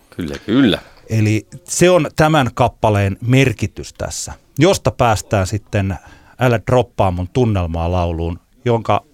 Kyllä, 0.10 0.36
kyllä. 0.46 0.80
Eli 1.10 1.48
se 1.64 1.90
on 1.90 2.10
tämän 2.16 2.50
kappaleen 2.54 3.18
merkitys 3.22 3.94
tässä, 3.94 4.34
josta 4.58 4.92
päästään 4.92 5.48
sitten 5.48 5.98
Älä 6.40 6.60
droppaa 6.68 7.12
mun 7.12 7.30
tunnelmaa 7.34 7.92
lauluun, 7.92 8.40
jonka 8.70 9.06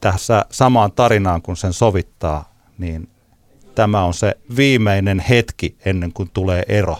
tässä 0.00 0.44
samaan 0.50 0.92
tarinaan, 0.92 1.42
kun 1.42 1.56
sen 1.56 1.72
sovittaa, 1.72 2.52
niin 2.78 3.08
tämä 3.74 4.04
on 4.04 4.14
se 4.14 4.34
viimeinen 4.56 5.18
hetki 5.18 5.76
ennen 5.84 6.12
kuin 6.12 6.30
tulee 6.34 6.62
ero. 6.68 6.98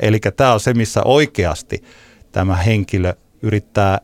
Eli 0.00 0.20
tämä 0.36 0.52
on 0.52 0.60
se, 0.60 0.74
missä 0.74 1.02
oikeasti 1.04 1.84
tämä 2.32 2.56
henkilö 2.56 3.14
yrittää, 3.42 4.00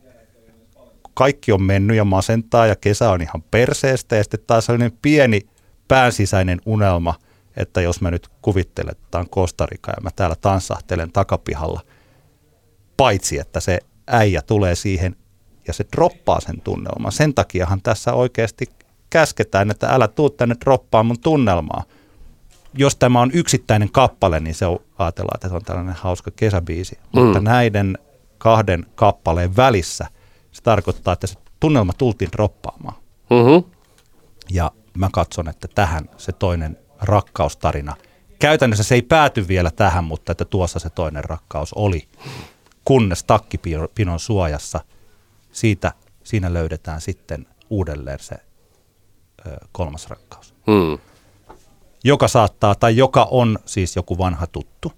kaikki 1.14 1.52
on 1.52 1.62
mennyt 1.62 1.96
ja 1.96 2.04
masentaa 2.04 2.66
ja 2.66 2.76
kesä 2.76 3.10
on 3.10 3.22
ihan 3.22 3.42
perseestä 3.50 4.16
ja 4.16 4.22
sitten 4.24 4.40
taas 4.46 4.66
sellainen 4.66 4.98
pieni 5.02 5.40
päänsisäinen 5.88 6.60
unelma, 6.66 7.14
että 7.56 7.80
jos 7.80 8.00
mä 8.00 8.10
nyt 8.10 8.28
kuvittelen, 8.42 8.92
että 8.92 9.06
tämä 9.10 9.20
on 9.20 9.30
Kostarika 9.30 9.90
ja 9.90 10.02
mä 10.02 10.10
täällä 10.16 10.36
tanssahtelen 10.40 11.12
takapihalla, 11.12 11.80
paitsi 12.96 13.38
että 13.38 13.60
se 13.60 13.78
äijä 14.06 14.42
tulee 14.42 14.74
siihen 14.74 15.16
ja 15.66 15.72
se 15.72 15.84
droppaa 15.96 16.40
sen 16.40 16.60
tunnelman. 16.60 17.12
Sen 17.12 17.34
takiahan 17.34 17.82
tässä 17.82 18.12
oikeasti 18.12 18.66
käsketään, 19.10 19.70
että 19.70 19.88
älä 19.88 20.08
tuu 20.08 20.30
tänne 20.30 20.54
droppaa 20.64 21.02
mun 21.02 21.20
tunnelmaa. 21.20 21.84
Jos 22.74 22.96
tämä 22.96 23.20
on 23.20 23.30
yksittäinen 23.32 23.92
kappale, 23.92 24.40
niin 24.40 24.54
se 24.54 24.66
on, 24.66 24.78
ajatellaan, 24.98 25.36
että 25.36 25.48
se 25.48 25.54
on 25.54 25.62
tällainen 25.62 25.94
hauska 25.94 26.30
kesäbiisi. 26.36 26.98
Mm. 27.16 27.20
Mutta 27.20 27.40
näiden 27.40 27.98
kahden 28.38 28.86
kappaleen 28.94 29.56
välissä 29.56 30.06
se 30.52 30.62
tarkoittaa, 30.62 31.12
että 31.12 31.26
se 31.26 31.34
tunnelma 31.60 31.92
tultiin 31.92 32.32
droppaamaan. 32.32 32.96
Mm-hmm. 33.30 33.70
Ja 34.50 34.72
mä 34.96 35.08
katson, 35.12 35.48
että 35.48 35.68
tähän 35.74 36.08
se 36.16 36.32
toinen 36.32 36.78
rakkaustarina. 37.00 37.96
Käytännössä 38.38 38.84
se 38.84 38.94
ei 38.94 39.02
pääty 39.02 39.48
vielä 39.48 39.70
tähän, 39.70 40.04
mutta 40.04 40.32
että 40.32 40.44
tuossa 40.44 40.78
se 40.78 40.90
toinen 40.90 41.24
rakkaus 41.24 41.72
oli 41.72 42.08
kunnes 42.84 43.24
takkipinon 43.24 44.20
suojassa 44.20 44.80
siitä, 45.52 45.92
siinä 46.24 46.52
löydetään 46.52 47.00
sitten 47.00 47.46
uudelleen 47.70 48.18
se 48.18 48.34
ö, 49.46 49.56
kolmas 49.72 50.10
rakkaus. 50.10 50.54
Hmm. 50.66 50.98
Joka 52.04 52.28
saattaa, 52.28 52.74
tai 52.74 52.96
joka 52.96 53.28
on 53.30 53.58
siis 53.66 53.96
joku 53.96 54.18
vanha 54.18 54.46
tuttu. 54.46 54.92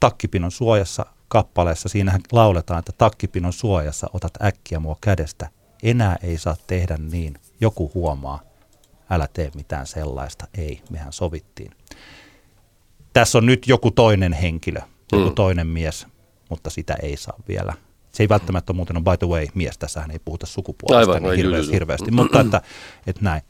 Takkipinon 0.00 0.50
suojassa 0.50 1.06
kappaleessa, 1.28 1.88
siinähän 1.88 2.20
lauletaan, 2.32 2.78
että 2.78 2.92
takkipinon 2.98 3.52
suojassa 3.52 4.10
otat 4.12 4.42
äkkiä 4.42 4.80
mua 4.80 4.96
kädestä. 5.00 5.48
Enää 5.82 6.16
ei 6.22 6.38
saa 6.38 6.56
tehdä 6.66 6.96
niin. 6.96 7.34
Joku 7.60 7.90
huomaa, 7.94 8.40
älä 9.10 9.28
tee 9.32 9.50
mitään 9.54 9.86
sellaista. 9.86 10.48
Ei, 10.58 10.82
mehän 10.90 11.12
sovittiin. 11.12 11.72
Tässä 13.12 13.38
on 13.38 13.46
nyt 13.46 13.68
joku 13.68 13.90
toinen 13.90 14.32
henkilö, 14.32 14.80
joku 15.12 15.24
hmm. 15.24 15.34
toinen 15.34 15.66
mies, 15.66 16.06
mutta 16.50 16.70
sitä 16.70 16.96
ei 17.02 17.16
saa 17.16 17.36
vielä. 17.48 17.74
Se 18.14 18.22
ei 18.22 18.28
välttämättä 18.28 18.72
ole 18.72 18.76
muuten, 18.76 18.96
on 18.96 19.04
by 19.04 19.16
the 19.18 19.26
way, 19.26 19.46
mies, 19.54 19.78
tässähän 19.78 20.10
ei 20.10 20.18
puhuta 20.24 20.46
sukupuolesta 20.46 21.12
Aivan, 21.12 21.22
niin 21.22 21.36
hirveästi, 21.36 21.72
hirveästi 21.72 22.10
mutta 22.10 22.40
että, 22.40 22.62
että 23.06 23.22
näin. 23.24 23.42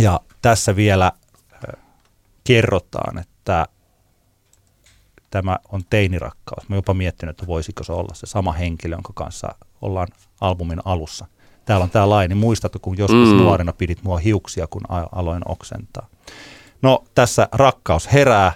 Ja 0.00 0.20
tässä 0.42 0.76
vielä 0.76 1.12
äh, 1.52 1.84
kerrotaan, 2.44 3.18
että 3.18 3.66
tämä 5.30 5.58
on 5.72 5.82
teinirakkaus. 5.90 6.68
Mä 6.68 6.76
jopa 6.76 6.94
miettinyt, 6.94 7.30
että 7.30 7.46
voisiko 7.46 7.84
se 7.84 7.92
olla 7.92 8.14
se 8.14 8.26
sama 8.26 8.52
henkilö, 8.52 8.94
jonka 8.94 9.12
kanssa 9.14 9.48
ollaan 9.82 10.08
albumin 10.40 10.80
alussa. 10.84 11.26
Täällä 11.64 11.84
on 11.84 11.90
tämä 11.90 12.10
laini, 12.10 12.34
muistatko, 12.34 12.78
kun 12.78 12.98
joskus 12.98 13.28
mm. 13.28 13.36
nuorena 13.36 13.72
pidit 13.72 14.02
mua 14.02 14.18
hiuksia, 14.18 14.66
kun 14.66 14.82
aloin 15.12 15.42
oksentaa. 15.48 16.06
No 16.82 17.04
tässä 17.14 17.48
rakkaus 17.52 18.12
herää, 18.12 18.52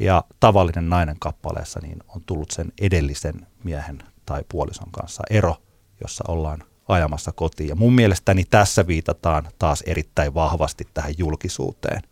ja 0.00 0.24
tavallinen 0.40 0.88
nainen 0.88 1.16
kappaleessa 1.18 1.80
niin 1.82 1.98
on 2.08 2.22
tullut 2.26 2.50
sen 2.50 2.72
edellisen 2.80 3.46
miehen 3.64 3.98
tai 4.26 4.44
puolison 4.48 4.90
kanssa 4.90 5.22
ero, 5.30 5.56
jossa 6.00 6.24
ollaan 6.28 6.62
ajamassa 6.88 7.32
kotiin. 7.32 7.68
Ja 7.68 7.76
mun 7.76 7.92
mielestäni 7.92 8.44
tässä 8.44 8.86
viitataan 8.86 9.48
taas 9.58 9.82
erittäin 9.86 10.34
vahvasti 10.34 10.88
tähän 10.94 11.14
julkisuuteen. 11.18 12.02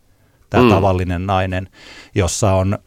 Tämä 0.49 0.63
mm. 0.63 0.69
tavallinen 0.69 1.25
nainen, 1.25 1.69
jossa 2.15 2.53
on 2.53 2.79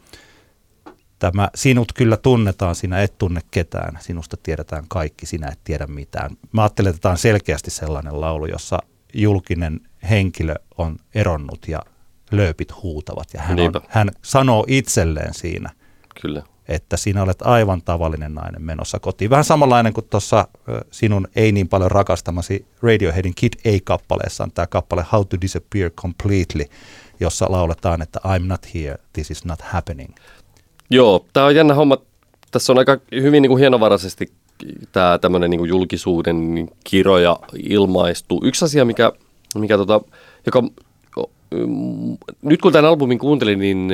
tämä 1.19 1.49
sinut 1.55 1.93
kyllä 1.93 2.17
tunnetaan, 2.17 2.75
sinä 2.75 3.01
et 3.01 3.17
tunne 3.17 3.41
ketään, 3.51 3.97
sinusta 4.01 4.37
tiedetään 4.43 4.83
kaikki, 4.87 5.25
sinä 5.25 5.47
et 5.47 5.59
tiedä 5.63 5.87
mitään. 5.87 6.31
Mä 6.51 6.61
ajattelen, 6.61 6.89
että 6.89 7.01
tämä 7.01 7.11
on 7.11 7.17
selkeästi 7.17 7.71
sellainen 7.71 8.21
laulu, 8.21 8.45
jossa 8.45 8.79
julkinen 9.13 9.79
henkilö 10.09 10.55
on 10.77 10.95
eronnut 11.15 11.67
ja 11.67 11.79
lööpit 12.37 12.83
huutavat. 12.83 13.27
Ja 13.33 13.41
hän, 13.41 13.59
on, 13.59 13.71
hän 13.87 14.11
sanoo 14.21 14.65
itselleen 14.67 15.33
siinä, 15.33 15.69
Kyllä. 16.21 16.43
että 16.67 16.97
sinä 16.97 17.23
olet 17.23 17.41
aivan 17.41 17.81
tavallinen 17.81 18.35
nainen 18.35 18.61
menossa 18.61 18.99
kotiin. 18.99 19.29
Vähän 19.29 19.43
samanlainen 19.43 19.93
kuin 19.93 20.07
tuossa 20.09 20.47
sinun 20.91 21.27
ei 21.35 21.51
niin 21.51 21.67
paljon 21.67 21.91
rakastamasi 21.91 22.65
Radioheadin 22.81 23.35
Kid 23.35 23.53
A-kappaleessa 23.65 24.43
on 24.43 24.51
tämä 24.51 24.67
kappale 24.67 25.05
How 25.11 25.25
to 25.27 25.37
Disappear 25.41 25.91
Completely, 25.91 26.65
jossa 27.19 27.45
lauletaan, 27.49 28.01
että 28.01 28.19
I'm 28.25 28.45
not 28.47 28.73
here, 28.75 28.97
this 29.13 29.31
is 29.31 29.45
not 29.45 29.61
happening. 29.61 30.15
Joo, 30.89 31.25
tämä 31.33 31.45
on 31.45 31.55
jännä 31.55 31.73
homma. 31.73 31.97
Tässä 32.51 32.73
on 32.73 32.77
aika 32.77 32.97
hyvin 33.11 33.41
niin 33.41 33.49
kuin 33.49 33.59
hienovaraisesti 33.59 34.31
tämä 34.91 35.17
tämmöinen 35.17 35.49
niin 35.49 35.65
julkisuuden 35.65 36.69
kiroja 36.83 37.39
ilmaistu. 37.63 38.41
Yksi 38.43 38.65
asia, 38.65 38.85
mikä, 38.85 39.11
mikä 39.55 39.77
tota, 39.77 40.01
joka 40.45 40.63
nyt 42.41 42.61
kun 42.61 42.71
tämän 42.71 42.89
albumin 42.89 43.19
kuuntelin, 43.19 43.59
niin 43.59 43.91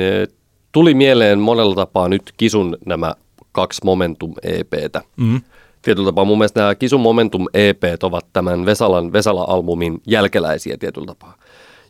tuli 0.72 0.94
mieleen 0.94 1.38
monella 1.38 1.74
tapaa 1.74 2.08
nyt 2.08 2.32
Kisun 2.36 2.76
nämä 2.86 3.14
kaksi 3.52 3.80
Momentum 3.84 4.34
EPtä. 4.42 5.02
Mm. 5.16 5.40
Tietyllä 5.82 6.08
tapaa 6.08 6.24
mun 6.24 6.38
mielestä 6.38 6.60
nämä 6.60 6.74
Kisun 6.74 7.00
Momentum 7.00 7.46
EPt 7.54 8.02
ovat 8.02 8.26
tämän 8.32 8.66
Vesalan 8.66 9.12
Vesala-albumin 9.12 10.00
jälkeläisiä 10.06 10.76
tietyllä 10.76 11.06
tapaa. 11.06 11.34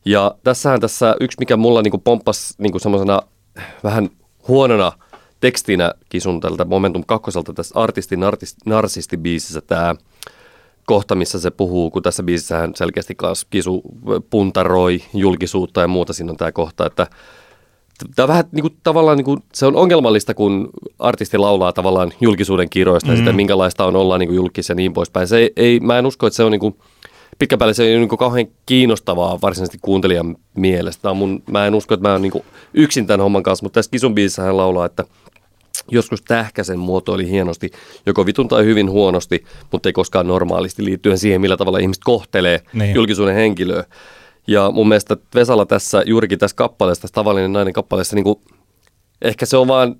Ja 0.05 0.35
tässähän 0.45 0.81
tässä 0.81 1.17
yksi, 1.21 1.37
mikä 1.41 1.57
mulla 1.57 1.83
niin 1.83 2.01
pomppasi 2.05 2.55
niin 2.59 2.81
semmoisena 2.81 3.21
vähän 3.85 4.11
huonona 4.49 4.93
tekstinä 5.41 5.93
Kisun 6.09 6.41
tältä 6.41 6.65
Momentum 6.65 7.03
kakkoselta 7.07 7.53
tässä 7.53 7.81
artistin 7.81 8.25
artist, 8.25 8.57
narsisti-biisissä 8.67 9.61
tämä– 9.61 9.95
kohta, 10.87 11.15
missä 11.15 11.41
se 11.41 11.51
puhuu, 11.51 11.91
kun 11.91 12.03
tässä 12.03 12.23
biisissä 12.23 12.59
hän 12.59 12.73
selkeästi 12.75 13.17
kisu 13.51 13.83
puntaroi 14.31 15.03
julkisuutta 15.15 15.81
ja 15.81 15.89
muuta. 15.89 16.13
Siinä 16.13 16.31
on 16.31 16.37
tämä 16.37 16.53
kohta, 16.53 16.87
että 16.87 17.07
tämä 18.17 18.25
on 18.25 18.29
vähän 18.29 18.45
niin 18.53 18.63
kuin, 18.63 18.77
tavallaan 18.83 19.17
niin 19.17 19.25
kuin, 19.25 19.43
se 19.53 19.67
on 19.67 19.77
ongelmallista, 19.77 20.35
kun 20.35 20.71
artisti 20.99 21.39
laulaa 21.39 21.73
tavallaan 21.73 22.13
julkisuuden 22.21 22.71
kiroista 22.71 23.09
mm. 23.09 23.13
ja 23.13 23.19
sitä, 23.19 23.33
minkälaista 23.33 23.85
on 23.85 23.97
olla 23.97 24.19
niin 24.19 24.29
kuin 24.29 24.37
julkis 24.37 24.69
ja 24.69 24.75
niin 24.75 24.93
poispäin. 24.93 25.29
Se 25.29 25.37
ei, 25.39 25.53
ei, 25.57 25.81
mä 25.81 25.99
en 25.99 26.07
usko, 26.07 26.27
että 26.27 26.37
se 26.37 26.45
on 26.45 26.53
niin 26.53 26.61
kuin, 26.61 26.77
pitkän 27.39 27.59
päälle 27.59 27.75
se 27.75 27.85
ei 27.85 27.97
ole 27.97 28.07
niin 28.07 28.19
kauhean 28.19 28.47
kiinnostavaa 28.67 29.39
varsinaisesti 29.43 29.79
kuuntelijan 29.83 30.37
mielestä. 30.55 31.15
Mun, 31.15 31.43
mä 31.51 31.67
en 31.67 31.75
usko, 31.75 31.95
että 31.95 32.09
mä 32.09 32.13
oon 32.13 32.23
niin 32.23 32.45
yksin 32.75 33.07
tämän 33.07 33.21
homman 33.21 33.43
kanssa, 33.43 33.65
mutta 33.65 33.75
tässä 33.75 33.91
Kisun 33.91 34.15
biisissä 34.15 34.43
hän 34.43 34.57
laulaa, 34.57 34.87
että 34.87 35.05
joskus 35.91 36.23
tähkäsen 36.23 36.79
muotoili 36.79 37.31
hienosti, 37.31 37.71
joko 38.07 38.27
vitun 38.27 38.49
tai 38.49 38.65
hyvin 38.65 38.91
huonosti, 38.91 39.45
mutta 39.73 39.89
ei 39.89 39.93
koskaan 39.93 40.27
normaalisti 40.27 40.85
liittyen 40.85 41.19
siihen, 41.19 41.41
millä 41.41 41.57
tavalla 41.57 41.79
ihmiset 41.79 42.05
kohtelee 42.05 42.63
niin. 42.73 42.95
julkisuuden 42.95 43.35
henkilöä. 43.35 43.85
Ja 44.47 44.71
mun 44.71 44.89
mielestä 44.89 45.17
Vesala 45.35 45.67
tässä, 45.67 46.03
juurikin 46.07 46.39
tässä 46.39 46.57
kappaleessa, 46.57 47.03
tässä 47.03 47.15
tavallinen 47.15 47.53
nainen 47.53 47.73
kappaleessa, 47.73 48.17
niin 48.17 48.25
kuin 48.25 48.41
ehkä 49.23 49.47
se 49.47 49.57
on 49.57 49.69
vaan 49.69 49.97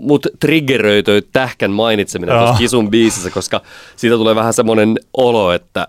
mut 0.00 0.26
triggeröity 0.40 1.28
tähkän 1.32 1.70
mainitseminen 1.70 2.38
tuossa 2.38 2.58
Kisun 2.58 2.90
biisissä, 2.90 3.30
koska 3.30 3.60
siitä 3.96 4.16
tulee 4.16 4.34
vähän 4.34 4.54
semmoinen 4.54 4.98
olo, 5.16 5.52
että 5.52 5.88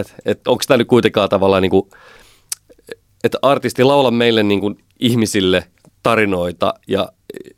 et, 0.00 0.14
et 0.24 0.48
onko 0.48 0.64
tämä 0.66 0.78
nyt 0.78 0.88
kuitenkaan 0.88 1.28
tavallaan 1.28 1.62
niin 1.62 1.70
kuin, 1.70 1.88
että 3.24 3.38
artisti 3.42 3.84
laula 3.84 4.10
meille 4.10 4.42
niin 4.42 4.60
kuin 4.60 4.78
ihmisille 5.00 5.64
tarinoita 6.02 6.74
ja 6.88 7.08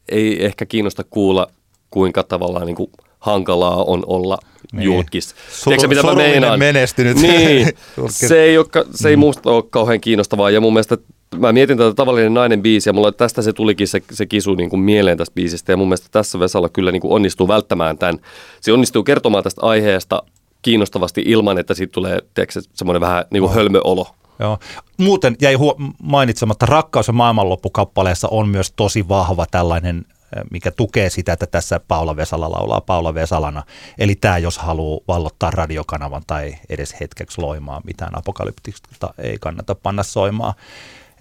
ei 0.09 0.45
ehkä 0.45 0.67
kiinnosta 0.67 1.05
kuulla, 1.11 1.47
kuinka 1.91 2.23
tavallaan 2.23 2.67
niin 2.67 2.77
kuin 2.77 2.91
hankalaa 3.19 3.85
on 3.85 4.03
olla 4.07 4.39
niin. 4.73 4.85
julkis. 4.85 5.35
Sur- 5.35 5.65
Tiedätkö, 5.65 5.89
mitä 5.89 6.03
mä 6.03 6.15
meinaan? 6.15 6.59
menestynyt. 6.59 7.17
Niin, 7.17 7.69
se 8.09 8.43
ei, 8.43 8.59
ole, 8.59 8.67
se 8.95 9.09
ei 9.09 9.17
mm. 9.17 9.21
musta 9.21 9.51
ole 9.51 9.65
kauhean 9.71 10.01
kiinnostavaa 10.01 10.51
ja 10.51 10.61
mun 10.61 10.73
mielestä 10.73 10.99
mä 11.39 11.53
mietin 11.53 11.79
tätä 11.79 11.95
tavallinen 11.95 12.35
nainen 12.35 12.63
biisi 12.63 12.89
ja 12.89 12.93
mulla 12.93 13.13
tästä 13.13 13.43
se 13.43 13.53
tulikin 13.53 13.89
se, 13.89 14.03
se 14.13 14.27
kisu 14.27 14.55
niin 14.55 14.71
kuin 14.71 14.81
mieleen 14.81 15.19
tästä 15.19 15.35
biisistä 15.35 15.73
ja 15.73 15.77
mun 15.77 15.89
mielestä 15.89 16.09
tässä 16.11 16.41
Vesala 16.41 16.69
kyllä 16.69 16.93
niin 16.93 17.03
kuin 17.03 17.13
onnistuu 17.13 17.49
välttämään 17.49 17.99
tämän. 17.99 18.19
Se 18.61 18.73
onnistuu 18.73 19.05
kertomaan 19.05 19.45
tästä 19.45 19.61
aiheesta 19.63 20.23
kiinnostavasti 20.63 21.23
ilman, 21.27 21.59
että 21.59 21.75
siitä 21.75 21.93
tulee 21.93 22.19
tiedätkö, 22.35 22.61
semmoinen 22.75 23.01
vähän 23.01 23.25
niin 23.31 23.41
kuin 23.41 23.55
hölmöolo. 23.55 24.07
Joo. 24.43 24.59
Muuten 24.99 25.37
jäi 25.41 25.55
huo- 25.55 25.77
mainitsematta, 26.03 26.67
Rakkaus 26.67 27.07
ja 27.07 27.13
maailmanloppukappaleessa 27.13 28.29
on 28.31 28.49
myös 28.49 28.73
tosi 28.77 29.09
vahva 29.09 29.47
tällainen 29.51 30.07
mikä 30.51 30.71
tukee 30.71 31.11
sitä, 31.11 31.33
että 31.33 31.47
tässä 31.47 31.81
Paula 31.89 32.17
Vesala 32.17 32.51
laulaa 32.51 32.81
Paula 32.81 33.15
Vesalana. 33.15 33.63
Eli 33.99 34.15
tämä, 34.15 34.39
jos 34.39 34.59
haluaa 34.59 35.01
vallottaa 35.09 35.51
radiokanavan 35.51 36.23
tai 36.27 36.55
edes 36.69 37.01
hetkeksi 37.01 37.41
loimaa, 37.41 37.81
mitään 37.85 38.19
apokalyptista 38.19 39.15
ei 39.19 39.37
kannata 39.41 39.75
panna 39.75 40.03
soimaan. 40.03 40.55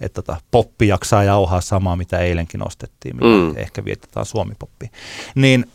Että 0.00 0.22
tota, 0.22 0.40
poppi 0.50 0.88
jaksaa 0.88 1.24
jauhaa 1.24 1.60
samaa, 1.60 1.96
mitä 1.96 2.18
eilenkin 2.18 2.66
ostettiin, 2.66 3.16
mitä 3.16 3.28
mm. 3.28 3.56
ehkä 3.56 3.84
vietetään 3.84 4.26
Suomi-poppi. 4.26 4.90
Niin 5.34 5.66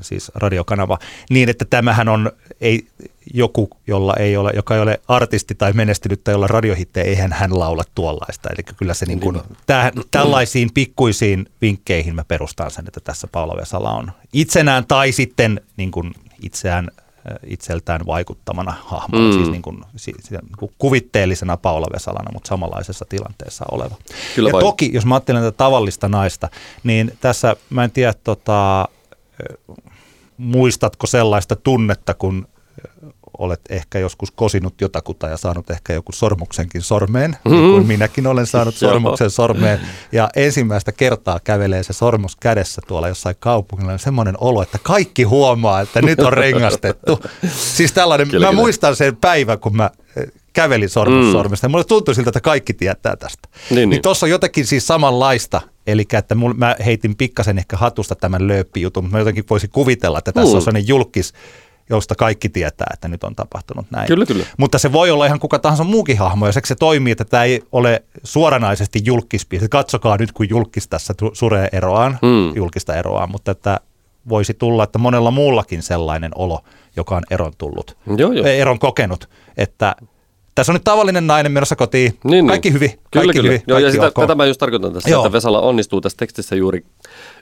siis 0.00 0.32
radiokanava, 0.34 0.98
niin 1.30 1.48
että 1.48 1.64
tämähän 1.64 2.08
on 2.08 2.32
ei, 2.60 2.86
joku, 3.34 3.70
jolla 3.86 4.14
ei 4.18 4.36
ole, 4.36 4.52
joka 4.54 4.74
ei 4.74 4.80
ole 4.80 5.00
artisti 5.08 5.54
tai 5.54 5.72
menestynyt 5.72 6.24
tai 6.24 6.34
jolla 6.34 6.46
radiohittejä, 6.46 7.04
eihän 7.04 7.32
hän 7.32 7.58
laula 7.58 7.82
tuollaista. 7.94 8.48
Eli 8.48 8.62
kyllä 8.76 8.94
se 8.94 9.06
niin 9.06 9.20
kuin, 9.20 9.40
täh, 9.66 9.92
tällaisiin 10.10 10.70
pikkuisiin 10.74 11.46
vinkkeihin 11.62 12.14
mä 12.14 12.24
perustan 12.24 12.70
sen, 12.70 12.84
että 12.86 13.00
tässä 13.00 13.26
Paula 13.32 13.56
Vesala 13.56 13.90
on 13.90 14.12
itsenään 14.32 14.86
tai 14.86 15.12
sitten 15.12 15.60
niin 15.76 15.90
kuin 15.90 16.14
itseään 16.42 16.90
itseltään 17.46 18.06
vaikuttamana 18.06 18.74
hahmona, 18.84 19.24
mm. 19.24 19.32
siis 19.32 19.50
niin 19.50 19.62
kuin, 19.62 19.78
siis 19.96 20.30
niin 20.30 20.40
kuin 20.58 20.72
kuvitteellisena 20.78 21.56
Paula 21.56 21.86
Vesalana, 21.92 22.32
mutta 22.32 22.48
samanlaisessa 22.48 23.04
tilanteessa 23.08 23.64
oleva. 23.70 23.96
Kyllä 24.34 24.48
ja 24.48 24.52
vai. 24.52 24.62
toki, 24.62 24.90
jos 24.92 25.06
mä 25.06 25.14
ajattelen 25.14 25.42
tätä 25.42 25.56
tavallista 25.56 26.08
naista, 26.08 26.48
niin 26.84 27.12
tässä 27.20 27.56
mä 27.70 27.84
en 27.84 27.90
tiedä, 27.90 28.14
tota, 28.24 28.88
muistatko 30.36 31.06
sellaista 31.06 31.56
tunnetta, 31.56 32.14
kun 32.14 32.48
olet 33.38 33.60
ehkä 33.68 33.98
joskus 33.98 34.30
kosinut 34.30 34.80
jotakuta 34.80 35.28
ja 35.28 35.36
saanut 35.36 35.70
ehkä 35.70 35.92
joku 35.92 36.12
sormuksenkin 36.12 36.82
sormeen, 36.82 37.30
mm-hmm. 37.30 37.60
niin 37.60 37.72
kuin 37.72 37.86
minäkin 37.86 38.26
olen 38.26 38.46
saanut 38.46 38.74
sormuksen 38.74 39.30
sormeen. 39.30 39.80
Ja 40.12 40.28
ensimmäistä 40.36 40.92
kertaa 40.92 41.40
kävelee 41.44 41.82
se 41.82 41.92
sormus 41.92 42.36
kädessä 42.36 42.82
tuolla 42.86 43.08
jossain 43.08 43.36
kaupungilla. 43.38 43.92
On 43.92 43.98
semmoinen 43.98 44.34
olo, 44.40 44.62
että 44.62 44.78
kaikki 44.82 45.22
huomaa, 45.22 45.80
että 45.80 46.02
nyt 46.02 46.20
on 46.20 46.32
rengastettu. 46.32 47.20
siis 47.48 47.92
tällainen, 47.92 48.28
kyllä, 48.28 48.46
mä 48.46 48.50
kyllä. 48.50 48.62
muistan 48.62 48.96
sen 48.96 49.16
päivän, 49.16 49.58
kun 49.58 49.76
mä 49.76 49.90
eh, 50.16 50.26
kävelin 50.52 50.88
sormussormesta. 50.88 51.68
Mm. 51.68 51.70
Mulle 51.70 51.84
tuntui 51.84 52.14
siltä, 52.14 52.30
että 52.30 52.40
kaikki 52.40 52.74
tietää 52.74 53.16
tästä. 53.16 53.48
Niin, 53.70 53.90
niin. 53.90 54.02
tuossa 54.02 54.26
on 54.26 54.30
jotenkin 54.30 54.66
siis 54.66 54.86
samanlaista. 54.86 55.60
Eli 55.86 56.04
että 56.12 56.34
mul, 56.34 56.52
mä 56.52 56.76
heitin 56.84 57.16
pikkasen 57.16 57.58
ehkä 57.58 57.76
hatusta 57.76 58.14
tämän 58.14 58.48
lööppijutun, 58.48 59.04
mutta 59.04 59.16
mä 59.16 59.20
jotenkin 59.20 59.44
voisin 59.50 59.70
kuvitella, 59.70 60.18
että 60.18 60.32
tässä 60.32 60.52
mm. 60.52 60.56
on 60.56 60.62
sellainen 60.62 60.88
julkis 60.88 61.32
josta 61.90 62.14
kaikki 62.14 62.48
tietää, 62.48 62.86
että 62.92 63.08
nyt 63.08 63.24
on 63.24 63.34
tapahtunut 63.34 63.86
näin. 63.90 64.06
Kyllä, 64.06 64.26
kyllä. 64.26 64.44
Mutta 64.58 64.78
se 64.78 64.92
voi 64.92 65.10
olla 65.10 65.26
ihan 65.26 65.40
kuka 65.40 65.58
tahansa 65.58 65.84
muukin 65.84 66.18
hahmo, 66.18 66.46
ja 66.46 66.52
se 66.52 66.74
toimii, 66.74 67.10
että 67.10 67.24
tämä 67.24 67.44
ei 67.44 67.62
ole 67.72 68.02
suoranaisesti 68.24 69.00
julkispiisi. 69.04 69.68
Katsokaa 69.68 70.16
nyt, 70.16 70.32
kun 70.32 70.48
julkis 70.48 70.88
tässä 70.88 71.14
suree 71.32 71.68
eroaan, 71.72 72.18
mm. 72.22 72.56
julkista 72.56 72.94
eroaan, 72.94 73.30
mutta 73.30 73.50
että 73.50 73.80
voisi 74.28 74.54
tulla, 74.54 74.84
että 74.84 74.98
monella 74.98 75.30
muullakin 75.30 75.82
sellainen 75.82 76.30
olo, 76.34 76.60
joka 76.96 77.16
on 77.16 77.22
eron 77.30 77.52
tullut, 77.58 77.96
joo, 78.16 78.32
joo. 78.32 78.46
eron 78.46 78.78
kokenut, 78.78 79.28
että 79.56 79.96
tässä 80.56 80.72
on 80.72 80.74
nyt 80.74 80.84
tavallinen 80.84 81.26
nainen 81.26 81.52
menossa 81.52 81.76
kotiin. 81.76 82.18
Niin, 82.24 82.30
niin. 82.30 82.46
kaikki 82.46 82.68
niin. 82.68 82.74
hyvin. 82.74 82.90
Kaikki 82.90 83.10
kyllä, 83.12 83.32
kyllä. 83.32 83.48
hyvin. 83.48 83.62
Joo, 83.66 83.78
ja 83.78 83.90
sitä, 83.90 84.10
tätä 84.10 84.34
mä 84.34 84.46
just 84.46 84.58
tarkoitan 84.58 84.92
tässä, 84.92 85.10
Joo. 85.10 85.22
että 85.22 85.32
Vesala 85.32 85.60
onnistuu 85.60 86.00
tässä 86.00 86.16
tekstissä 86.16 86.56
juuri 86.56 86.84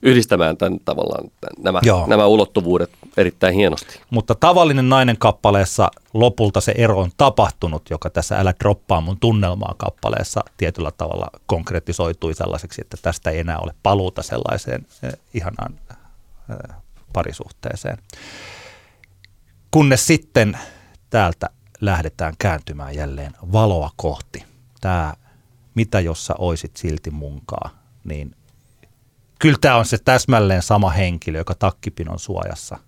yhdistämään 0.02 0.56
tämän 0.56 0.80
tavallaan 0.84 1.30
tämän, 1.40 1.80
nämä, 1.82 2.06
nämä 2.06 2.26
ulottuvuudet 2.26 2.90
erittäin 3.16 3.54
hienosti. 3.54 4.00
Mutta 4.10 4.34
tavallinen 4.34 4.88
nainen 4.88 5.18
kappaleessa 5.18 5.90
lopulta 6.14 6.60
se 6.60 6.74
ero 6.76 6.98
on 6.98 7.10
tapahtunut, 7.16 7.82
joka 7.90 8.10
tässä 8.10 8.38
Älä 8.38 8.54
droppaa 8.60 9.00
mun 9.00 9.20
tunnelmaa 9.20 9.74
kappaleessa 9.78 10.40
tietyllä 10.56 10.90
tavalla 10.90 11.26
konkretisoitui 11.46 12.34
sellaiseksi, 12.34 12.80
että 12.80 12.96
tästä 13.02 13.30
ei 13.30 13.38
enää 13.38 13.58
ole 13.58 13.74
paluuta 13.82 14.22
sellaiseen 14.22 14.86
eh, 15.02 15.12
ihanaan 15.34 15.74
eh, 16.50 16.76
parisuhteeseen. 17.12 17.98
Kunnes 19.70 20.06
sitten 20.06 20.58
täältä 21.10 21.50
lähdetään 21.84 22.34
kääntymään 22.38 22.94
jälleen 22.94 23.32
valoa 23.52 23.90
kohti. 23.96 24.44
Tämä, 24.80 25.14
mitä 25.74 26.00
jos 26.00 26.26
sä 26.26 26.34
oisit 26.38 26.76
silti 26.76 27.10
munkaa, 27.10 27.70
niin 28.04 28.36
kyllä 29.38 29.58
tämä 29.60 29.76
on 29.76 29.86
se 29.86 29.98
täsmälleen 30.04 30.62
sama 30.62 30.90
henkilö, 30.90 31.38
joka 31.38 31.54
takkipinon 31.54 32.18
suojassa 32.18 32.78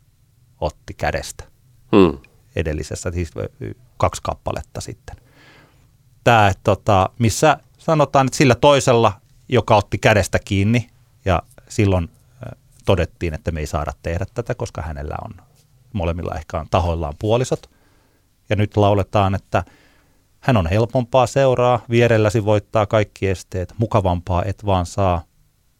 otti 0.61 0.94
kädestä 0.94 1.44
hmm. 1.97 2.18
edellisessä, 2.57 3.11
siis 3.11 3.30
kaksi 3.97 4.22
kappaletta 4.22 4.80
sitten. 4.80 5.16
Tämä, 6.24 6.53
tota, 6.64 7.11
missä 7.18 7.59
sanotaan, 7.78 8.26
että 8.26 8.36
sillä 8.36 8.55
toisella, 8.55 9.12
joka 9.49 9.76
otti 9.76 9.99
kädestä 9.99 10.38
kiinni 10.38 10.90
ja 11.24 11.42
silloin 11.68 12.11
todettiin, 12.84 13.34
että 13.34 13.51
me 13.51 13.61
ei 13.61 13.66
saada 13.66 13.92
tehdä 14.03 14.26
tätä, 14.34 14.55
koska 14.55 14.82
hänellä 14.82 15.16
on 15.24 15.34
molemmilla 15.92 16.34
ehkä 16.34 16.61
on 16.61 16.66
tahoillaan 16.70 17.14
puolisot. 17.18 17.70
Ja 18.49 18.57
nyt 18.57 18.76
lauletaan, 18.76 19.34
että 19.34 19.64
hän 20.40 20.57
on 20.57 20.66
helpompaa 20.66 21.26
seuraa, 21.26 21.80
vierelläsi 21.90 22.44
voittaa 22.44 22.86
kaikki 22.86 23.28
esteet, 23.28 23.74
mukavampaa 23.78 24.44
et 24.44 24.66
vaan 24.66 24.86
saa. 24.86 25.22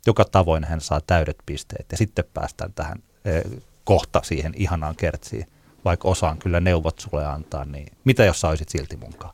Joka 0.07 0.25
tavoin 0.25 0.65
hän 0.65 0.81
saa 0.81 1.01
täydet 1.07 1.37
pisteet 1.47 1.87
ja 1.93 1.97
sitten 1.97 2.25
päästään 2.35 2.73
tähän 2.73 2.99
eh, 3.25 3.43
kohta 3.85 4.21
siihen 4.25 4.53
ihanaan 4.57 4.97
kertsiin. 4.97 5.47
Vaikka 5.85 6.09
osaan 6.09 6.39
kyllä 6.39 6.61
neuvot 6.61 6.99
sulle 6.99 7.27
antaa, 7.27 7.65
niin 7.65 7.87
mitä 8.05 8.25
jos 8.25 8.41
sä 8.41 8.49
olisit 8.49 8.69
silti 8.69 8.97
munkaan? 8.97 9.33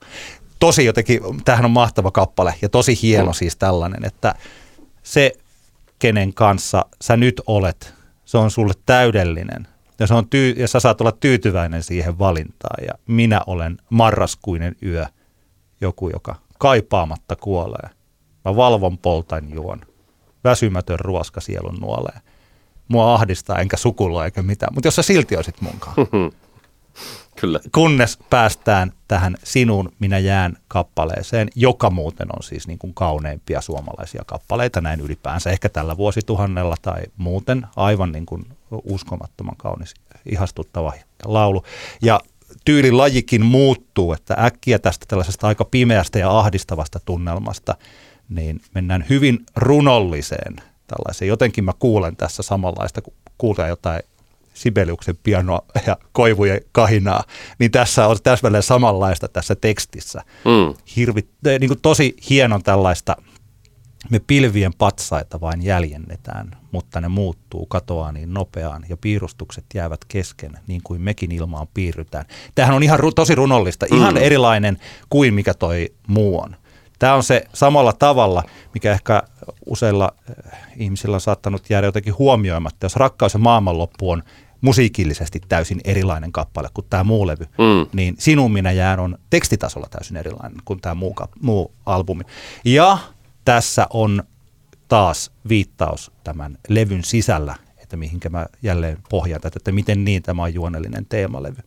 Tosi 0.59 0.85
jotenkin, 0.85 1.21
tämähän 1.45 1.65
on 1.65 1.71
mahtava 1.71 2.11
kappale 2.11 2.55
ja 2.61 2.69
tosi 2.69 2.99
hieno 3.01 3.31
mm. 3.31 3.33
siis 3.33 3.55
tällainen, 3.55 4.05
että 4.05 4.35
se, 5.03 5.33
kenen 5.99 6.33
kanssa 6.33 6.85
sä 7.01 7.17
nyt 7.17 7.41
olet, 7.47 7.93
se 8.25 8.37
on 8.37 8.51
sulle 8.51 8.73
täydellinen 8.85 9.67
ja, 10.03 10.07
se 10.07 10.13
on 10.13 10.29
tyy- 10.29 10.55
ja 10.57 10.67
sä 10.67 10.79
saat 10.79 11.01
olla 11.01 11.11
tyytyväinen 11.11 11.83
siihen 11.83 12.19
valintaan. 12.19 12.85
Ja 12.87 12.93
minä 13.07 13.41
olen 13.47 13.77
marraskuinen 13.89 14.75
yö, 14.85 15.05
joku, 15.81 16.09
joka 16.09 16.35
kaipaamatta 16.59 17.35
kuolee. 17.35 17.89
Mä 18.45 18.55
valvon 18.55 18.97
poltan 18.97 19.53
juon. 19.53 19.81
Väsymätön 20.43 20.99
ruoska 20.99 21.41
sielun 21.41 21.77
nuolee. 21.81 22.19
Mua 22.87 23.13
ahdistaa 23.13 23.59
enkä 23.59 23.77
sukulla 23.77 24.25
eikä 24.25 24.41
mitään. 24.41 24.73
Mutta 24.73 24.87
jos 24.87 24.95
sä 24.95 25.01
silti 25.01 25.35
olisit 25.35 25.61
munkaan. 25.61 25.95
Kyllä. 27.41 27.59
Kunnes 27.71 28.19
päästään 28.29 28.91
tähän 29.07 29.35
Sinun 29.43 29.91
minä 29.99 30.17
jään 30.17 30.57
kappaleeseen, 30.67 31.47
joka 31.55 31.89
muuten 31.89 32.27
on 32.35 32.43
siis 32.43 32.67
niin 32.67 32.79
kuin 32.79 32.93
kauneimpia 32.93 33.61
suomalaisia 33.61 34.23
kappaleita 34.25 34.81
näin 34.81 34.99
ylipäänsä, 34.99 35.49
ehkä 35.49 35.69
tällä 35.69 35.97
vuosituhannella 35.97 36.75
tai 36.81 37.01
muuten 37.17 37.67
aivan 37.75 38.11
niin 38.11 38.25
kuin 38.25 38.45
uskomattoman 38.83 39.57
kaunis, 39.57 39.93
ihastuttava 40.31 40.93
laulu. 41.25 41.63
Ja 42.01 42.19
tyylilajikin 42.65 43.45
muuttuu, 43.45 44.13
että 44.13 44.35
äkkiä 44.39 44.79
tästä 44.79 45.05
tällaisesta 45.07 45.47
aika 45.47 45.65
pimeästä 45.65 46.19
ja 46.19 46.39
ahdistavasta 46.39 46.99
tunnelmasta, 47.05 47.75
niin 48.29 48.61
mennään 48.75 49.05
hyvin 49.09 49.39
runolliseen 49.55 50.55
tällaiseen. 50.87 51.29
Jotenkin 51.29 51.63
mä 51.63 51.73
kuulen 51.79 52.15
tässä 52.15 52.43
samanlaista, 52.43 53.01
kun 53.01 53.13
kuulee 53.37 53.69
jotain 53.69 54.01
Sibeliuksen 54.53 55.17
pianoa 55.23 55.65
ja 55.87 55.97
koivujen 56.11 56.61
kahinaa, 56.71 57.23
niin 57.59 57.71
tässä 57.71 58.07
on 58.07 58.17
täsmälleen 58.23 58.63
samanlaista 58.63 59.27
tässä 59.27 59.55
tekstissä. 59.55 60.23
Mm. 60.45 60.73
Hirvi, 60.95 61.27
niin 61.59 61.67
kuin 61.67 61.81
tosi 61.81 62.15
hienon 62.29 62.63
tällaista, 62.63 63.15
me 64.09 64.19
pilvien 64.27 64.73
patsaita 64.77 65.41
vain 65.41 65.61
jäljennetään, 65.61 66.62
mutta 66.73 67.01
ne 67.01 67.07
muuttuu, 67.07 67.65
katoaa 67.65 68.11
niin 68.11 68.33
nopeaan 68.33 68.85
ja 68.89 68.97
piirustukset 68.97 69.65
jäävät 69.73 70.05
kesken, 70.07 70.51
niin 70.67 70.81
kuin 70.83 71.01
mekin 71.01 71.31
ilmaan 71.31 71.67
piirrytään. 71.73 72.25
Tämähän 72.55 72.75
on 72.75 72.83
ihan 72.83 72.99
ru- 72.99 73.11
tosi 73.15 73.35
runollista, 73.35 73.85
ihan 73.93 74.13
Mm. 74.13 74.21
erilainen 74.21 74.77
kuin 75.09 75.33
mikä 75.33 75.53
toi 75.53 75.93
muu 76.07 76.39
on. 76.41 76.55
Tämä 76.99 77.13
on 77.13 77.23
se 77.23 77.43
samalla 77.53 77.93
tavalla, 77.93 78.43
mikä 78.73 78.91
ehkä 78.91 79.23
useilla 79.65 80.11
äh, 80.53 80.59
ihmisillä 80.77 81.15
on 81.15 81.21
saattanut 81.21 81.69
jäädä 81.69 81.87
jotenkin 81.87 82.17
huomioimatta. 82.17 82.85
Jos 82.85 82.95
rakkaus 82.95 83.33
ja 83.33 83.39
maailmanloppu 83.39 84.11
on 84.11 84.23
musiikillisesti 84.61 85.41
täysin 85.49 85.81
erilainen 85.83 86.31
kappale 86.31 86.69
kuin 86.73 86.87
tämä 86.89 87.03
muu 87.03 87.27
levy, 87.27 87.45
Mm. 87.45 87.87
niin 87.93 88.15
Sinun 88.19 88.51
minä 88.51 88.71
jään 88.71 88.99
on 88.99 89.17
tekstitasolla 89.29 89.87
täysin 89.89 90.17
erilainen 90.17 90.57
kuin 90.65 90.81
tämä 90.81 90.95
muu, 90.95 91.15
muu 91.41 91.71
albumi. 91.85 92.23
Ja 92.65 92.97
tässä 93.45 93.87
on 93.89 94.23
taas 94.93 95.31
viittaus 95.49 96.11
tämän 96.23 96.57
levyn 96.69 97.03
sisällä, 97.03 97.55
että 97.77 97.97
mihinkä 97.97 98.29
mä 98.29 98.45
jälleen 98.63 98.97
pohjaan 99.09 99.41
tätä, 99.41 99.57
että 99.57 99.71
miten 99.71 100.05
niin 100.05 100.23
tämä 100.23 100.43
on 100.43 100.53
juonellinen 100.53 101.05
teemalevy. 101.05 101.61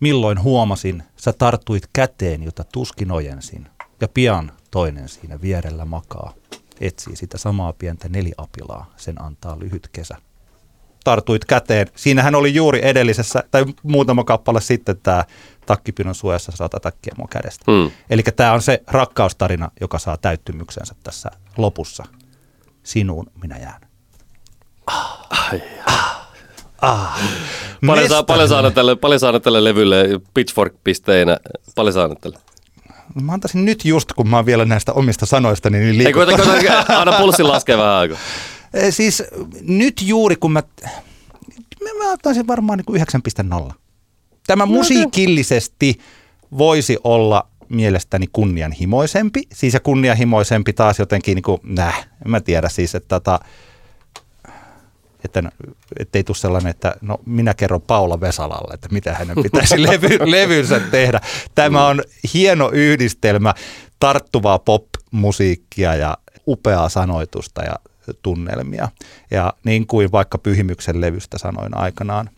Milloin 0.00 0.42
huomasin, 0.42 1.02
sä 1.16 1.32
tarttuit 1.32 1.82
käteen, 1.92 2.42
jota 2.42 2.64
tuskin 2.64 3.12
ojensin, 3.12 3.68
ja 4.00 4.08
pian 4.08 4.52
toinen 4.70 5.08
siinä 5.08 5.40
vierellä 5.40 5.84
makaa. 5.84 6.34
Etsii 6.80 7.16
sitä 7.16 7.38
samaa 7.38 7.72
pientä 7.72 8.08
neliapilaa, 8.08 8.92
sen 8.96 9.22
antaa 9.22 9.58
lyhyt 9.58 9.88
kesä. 9.92 10.16
Tartuit 11.04 11.44
käteen. 11.44 11.86
Siinähän 11.96 12.34
oli 12.34 12.54
juuri 12.54 12.80
edellisessä, 12.82 13.44
tai 13.50 13.64
muutama 13.82 14.24
kappale 14.24 14.60
sitten 14.60 14.96
tämä 15.02 15.24
takkipinon 15.66 16.14
suojassa 16.14 16.52
saata 16.52 16.80
takkia 16.80 17.14
mun 17.18 17.28
kädestä. 17.28 17.64
Mm. 17.72 17.90
Eli 18.10 18.22
tämä 18.22 18.52
on 18.52 18.62
se 18.62 18.82
rakkaustarina, 18.86 19.70
joka 19.80 19.98
saa 19.98 20.16
täyttymyksensä 20.16 20.94
tässä 21.02 21.30
lopussa. 21.56 22.04
Sinuun 22.90 23.26
minä 23.42 23.56
jään. 23.56 23.80
Paljon, 25.46 25.62
saa, 26.80 27.06
Mestari. 27.80 28.24
paljon, 28.26 28.48
saada 28.48 28.70
tälle, 28.70 28.96
paljon 28.96 29.20
saada 29.20 29.40
tälle 29.40 29.64
levylle 29.64 30.04
pitchfork-pisteinä. 30.34 31.36
Paljon 31.74 31.92
saada 31.94 32.14
tälle. 32.14 32.38
Mä 33.22 33.32
antaisin 33.32 33.64
nyt 33.64 33.84
just, 33.84 34.12
kun 34.12 34.28
mä 34.28 34.36
oon 34.36 34.46
vielä 34.46 34.64
näistä 34.64 34.92
omista 34.92 35.26
sanoistani, 35.26 35.78
niin 35.78 35.90
Ei, 35.90 35.98
liikuttaa. 35.98 36.36
koita, 36.46 36.84
aina 36.98 37.12
pulssi 37.18 37.42
laskee 37.42 37.78
vähän 37.78 37.90
aikaa. 37.92 38.18
Eh, 38.74 38.94
Siis 38.94 39.22
nyt 39.60 40.02
juuri 40.02 40.36
kun 40.36 40.52
mä, 40.52 40.62
mä 41.98 42.10
antaisin 42.12 42.46
varmaan 42.46 42.78
niin 42.78 42.84
kuin 42.86 43.02
9,0. 43.68 43.72
Tämä 44.46 44.66
musiikillisesti 44.66 45.98
voisi 46.58 46.98
olla 47.04 47.46
mielestäni 47.70 48.26
kunnianhimoisempi. 48.32 49.42
Siis 49.52 49.74
ja 49.74 49.80
kunnianhimoisempi 49.80 50.72
taas 50.72 50.98
jotenkin, 50.98 51.34
niin 51.34 51.42
kuin, 51.42 51.60
näh, 51.64 52.08
en 52.24 52.30
mä 52.30 52.40
tiedä 52.40 52.68
siis, 52.68 52.94
että 52.94 53.08
tota, 53.08 53.40
että 55.24 56.18
ei 56.18 56.24
tule 56.24 56.36
sellainen, 56.36 56.70
että 56.70 56.94
no 57.00 57.18
minä 57.26 57.54
kerron 57.54 57.82
Paula 57.82 58.20
Vesalalle, 58.20 58.74
että 58.74 58.88
mitä 58.92 59.14
hänen 59.14 59.36
pitäisi 59.42 59.82
levy, 59.88 60.30
levynsä 60.30 60.80
tehdä. 60.80 61.20
Tämä 61.54 61.86
on 61.86 62.02
hieno 62.34 62.70
yhdistelmä 62.72 63.54
tarttuvaa 64.00 64.58
pop-musiikkia 64.58 65.94
ja 65.94 66.16
upeaa 66.46 66.88
sanoitusta 66.88 67.62
ja 67.62 67.74
tunnelmia. 68.22 68.88
Ja 69.30 69.52
niin 69.64 69.86
kuin 69.86 70.12
vaikka 70.12 70.38
Pyhimyksen 70.38 71.00
levystä 71.00 71.38
sanoin 71.38 71.76
aikanaan 71.76 72.30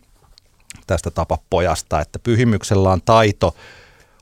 tästä 0.87 1.11
tapapojasta, 1.11 2.01
että 2.01 2.19
Pyhimyksellä 2.19 2.91
on 2.91 3.01
taito 3.05 3.55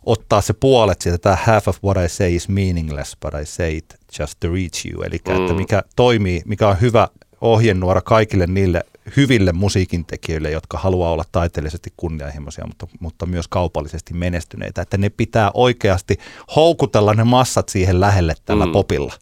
ottaa 0.06 0.42
se 0.42 0.54
puolet 0.54 1.02
siitä, 1.02 1.18
tämä 1.18 1.38
half 1.44 1.68
of 1.68 1.84
what 1.84 1.98
I 2.06 2.10
say 2.10 2.36
is 2.36 2.50
meaningless, 2.50 3.18
but 3.22 3.34
I 3.42 3.46
say 3.46 3.78
it 3.78 3.96
just 4.20 4.40
to 4.40 4.54
reach 4.54 4.86
you. 4.92 5.04
Eli 5.04 5.20
mm. 5.28 5.36
että 5.36 5.54
mikä 5.54 5.84
toimii, 5.96 6.42
mikä 6.46 6.68
on 6.68 6.82
hyvä 6.82 7.08
ohjenuora 7.42 8.02
kaikille 8.02 8.48
niille 8.48 8.84
hyville 9.18 9.52
musiikintekijöille, 9.52 10.52
jotka 10.52 10.78
haluaa 10.78 11.12
olla 11.12 11.24
taiteellisesti 11.32 11.94
kunnianhimoisia, 11.98 12.66
mutta, 12.68 12.88
mutta 13.00 13.26
myös 13.26 13.48
kaupallisesti 13.48 14.14
menestyneitä. 14.14 14.82
Että 14.82 14.98
ne 14.98 15.10
pitää 15.10 15.52
oikeasti 15.54 16.18
houkutella 16.56 17.14
ne 17.14 17.24
massat 17.24 17.70
siihen 17.70 18.00
lähelle 18.00 18.34
tällä 18.46 18.66
mm. 18.66 18.72
Popilla. 18.72 19.14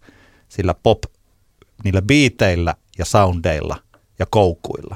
Sillä 0.50 0.74
pop 0.74 1.04
niillä 1.84 2.02
biiteillä 2.02 2.76
ja 2.98 3.06
soundeilla 3.06 3.78
ja 4.20 4.26
koukuilla. 4.30 4.96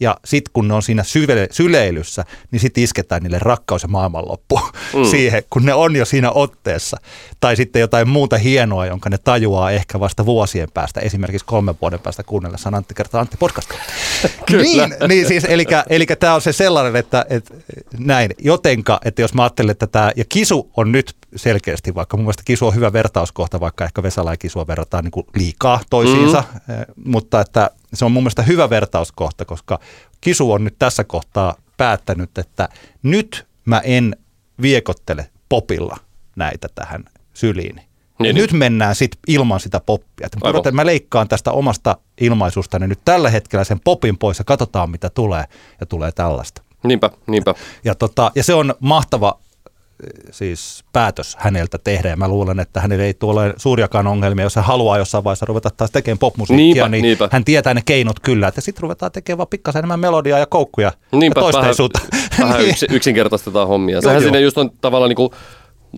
Ja 0.00 0.16
sitten 0.24 0.52
kun 0.52 0.68
ne 0.68 0.74
on 0.74 0.82
siinä 0.82 1.02
syvele, 1.02 1.48
syleilyssä, 1.50 2.24
niin 2.50 2.60
sitten 2.60 2.84
isketään 2.84 3.22
niille 3.22 3.38
rakkaus 3.38 3.82
ja 3.82 3.88
maailmanloppu 3.88 4.60
mm. 4.94 5.04
siihen, 5.04 5.42
kun 5.50 5.64
ne 5.64 5.74
on 5.74 5.96
jo 5.96 6.04
siinä 6.04 6.30
otteessa. 6.30 6.96
Tai 7.40 7.56
sitten 7.56 7.80
jotain 7.80 8.08
muuta 8.08 8.38
hienoa, 8.38 8.86
jonka 8.86 9.10
ne 9.10 9.18
tajuaa 9.18 9.70
ehkä 9.70 10.00
vasta 10.00 10.26
vuosien 10.26 10.68
päästä, 10.74 11.00
esimerkiksi 11.00 11.46
kolmen 11.46 11.74
vuoden 11.80 12.00
päästä 12.00 12.22
kuunnellessaan 12.22 12.74
Antti 12.74 12.94
kertaa 12.94 13.20
Antti 13.20 13.36
podcastia. 13.36 13.78
niin, 14.62 14.94
niin 15.08 15.26
siis, 15.26 15.44
eli, 15.88 16.06
tämä 16.06 16.34
on 16.34 16.40
se 16.40 16.52
sellainen, 16.52 16.96
että, 16.96 17.26
että 17.28 17.54
näin, 17.98 18.30
jotenka, 18.38 19.00
että 19.04 19.22
jos 19.22 19.34
mä 19.34 19.42
ajattelen, 19.42 19.70
että 19.70 19.86
tämä, 19.86 20.12
ja 20.16 20.24
Kisu 20.28 20.70
on 20.76 20.92
nyt 20.92 21.14
selkeästi, 21.36 21.94
vaikka 21.94 22.16
mun 22.16 22.24
mielestä 22.24 22.42
Kisu 22.46 22.66
on 22.66 22.74
hyvä 22.74 22.92
vertauskohta, 22.92 23.60
vaikka 23.60 23.84
ehkä 23.84 24.02
Vesala 24.02 24.32
ja 24.32 24.36
Kisua 24.36 24.66
verrataan 24.66 25.04
niin 25.04 25.12
kuin 25.12 25.26
liikaa 25.36 25.80
toisiinsa, 25.90 26.44
mm. 26.68 26.74
mutta 27.04 27.40
että 27.40 27.70
se 27.94 28.04
on 28.04 28.12
mun 28.12 28.22
mielestä 28.22 28.42
hyvä 28.42 28.70
vertauskohta, 28.70 29.44
koska 29.44 29.80
Kisu 30.20 30.52
on 30.52 30.64
nyt 30.64 30.74
tässä 30.78 31.04
kohtaa 31.04 31.54
päättänyt, 31.76 32.38
että 32.38 32.68
nyt 33.02 33.46
mä 33.64 33.80
en 33.84 34.16
viekottele 34.62 35.30
popilla 35.48 35.96
näitä 36.36 36.68
tähän 36.74 37.04
syliin. 37.34 37.80
Niin, 38.22 38.34
Niin, 38.34 38.34
niin. 38.34 38.42
nyt 38.42 38.52
mennään 38.52 38.94
sit 38.94 39.10
ilman 39.28 39.60
sitä 39.60 39.80
poppia. 39.86 40.28
Mä, 40.44 40.70
mä 40.72 40.86
leikkaan 40.86 41.28
tästä 41.28 41.52
omasta 41.52 41.96
ilmaisustani 42.20 42.86
nyt 42.86 42.98
tällä 43.04 43.30
hetkellä 43.30 43.64
sen 43.64 43.80
popin 43.84 44.18
pois 44.18 44.38
ja 44.38 44.44
katsotaan 44.44 44.90
mitä 44.90 45.10
tulee. 45.10 45.44
Ja 45.80 45.86
tulee 45.86 46.12
tällaista. 46.12 46.62
Niinpä, 46.84 47.10
niinpä. 47.26 47.54
Ja, 47.84 47.94
tota, 47.94 48.30
ja 48.34 48.44
se 48.44 48.54
on 48.54 48.74
mahtava 48.80 49.38
eh, 49.66 50.10
siis 50.30 50.84
päätös 50.92 51.36
häneltä 51.40 51.78
tehdä 51.84 52.08
ja 52.08 52.16
mä 52.16 52.28
luulen, 52.28 52.60
että 52.60 52.80
hänellä 52.80 53.04
ei 53.04 53.14
tule 53.14 53.54
suuriakaan 53.56 54.06
ongelmia, 54.06 54.42
jos 54.44 54.56
hän 54.56 54.64
haluaa 54.64 54.98
jossain 54.98 55.24
vaiheessa 55.24 55.46
ruveta 55.46 55.70
taas 55.70 55.90
tekemään 55.90 56.18
popmusiikkia, 56.18 56.64
Niinpä, 56.66 56.88
niin 56.88 57.02
niinpä. 57.02 57.28
hän 57.32 57.44
tietää 57.44 57.74
ne 57.74 57.82
keinot 57.86 58.20
kyllä, 58.20 58.48
että 58.48 58.60
sitten 58.60 58.82
ruvetaan 58.82 59.12
tekemään 59.12 59.38
vaan 59.38 59.48
pikkasen 59.48 59.80
enemmän 59.80 60.00
melodiaa 60.00 60.38
ja 60.38 60.46
koukkuja 60.46 60.92
Niinpä, 61.12 61.40
ja 61.40 61.44
vähän, 61.44 61.52
toisteisuutta. 61.52 62.00
vähän 62.40 62.58
Niin. 62.60 62.70
yks, 62.70 62.82
yksinkertaistetaan 62.90 63.68
hommia. 63.68 64.00
Sehän 64.00 64.14
joo. 64.14 64.22
siinä 64.22 64.38
just 64.38 64.58
on 64.58 64.70
tavallaan, 64.80 65.08
niin 65.08 65.16
kuin, 65.16 65.30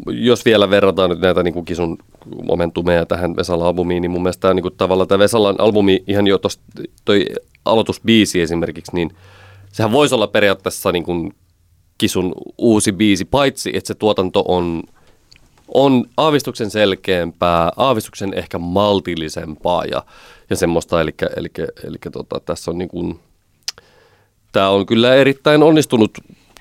jos 0.07 0.45
vielä 0.45 0.71
verrataan 0.71 1.11
nyt 1.11 1.21
näitä 1.21 1.43
niin 1.43 1.55
kuin 1.55 1.65
Kisun 1.65 1.99
momentumeja 2.47 3.07
tähän 3.07 3.37
Vesalan 3.37 3.67
albumiin, 3.67 4.03
niin 4.03 4.11
mun 4.11 4.23
mielestä 4.23 4.41
tämä, 4.41 4.55
niin 4.55 4.63
kuin, 4.63 4.75
tavallaan 4.77 5.09
tämä 5.09 5.19
Vesalan 5.19 5.61
albumi, 5.61 6.05
ihan 6.07 6.27
jo 6.27 6.39
tosta, 6.39 6.63
toi 7.05 7.27
aloitusbiisi 7.65 8.41
esimerkiksi, 8.41 8.95
niin 8.95 9.11
sehän 9.73 9.93
voisi 9.93 10.15
olla 10.15 10.27
periaatteessa 10.27 10.93
niin 10.93 11.05
kuin 11.05 11.35
Kisun 11.99 12.35
uusi 12.59 12.93
biisi, 12.93 13.25
paitsi 13.25 13.71
että 13.75 13.89
se 13.89 13.95
tuotanto 13.95 14.45
on, 14.49 14.83
on 15.69 16.05
aavistuksen 16.17 16.71
selkeämpää, 16.71 17.73
aavistuksen 17.77 18.35
ehkä 18.35 18.59
maltillisempaa 18.59 19.85
ja, 19.85 20.05
ja 20.51 20.57
semmoista, 20.57 21.01
eli, 21.01 21.15
eli, 21.37 21.49
eli 21.85 21.97
tota, 22.13 22.41
tässä 22.41 22.71
on 22.71 22.79
niin 22.79 22.89
kuin, 22.89 23.21
tämä 24.53 24.69
on 24.69 24.87
kyllä 24.87 25.15
erittäin 25.15 25.63
onnistunut 25.63 26.11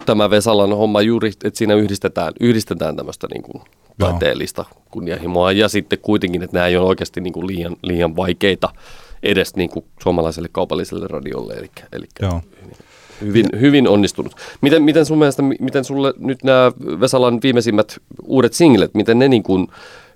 tämä 0.05 0.29
Vesalan 0.29 0.77
homma 0.77 1.01
juuri, 1.01 1.27
että 1.29 1.57
siinä 1.57 1.73
yhdistetään, 1.73 2.33
yhdistetään 2.39 2.95
tämmöistä 2.95 3.27
niin 3.33 3.43
kuin 3.43 3.63
taiteellista 3.97 4.65
kunnianhimoa 4.91 5.51
ja 5.51 5.67
sitten 5.67 5.99
kuitenkin, 5.99 6.43
että 6.43 6.57
nämä 6.57 6.67
ei 6.67 6.77
ole 6.77 6.87
oikeasti 6.87 7.21
niin 7.21 7.33
kuin 7.33 7.47
liian, 7.47 7.75
liian 7.83 8.15
vaikeita 8.15 8.69
edes 9.23 9.55
niin 9.55 9.69
kuin 9.69 9.85
suomalaiselle 10.03 10.49
kaupalliselle 10.51 11.07
radiolle, 11.07 11.53
eli, 11.53 11.71
eli 11.91 12.05
Joo. 12.21 12.41
hyvin, 13.21 13.45
hyvin 13.59 13.87
onnistunut. 13.87 14.35
Miten, 14.61 14.83
miten 14.83 15.05
sun 15.05 15.17
mielestä, 15.17 15.41
mi- 15.41 15.57
miten 15.59 15.83
sulle 15.83 16.13
nyt 16.17 16.43
nämä 16.43 16.71
Vesalan 16.99 17.39
viimeisimmät 17.43 17.97
uudet 18.23 18.53
singlet, 18.53 18.93
miten 18.93 19.19
ne 19.19 19.27
niin 19.27 19.43
kuin, 19.43 19.67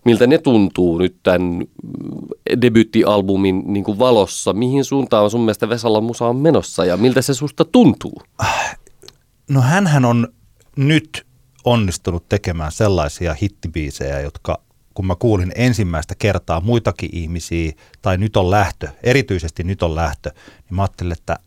miltä 0.06 0.28
ne 0.28 0.38
tuntuu 0.38 0.98
nyt 0.98 1.16
tämän 1.24 1.64
debyyttialbumin 2.62 3.64
niin 3.66 3.84
kuin 3.84 4.00
valossa? 4.00 4.54
Mihin 4.54 4.86
suuntaan 4.86 5.30
sun 5.30 5.42
mielestä 5.42 5.70
Vesalan 5.70 6.04
musa 6.04 6.28
on 6.28 6.36
menossa 6.36 6.86
ja 6.86 6.98
miltä 6.98 7.22
se 7.22 7.34
susta 7.34 7.66
tuntuu? 7.66 8.22
No 9.50 9.62
hänhän 9.62 10.06
on 10.06 10.28
nyt 10.76 11.28
onnistunut 11.64 12.30
tekemään 12.30 12.72
sellaisia 12.72 13.36
hittibiisejä, 13.42 14.20
jotka 14.20 14.62
kun 14.94 15.08
mä 15.08 15.16
kuulin 15.16 15.52
ensimmäistä 15.56 16.16
kertaa 16.16 16.62
muitakin 16.62 17.10
ihmisiä, 17.14 17.72
tai 18.02 18.18
nyt 18.18 18.38
on 18.38 18.52
lähtö, 18.52 18.88
erityisesti 19.04 19.64
nyt 19.64 19.84
on 19.84 19.96
lähtö, 19.96 20.32
niin 20.48 20.76
mä 20.76 20.82
ajattelin, 20.82 21.12
että 21.12 21.40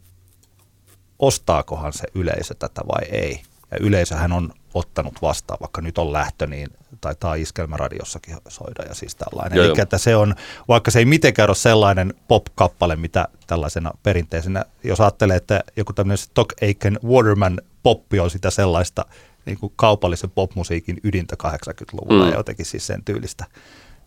ostaakohan 1.19 1.93
se 1.93 2.07
yleisö 2.15 2.55
tätä 2.55 2.81
vai 2.89 3.09
ei. 3.11 3.43
Ja 3.71 3.77
yleisöhän 3.81 4.33
on 4.33 4.53
ottanut 4.75 5.23
vastaan, 5.23 5.59
vaikka 5.61 5.81
nyt 5.81 5.99
on 5.99 6.13
lähtö, 6.13 6.47
niin 6.47 6.69
taitaa 7.01 7.35
iskelmäradiossakin 7.35 8.37
soida 8.49 8.83
ja 8.89 8.95
siis 8.95 9.15
tällainen. 9.15 9.57
Joo, 9.57 9.67
Eli 9.67 9.81
että 9.81 9.99
se 9.99 10.17
on, 10.17 10.35
vaikka 10.69 10.91
se 10.91 10.99
ei 10.99 11.05
mitenkään 11.05 11.51
ole 11.51 11.57
sellainen 11.57 12.15
pop-kappale, 12.29 12.97
mitä 12.97 13.29
tällaisena 13.47 13.91
perinteisenä, 14.03 14.65
jos 14.85 15.01
ajattelee, 15.01 15.37
että 15.37 15.61
joku 15.77 15.93
tämmöinen 15.93 16.19
Stock 16.19 16.63
Aiken 16.63 16.99
Waterman 17.05 17.61
poppi 17.83 18.21
on 18.21 18.31
sitä 18.31 18.51
sellaista 18.51 19.05
niin 19.47 19.59
kuin 19.59 19.73
kaupallisen 19.77 20.31
popmusiikin 20.31 21.01
ydintä 21.05 21.37
80-luvulla 21.47 22.25
Mm. 22.25 22.31
ja 22.31 22.37
jotenkin 22.37 22.67
siis 22.67 22.87
sen 22.87 23.05
tyylistä, 23.05 23.45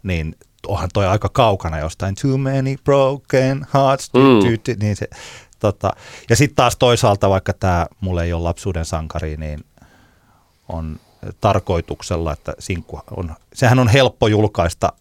niin 0.03 0.35
onhan 0.67 0.89
toi 0.93 1.07
aika 1.07 1.29
kaukana 1.29 1.79
jostain 1.79 2.15
Too 2.21 2.37
many 2.37 2.75
broken 2.83 3.67
hearts, 3.73 4.09
Mm. 4.13 4.77
niin 4.81 4.95
se, 4.95 5.07
tota, 5.59 5.91
ja 6.29 6.35
sitten 6.35 6.55
taas 6.55 6.75
toisaalta, 6.77 7.29
vaikka 7.29 7.53
tämä 7.53 7.87
mulle 8.01 8.23
ei 8.23 8.33
ole 8.33 8.43
lapsuuden 8.43 8.85
sankari, 8.85 9.37
niin 9.37 9.59
on 10.69 10.99
tarkoituksella, 11.41 12.33
että 12.33 12.53
sinkku 12.59 12.99
on, 13.17 13.35
sehän 13.53 13.79
on 13.79 13.87
helppo 13.87 14.27
julkaista 14.27 14.93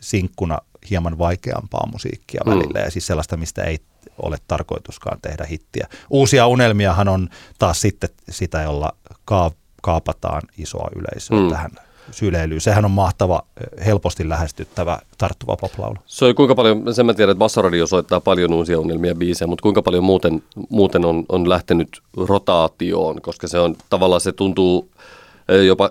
sinkkuna 0.00 0.58
hieman 0.90 1.18
vaikeampaa 1.18 1.88
musiikkia 1.92 2.40
Mm. 2.46 2.50
välillä 2.50 2.80
ja 2.80 2.90
siis 2.90 3.06
sellaista, 3.06 3.36
mistä 3.36 3.64
ei 3.64 3.78
ole 4.22 4.36
tarkoituskaan 4.48 5.18
tehdä 5.22 5.46
hittiä. 5.50 5.86
Uusia 6.10 6.46
unelmiahan 6.46 7.08
on 7.08 7.28
taas 7.58 7.80
sitten 7.80 8.10
sitä, 8.30 8.62
jolla 8.62 8.92
kaa, 9.24 9.50
kaapataan 9.82 10.42
isoa 10.58 10.88
yleisöä 10.96 11.40
mm. 11.40 11.50
tähän 11.50 11.70
syleilyyn. 12.10 12.60
Sehän 12.60 12.84
on 12.84 12.90
mahtava, 12.90 13.42
helposti 13.86 14.28
lähestyttävä, 14.28 14.98
tarttuva 15.18 15.56
poplaulu. 15.56 15.96
Se 16.06 16.24
on 16.24 16.34
kuinka 16.34 16.54
paljon, 16.54 16.94
sen 16.94 17.06
mä 17.06 17.14
tiedän, 17.14 17.32
että 17.32 17.38
Bassoradio 17.38 17.86
soittaa 17.86 18.20
paljon 18.20 18.52
uusia 18.52 18.80
unelmia 18.80 19.14
biisejä, 19.14 19.46
mutta 19.46 19.62
kuinka 19.62 19.82
paljon 19.82 20.04
muuten, 20.04 20.42
muuten 20.68 21.04
on, 21.04 21.24
on 21.28 21.48
lähtenyt 21.48 22.02
rotaatioon, 22.16 23.22
koska 23.22 23.48
se 23.48 23.58
on 23.58 23.76
tavallaan 23.90 24.20
se 24.20 24.32
tuntuu 24.32 24.88
jopa 25.66 25.90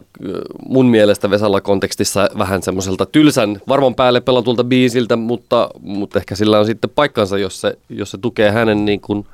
mun 0.70 0.86
mielestä 0.86 1.30
Vesalla 1.30 1.62
kontekstissa 1.62 2.30
vähän 2.38 2.64
semmoiselta 2.64 3.06
tylsän, 3.06 3.62
varman 3.68 3.96
päälle 3.96 4.22
pelatulta 4.22 4.64
biisiltä, 4.64 5.16
mutta, 5.16 5.70
mutta 5.80 6.20
ehkä 6.20 6.36
sillä 6.36 6.60
on 6.60 6.66
sitten 6.66 6.90
paikkansa, 6.90 7.38
jos 7.38 7.62
se, 7.62 7.78
jos 7.90 8.12
se 8.12 8.18
tukee 8.18 8.52
hänen 8.52 8.86
niin 8.86 9.02
kuin 9.02 9.26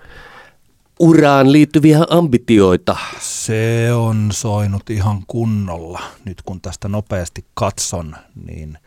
uraan 0.99 1.51
liittyviä 1.51 1.99
ambitioita. 2.09 2.97
Se 3.19 3.89
on 3.93 4.29
soinut 4.31 4.89
ihan 4.89 5.23
kunnolla. 5.27 6.01
Nyt 6.25 6.41
kun 6.41 6.61
tästä 6.61 6.87
nopeasti 6.87 7.45
katson, 7.53 8.15
niin 8.45 8.77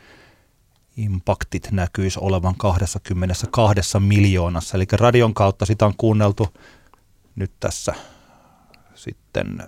impaktit 0.96 1.68
näkyisi 1.70 2.18
olevan 2.22 2.54
22 2.57 4.00
miljoonassa. 4.00 4.76
Eli 4.76 4.86
radion 4.92 5.34
kautta 5.34 5.66
sitä 5.66 5.86
on 5.86 5.94
kuunneltu 5.96 6.48
nyt 7.36 7.52
tässä 7.61 7.94
sitten 8.94 9.62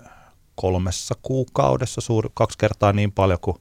kolmessa 0.55 1.14
kuukaudessa, 1.22 2.01
suuri, 2.01 2.28
kaksi 2.34 2.59
kertaa 2.59 2.93
niin 2.93 3.12
paljon 3.12 3.39
kuin 3.41 3.57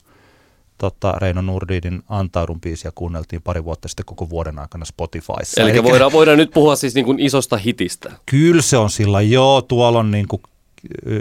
tota, 0.77 1.11
Reino 1.11 1.41
Nurdinin 1.41 2.03
Antaudun 2.09 2.61
biisiä 2.61 2.91
kuunneltiin 2.95 3.41
pari 3.41 3.63
vuotta 3.63 3.87
sitten 3.87 4.05
koko 4.05 4.29
vuoden 4.29 4.59
aikana 4.59 4.85
Spotifyssa. 4.85 5.61
Eli 5.61 5.69
Elikkä- 5.71 5.89
voidaan, 5.89 6.11
voidaan 6.11 6.37
nyt 6.37 6.51
puhua 6.51 6.75
siis 6.75 6.95
niin 6.95 7.05
kuin 7.05 7.19
isosta 7.19 7.57
hitistä. 7.57 8.11
Kyllä 8.25 8.61
se 8.61 8.77
on 8.77 8.89
sillä, 8.89 9.21
joo, 9.21 9.61
tuolla 9.61 9.99
on 9.99 10.11
niin 10.11 10.27
kuin 10.27 10.41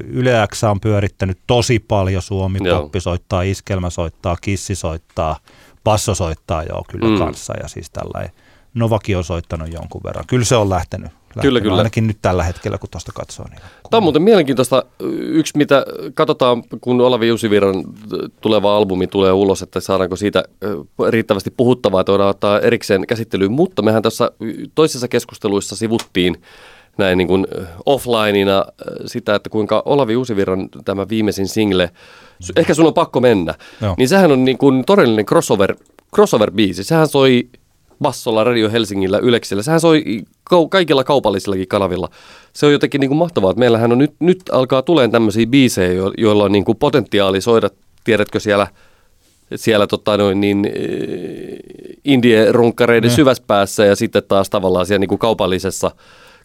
Yle 0.08 0.32
X 0.54 0.64
on 0.64 0.80
pyörittänyt 0.80 1.38
tosi 1.46 1.78
paljon, 1.78 2.22
Suomi 2.22 2.58
Joo. 2.64 2.82
Poppi 2.82 3.00
soittaa, 3.00 3.42
Iskelmä 3.42 3.90
soittaa, 3.90 4.36
Kissi 4.40 4.74
soittaa, 4.74 5.36
Basso 5.84 6.14
soittaa 6.14 6.62
joo 6.62 6.84
kyllä 6.88 7.08
mm. 7.08 7.18
kanssa 7.18 7.54
ja 7.62 7.68
siis 7.68 7.90
tällainen. 7.90 8.32
Novakin 8.74 9.16
on 9.16 9.24
soittanut 9.24 9.72
jonkun 9.72 10.00
verran. 10.04 10.24
Kyllä 10.26 10.44
se 10.44 10.56
on 10.56 10.70
lähtenyt. 10.70 11.12
Kyllä, 11.42 11.60
kyllä. 11.60 11.76
Ainakin 11.76 12.06
nyt 12.06 12.18
tällä 12.22 12.44
hetkellä, 12.44 12.78
kun 12.78 12.90
tuosta 12.90 13.12
katsoo. 13.14 13.46
Niin 13.50 13.60
Tämä 13.90 13.98
on 13.98 14.02
muuten 14.02 14.22
mielenkiintoista. 14.22 14.82
Yksi, 15.20 15.58
mitä 15.58 15.86
katsotaan, 16.14 16.62
kun 16.80 17.00
Olavi 17.00 17.28
Jusiviran 17.28 17.84
tuleva 18.40 18.76
albumi 18.76 19.06
tulee 19.06 19.32
ulos, 19.32 19.62
että 19.62 19.80
saadaanko 19.80 20.16
siitä 20.16 20.44
riittävästi 21.08 21.50
puhuttavaa, 21.56 22.00
että 22.00 22.12
voidaan 22.12 22.30
ottaa 22.30 22.60
erikseen 22.60 23.06
käsittelyyn. 23.06 23.52
Mutta 23.52 23.82
mehän 23.82 24.02
tässä 24.02 24.30
toisissa 24.74 25.08
keskusteluissa 25.08 25.76
sivuttiin 25.76 26.36
näin 26.98 27.18
niin 27.18 27.28
kuin 27.28 27.46
offlineina 27.86 28.64
sitä, 29.06 29.34
että 29.34 29.50
kuinka 29.50 29.82
Olavi 29.84 30.12
Jusiviran 30.12 30.68
tämä 30.84 31.08
viimeisin 31.08 31.48
single, 31.48 31.90
ehkä 32.56 32.74
sun 32.74 32.86
on 32.86 32.94
pakko 32.94 33.20
mennä, 33.20 33.54
Joo. 33.82 33.94
niin 33.98 34.08
sehän 34.08 34.32
on 34.32 34.44
niin 34.44 34.58
kuin 34.58 34.84
todellinen 34.84 35.26
crossover, 35.26 35.76
crossover-biisi. 36.16 36.84
Sehän 36.84 37.08
soi 37.08 37.48
Bassolla, 38.02 38.44
Radio 38.44 38.70
Helsingillä, 38.70 39.18
Yleksillä. 39.18 39.62
Sehän 39.62 39.80
soi 39.80 40.04
kau- 40.54 40.68
kaikilla 40.70 41.04
kaupallisillakin 41.04 41.68
kanavilla. 41.68 42.08
Se 42.52 42.66
on 42.66 42.72
jotenkin 42.72 43.00
niin 43.00 43.08
kuin 43.08 43.18
mahtavaa, 43.18 43.50
että 43.50 43.58
meillähän 43.60 43.92
on 43.92 43.98
nyt, 43.98 44.14
nyt 44.20 44.42
alkaa 44.52 44.82
tulemaan 44.82 45.10
tämmöisiä 45.10 45.46
biisejä, 45.46 45.92
jo- 45.92 46.12
joilla 46.18 46.44
on 46.44 46.52
niin 46.52 46.64
kuin 46.64 46.78
potentiaali 46.78 47.40
soida, 47.40 47.70
tiedätkö 48.04 48.40
siellä, 48.40 48.66
siellä 49.54 49.86
tota 49.86 50.16
noin 50.16 50.40
niin, 50.40 50.66
indie-runkkareiden 52.04 53.10
Ne. 53.10 53.14
syväspäässä 53.16 53.84
ja 53.84 53.96
sitten 53.96 54.22
taas 54.28 54.50
tavallaan 54.50 54.86
siellä 54.86 55.00
niin 55.00 55.08
kuin 55.08 55.18
kaupallisessa, 55.18 55.90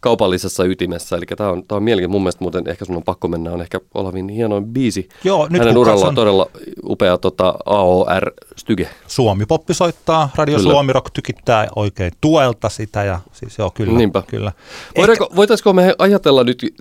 kaupallisessa 0.02 0.64
ytimessä. 0.64 1.16
Eli 1.16 1.26
tämä 1.26 1.50
on, 1.50 1.64
tämä 1.68 1.78
on 1.78 1.84
mielenkiintoista. 1.84 2.12
Mun 2.12 2.22
mielestä 2.22 2.44
muuten 2.44 2.68
ehkä 2.68 2.86
sun 2.86 2.96
on 2.96 3.04
pakko 3.04 3.28
mennä, 3.28 3.52
on 3.52 3.62
ehkä 3.62 3.80
Olavin 3.94 4.30
hienoin 4.30 4.66
biisi. 4.66 5.10
Joo, 5.24 5.48
nyt 5.50 5.60
Hänen 5.60 5.78
uralla 5.78 6.08
on 6.08 6.16
todella 6.16 6.48
upea 6.84 7.18
tota, 7.18 7.54
AOR-styge. 7.66 8.90
Suomi 9.08 9.46
Poppi 9.46 9.74
soittaa, 9.74 10.30
Radio 10.36 10.58
Kyllä. 10.58 10.72
Suomi 10.72 10.94
Rock 10.94 11.10
tykittää 11.14 11.68
oikein 11.76 12.12
tuelta 12.22 12.70
sitä 12.70 13.04
ja 13.04 13.20
siis 13.32 13.58
joo, 13.58 13.72
kyllä. 13.74 13.98
Niinpä. 13.98 14.24
kyllä. 14.28 14.52
Voidaanko, 14.98 15.30
voitaisiko 15.36 15.74
me 15.74 15.96
ajatella 15.98 16.44
nyt 16.44 16.74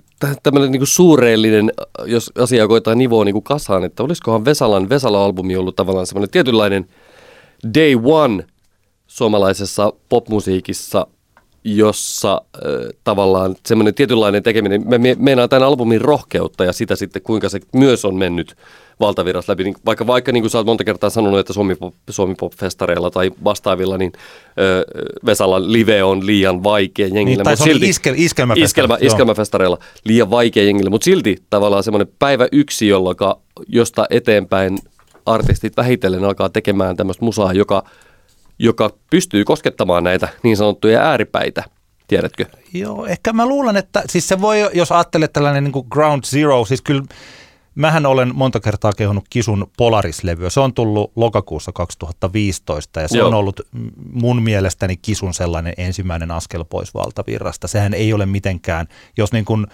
tämmöinen 0.43 0.71
niin 0.71 0.87
suureellinen, 0.87 1.71
jos 2.05 2.31
asiaa 2.39 2.67
koetaan 2.67 2.97
nivoa 2.97 3.25
niin 3.25 3.33
kuin 3.33 3.43
kasaan, 3.43 3.83
että 3.83 4.03
olisikohan 4.03 4.45
Vesalan 4.45 4.89
Vesala-albumi 4.89 5.57
ollut 5.57 5.75
tavallaan 5.75 6.05
semmoinen 6.05 6.29
tietynlainen 6.29 6.87
day 7.73 7.95
one 8.03 8.45
suomalaisessa 9.07 9.93
popmusiikissa, 10.09 11.07
jossa 11.63 12.41
äh, 12.55 12.61
tavallaan 13.03 13.55
semmoinen 13.65 13.93
tietynlainen 13.93 14.43
tekeminen, 14.43 14.89
me 14.89 14.97
me- 14.97 15.15
meinaan 15.19 15.49
tämän 15.49 15.67
albumin 15.67 16.01
rohkeutta 16.01 16.65
ja 16.65 16.73
sitä 16.73 16.95
sitten, 16.95 17.21
kuinka 17.21 17.49
se 17.49 17.59
myös 17.73 18.05
on 18.05 18.15
mennyt 18.15 18.55
valtavirrasta 18.99 19.51
läpi. 19.51 19.63
Niin 19.63 19.75
vaikka, 19.85 20.07
vaikka 20.07 20.31
niin 20.31 20.43
kuin 20.43 20.51
sä 20.51 20.57
oot 20.57 20.65
monta 20.65 20.83
kertaa 20.83 21.09
sanonut, 21.09 21.39
että 21.39 21.53
Suomi, 21.53 21.73
Pop- 21.73 21.95
Suomi 22.09 22.35
Pop-festareilla 22.35 23.11
tai 23.11 23.31
vastaavilla, 23.43 23.97
niin 23.97 24.11
ö, 24.59 24.85
Vesalan 25.25 25.73
live 25.73 26.03
on 26.03 26.25
liian 26.25 26.63
vaikea 26.63 27.07
jengille. 27.07 27.25
Niin, 27.25 27.43
tai 27.43 27.57
se 27.57 27.63
oli 27.63 27.89
iskel. 27.89 28.13
Iskelmä, 28.17 28.53
joo. 28.53 29.07
iskelmäfestareilla 29.07 29.77
liian 30.03 30.29
vaikea 30.29 30.63
jengille, 30.63 30.89
mutta 30.89 31.05
silti 31.05 31.37
tavallaan 31.49 31.83
semmoinen 31.83 32.13
päivä 32.19 32.47
yksi, 32.51 32.87
jolloin 32.87 33.15
josta 33.67 34.05
eteenpäin 34.09 34.77
artistit 35.25 35.77
vähitellen 35.77 36.23
alkaa 36.23 36.49
tekemään 36.49 36.95
tämmöistä 36.97 37.25
musaa, 37.25 37.53
joka, 37.53 37.83
joka 38.61 38.89
pystyy 39.09 39.43
koskettamaan 39.43 40.03
näitä 40.03 40.27
niin 40.43 40.57
sanottuja 40.57 41.01
ääripäitä, 41.01 41.63
tiedätkö? 42.07 42.45
Joo, 42.73 43.05
ehkä 43.05 43.33
mä 43.33 43.45
luulen, 43.45 43.77
että 43.77 44.03
siis 44.09 44.27
se 44.27 44.41
voi, 44.41 44.69
jos 44.73 44.91
ajattelee 44.91 45.27
tällainen 45.27 45.63
niin 45.63 45.71
kuin 45.71 45.87
ground 45.89 46.23
zero, 46.23 46.65
siis 46.65 46.81
kyllä 46.81 47.03
mähän 47.75 48.05
olen 48.05 48.35
monta 48.35 48.59
kertaa 48.59 48.91
kehunut 48.93 49.25
Kisun 49.29 49.71
Polaris-levyä. 49.77 50.49
Se 50.49 50.59
on 50.59 50.73
tullut 50.73 51.11
lokakuussa 51.15 51.71
2015 51.71 53.01
ja 53.01 53.07
se 53.07 53.17
Joo. 53.17 53.27
on 53.27 53.33
ollut 53.33 53.61
mun 54.13 54.41
mielestäni 54.43 54.97
Kisun 54.97 55.33
sellainen 55.33 55.73
ensimmäinen 55.77 56.31
askel 56.31 56.65
pois 56.65 56.93
valtavirrasta. 56.93 57.67
Sehän 57.67 57.93
ei 57.93 58.13
ole 58.13 58.25
mitenkään, 58.25 58.87
jos 59.17 59.31
niin 59.31 59.45
kuin 59.45 59.67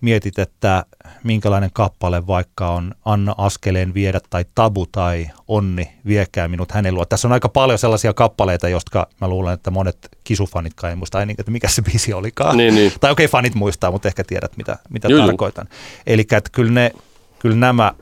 mietit, 0.00 0.38
että 0.38 0.84
minkälainen 1.24 1.70
kappale 1.72 2.26
vaikka 2.26 2.70
on 2.70 2.94
Anna 3.04 3.34
Askeleen 3.38 3.94
viedä 3.94 4.20
tai 4.30 4.44
Tabu 4.54 4.86
tai 4.86 5.30
Onni 5.48 5.92
viekää 6.06 6.48
minut 6.48 6.72
hänen 6.72 6.94
luo. 6.94 7.04
Tässä 7.04 7.28
on 7.28 7.32
aika 7.32 7.48
paljon 7.48 7.78
sellaisia 7.78 8.14
kappaleita, 8.14 8.68
jotka 8.68 9.08
mä 9.20 9.28
luulen, 9.28 9.54
että 9.54 9.70
monet 9.70 10.08
kisufanitkaan 10.24 10.90
ei 10.90 10.96
muista 10.96 11.18
ainakin, 11.18 11.40
että 11.40 11.52
mikä 11.52 11.68
se 11.68 11.82
biisi 11.82 12.12
olikaan. 12.12 12.56
Niin, 12.56 12.74
niin. 12.74 12.92
Tai 13.00 13.10
okei, 13.10 13.28
fanit 13.28 13.54
muistaa, 13.54 13.90
mutta 13.90 14.08
ehkä 14.08 14.24
tiedät, 14.24 14.56
mitä, 14.56 14.78
mitä 14.90 15.08
joo. 15.08 15.26
tarkoitan. 15.26 15.68
Eli 16.06 16.20
että 16.20 16.50
kyllä, 16.52 16.72
ne, 16.72 16.92
kyllä 17.38 17.56
nämä 17.56 17.92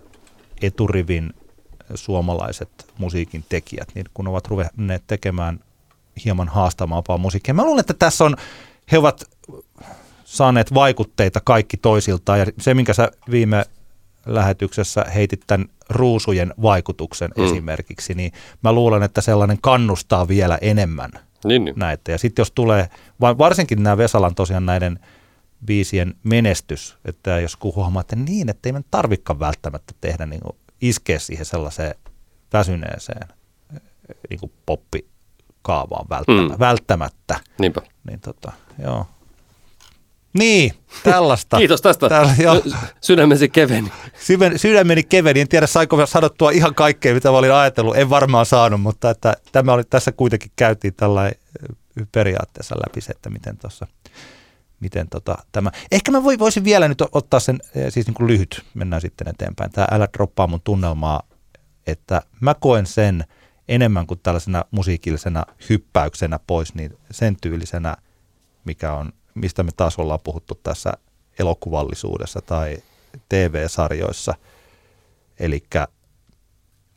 eturivin 0.63 1.33
suomalaiset 1.95 2.93
musiikin 2.99 3.45
tekijät, 3.49 3.89
niin 3.95 4.07
kun 4.15 4.29
ovat 4.29 4.47
ruvenneet 4.47 5.03
tekemään 5.07 5.61
hieman 6.25 6.49
haastamampaa 6.49 7.19
musiikkia. 7.19 7.55
Mä 7.55 7.65
luulen, 7.65 7.81
että 7.81 7.95
tässä 7.95 8.25
on, 8.25 8.37
he 8.93 8.99
ovat 8.99 9.25
saaneet 10.27 10.75
vaikutteita 10.75 11.41
kaikki 11.45 11.77
toisiltaan. 11.77 12.39
Ja 12.39 12.47
se, 12.61 12.75
minkä 12.75 12.95
sä 12.95 13.11
viime 13.31 13.65
lähetyksessä 14.27 15.05
heitit 15.15 15.41
tämän 15.47 15.69
ruusujen 15.89 16.55
vaikutuksen 16.63 17.31
Mm. 17.37 17.45
esimerkiksi, 17.45 18.15
niin 18.15 18.33
mä 18.63 18.73
luulen, 18.73 19.03
että 19.03 19.21
sellainen 19.21 19.59
kannustaa 19.61 20.29
vielä 20.29 20.59
enemmän 20.61 21.11
Niin, 21.45 21.65
niin. 21.65 21.75
näitä. 21.79 22.13
Ja 22.13 22.19
sitten 22.19 22.41
jos 22.41 22.51
tulee, 22.51 22.89
va- 23.21 23.39
varsinkin 23.39 23.83
nämä 23.83 23.97
Vesalan 23.97 24.35
tosiaan 24.35 24.67
näiden 24.67 24.99
biisien 25.67 26.15
menestys, 26.23 26.99
että 27.05 27.41
jos 27.41 27.57
huomaa, 27.63 28.01
että 28.01 28.17
niin, 28.17 28.49
että 28.49 28.69
ei 28.69 28.73
me 28.73 28.83
tarvikaan 28.91 29.41
välttämättä 29.41 29.95
tehdä 30.01 30.27
niin 30.27 30.41
iskeä 30.81 31.19
siihen 31.19 31.47
sellaiseen 31.47 31.95
väsyneeseen 32.53 33.29
niin 34.31 34.41
kuin 34.41 34.53
poppikaavaan 34.67 36.07
välttämättä. 36.11 36.55
Mm. 36.55 36.59
välttämättä. 36.59 37.41
Niinpä. 37.59 37.81
Niin 38.09 38.21
tota, 38.21 38.53
joo. 38.83 39.07
Niin, 40.39 40.73
tällaista. 41.03 41.57
Kiitos 41.57 41.83
tästä. 41.83 42.09
Täällä, 42.09 42.33
joo. 42.39 42.63
Sydämesi 43.01 43.49
keveni. 43.49 43.93
Sydämen, 44.21 44.59
sydämeni 44.59 45.03
keveni. 45.03 45.41
En 45.41 45.49
tiedä, 45.49 45.67
saiko 45.67 46.07
sanottua 46.07 46.51
ihan 46.51 46.75
kaikkea, 46.75 47.15
mitä 47.15 47.31
mä 47.31 47.37
olin 47.39 47.53
ajatellut. 47.53 47.97
En 47.97 48.11
varmaan 48.11 48.47
saanut, 48.47 48.81
mutta 48.81 49.11
että 49.11 49.37
tämä 49.53 49.73
oli, 49.73 49.85
tässä 49.85 50.13
kuitenkin 50.13 50.51
käytiin 50.57 50.95
tällainen 50.95 51.39
periaatteessa 52.13 52.75
läpi 52.75 53.01
se, 53.01 53.13
että 53.13 53.31
miten 53.31 53.59
tuossa 53.59 53.87
miten 54.81 55.09
tota, 55.09 55.39
tämä. 55.53 55.71
Ehkä 55.93 56.13
mä 56.13 56.25
voisin 56.25 56.65
vielä 56.65 56.89
nyt 56.89 57.03
ottaa 57.13 57.41
sen, 57.41 57.61
siis 57.89 58.07
niin 58.07 58.15
kuin 58.15 58.27
lyhyt, 58.27 58.65
mennään 58.75 59.03
sitten 59.03 59.29
eteenpäin. 59.29 59.71
Tämä 59.71 59.87
älä 59.91 60.09
droppaa 60.13 60.47
mun 60.47 60.61
tunnelmaa, 60.61 61.23
että 61.87 62.23
mä 62.41 62.55
koen 62.55 62.87
sen 62.87 63.25
enemmän 63.69 64.07
kuin 64.07 64.21
tällaisena 64.23 64.65
musiikillisena 64.71 65.45
hyppäyksenä 65.69 66.39
pois, 66.47 66.75
niin 66.75 66.99
sen 67.11 67.37
tyylisenä, 67.41 67.97
mikä 68.65 68.93
on, 68.93 69.13
mistä 69.37 69.63
me 69.63 69.71
taas 69.77 69.99
ollaan 69.99 70.21
puhuttu 70.25 70.55
tässä 70.63 70.93
elokuvallisuudessa 71.39 72.41
tai 72.41 72.79
TV-sarjoissa. 73.29 74.35
Eli 75.39 75.63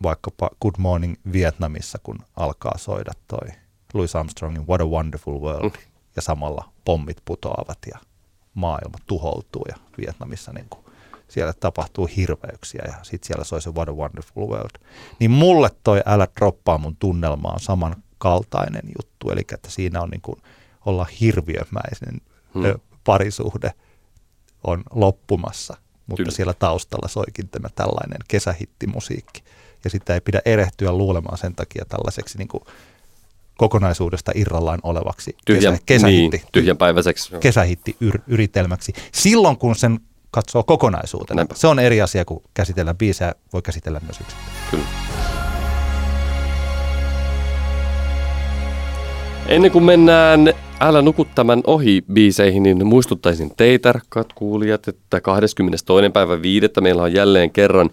vaikkapa 0.03 0.49
Good 0.61 0.75
Morning 0.77 1.15
Vietnamissa, 1.31 1.99
kun 2.03 2.19
alkaa 2.35 2.77
soida 2.77 3.11
toi 3.27 3.47
Louis 3.93 4.15
Armstrongin 4.15 4.67
What 4.67 4.81
a 4.81 4.85
Wonderful 4.85 5.41
World, 5.41 5.71
mm. 5.71 5.91
ja 6.15 6.21
samalla 6.21 6.69
pommit 6.85 7.17
putoavat 7.25 7.77
ja 7.93 7.99
maailma 8.53 8.97
tuhoutuu 9.05 9.65
ja 9.69 9.75
Vietnamissa 9.97 10.53
niin 10.53 10.67
kuin 10.69 10.85
siellä 11.27 11.53
tapahtuu 11.53 12.09
hirveyksiä 12.15 12.83
ja 12.87 12.93
sitten 13.03 13.27
siellä 13.27 13.43
soi 13.43 13.61
se 13.61 13.69
What 13.69 13.89
a 13.89 13.93
Wonderful 13.93 14.47
World. 14.47 14.85
Niin 15.19 15.31
mulle 15.31 15.69
toi 15.83 16.01
Älä 16.05 16.27
droppaa 16.39 16.77
mun 16.77 16.95
tunnelma 16.95 17.49
on 17.49 17.59
samankaltainen 17.59 18.83
juttu, 18.97 19.29
eli 19.29 19.41
että 19.53 19.69
siinä 19.69 20.01
on 20.01 20.09
niin 20.09 20.21
kuin 20.21 20.41
olla 20.85 21.07
hirviömäisen 21.21 22.21
hmm. 22.53 22.79
parisuhde 23.03 23.73
on 24.63 24.83
loppumassa, 24.93 25.77
mutta 26.07 26.23
Kyllä. 26.23 26.31
siellä 26.31 26.53
taustalla 26.53 27.07
soikin 27.07 27.49
tämä 27.49 27.69
tällainen 27.75 28.19
kesähittimusiikki. 28.27 29.43
Ja 29.83 29.89
sitä 29.89 30.13
ei 30.13 30.21
pidä 30.21 30.41
erehtyä 30.45 30.91
luulemaan 30.91 31.37
sen 31.37 31.55
takia 31.55 31.85
tällaiseksi 31.89 32.37
niin 32.37 32.47
kuin 32.47 32.63
kokonaisuudesta 33.57 34.31
irrallaan 34.35 34.79
olevaksi 34.83 35.35
tyhjän, 35.45 35.73
kesä, 35.73 35.83
kesähitti, 35.85 36.37
niin, 36.37 36.47
tyhjänpäiväiseksi. 36.51 37.31
kesähitti 37.39 37.97
yr, 38.01 38.19
yritelmäksi. 38.27 38.93
Silloin 39.11 39.57
kun 39.57 39.75
sen 39.75 39.99
katsoo 40.31 40.63
kokonaisuutena. 40.63 41.35
Näinpä. 41.35 41.55
Se 41.55 41.67
on 41.67 41.79
eri 41.79 42.01
asia, 42.01 42.25
kun 42.25 42.43
käsitellään 42.53 42.97
biisejä, 42.97 43.35
voi 43.53 43.61
käsitellä 43.61 44.01
myös 44.05 44.21
yksin. 44.21 44.39
Kyllä. 44.71 44.85
Ennen 49.47 49.71
kuin 49.71 49.83
mennään 49.83 50.53
Älä 50.81 51.01
nuku 51.01 51.27
tämän 51.35 51.61
ohi 51.67 52.03
biiseihin, 52.13 52.63
niin 52.63 52.87
muistuttaisin 52.87 53.51
teitä, 53.57 53.91
rakkaat 53.91 54.33
kuulijat, 54.33 54.87
että 54.87 55.21
22. 55.21 56.09
päivä 56.13 56.41
5. 56.41 56.67
meillä 56.81 57.03
on 57.03 57.13
jälleen 57.13 57.51
kerran 57.51 57.89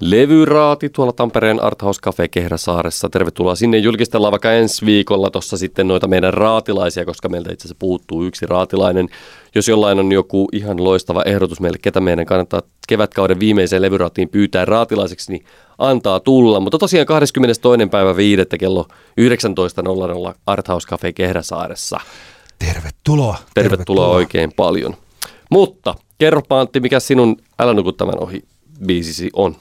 levyraati 0.00 0.88
tuolla 0.88 1.12
Tampereen 1.12 1.62
Arthouse 1.62 2.00
Cafe 2.00 2.28
Kehräsaaressa. 2.28 3.08
Tervetuloa 3.08 3.54
sinne. 3.54 3.78
Julkistellaan 3.78 4.30
vaikka 4.30 4.52
ensi 4.52 4.86
viikolla 4.86 5.30
tuossa 5.30 5.56
sitten 5.56 5.88
noita 5.88 6.08
meidän 6.08 6.34
raatilaisia, 6.34 7.04
koska 7.04 7.28
meiltä 7.28 7.52
itse 7.52 7.62
asiassa 7.62 7.76
puuttuu 7.78 8.24
yksi 8.24 8.46
raatilainen. 8.46 9.08
Jos 9.54 9.68
jollain 9.68 9.98
on 9.98 10.12
joku 10.12 10.48
ihan 10.52 10.84
loistava 10.84 11.22
ehdotus 11.22 11.60
meille, 11.60 11.78
ketä 11.82 12.00
meidän 12.00 12.26
kannattaa 12.26 12.62
kevätkauden 12.88 13.40
viimeiseen 13.40 13.82
levyraatiin 13.82 14.28
pyytää 14.28 14.64
raatilaiseksi, 14.64 15.32
niin 15.32 15.44
antaa 15.78 16.20
tulla. 16.20 16.60
Mutta 16.60 16.78
tosiaan 16.78 17.06
22. 17.06 17.86
päivä 17.90 18.16
5. 18.16 18.42
kello 18.58 18.86
19.00 20.30 20.34
Arthouse 20.46 20.88
Cafe 20.88 21.12
Kehräsaaressa. 21.12 22.00
Tervetuloa. 22.58 22.92
Tervetuloa, 22.94 23.36
tervetuloa 23.54 24.08
oikein 24.08 24.52
paljon. 24.52 24.96
Mutta 25.50 25.94
kerropa 26.18 26.60
Antti, 26.60 26.80
mikä 26.80 27.00
sinun 27.00 27.36
Älä 27.58 27.74
nuku 27.74 27.92
tämän 27.92 28.18
ohi 28.18 28.42
biisisi 28.86 29.30
on? 29.32 29.56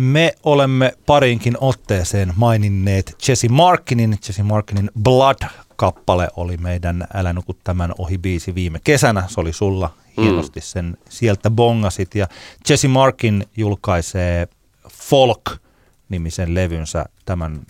Me 0.00 0.32
olemme 0.42 0.92
parinkin 1.06 1.56
otteeseen 1.60 2.32
maininneet 2.36 3.16
Jesse 3.28 3.48
Markinin. 3.48 4.18
Jesse 4.28 4.42
Markinin 4.42 4.90
Blood-kappale 5.02 6.28
oli 6.36 6.56
meidän 6.56 7.06
Älä 7.14 7.32
nuku 7.32 7.56
tämän 7.64 7.94
ohi 7.98 8.18
biisi 8.18 8.54
viime 8.54 8.80
kesänä. 8.84 9.24
Se 9.28 9.40
oli 9.40 9.52
sulla 9.52 9.90
hienosti 10.16 10.60
sen 10.60 10.96
sieltä 11.08 11.50
bongasit. 11.50 12.14
Ja 12.14 12.26
Jesse 12.68 12.88
Markin 12.88 13.46
julkaisee 13.56 14.48
Folk-nimisen 14.88 16.54
levynsä 16.54 17.04
tämän 17.24 17.60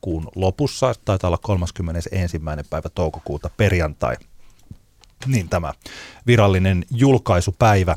kuun 0.00 0.28
lopussa. 0.34 0.94
Taitaa 1.04 1.28
olla 1.28 1.38
31. 1.38 2.40
päivä 2.70 2.88
toukokuuta 2.94 3.50
perjantai. 3.56 4.16
Niin 5.26 5.48
tämä 5.48 5.72
virallinen 6.26 6.84
julkaisupäivä 6.90 7.96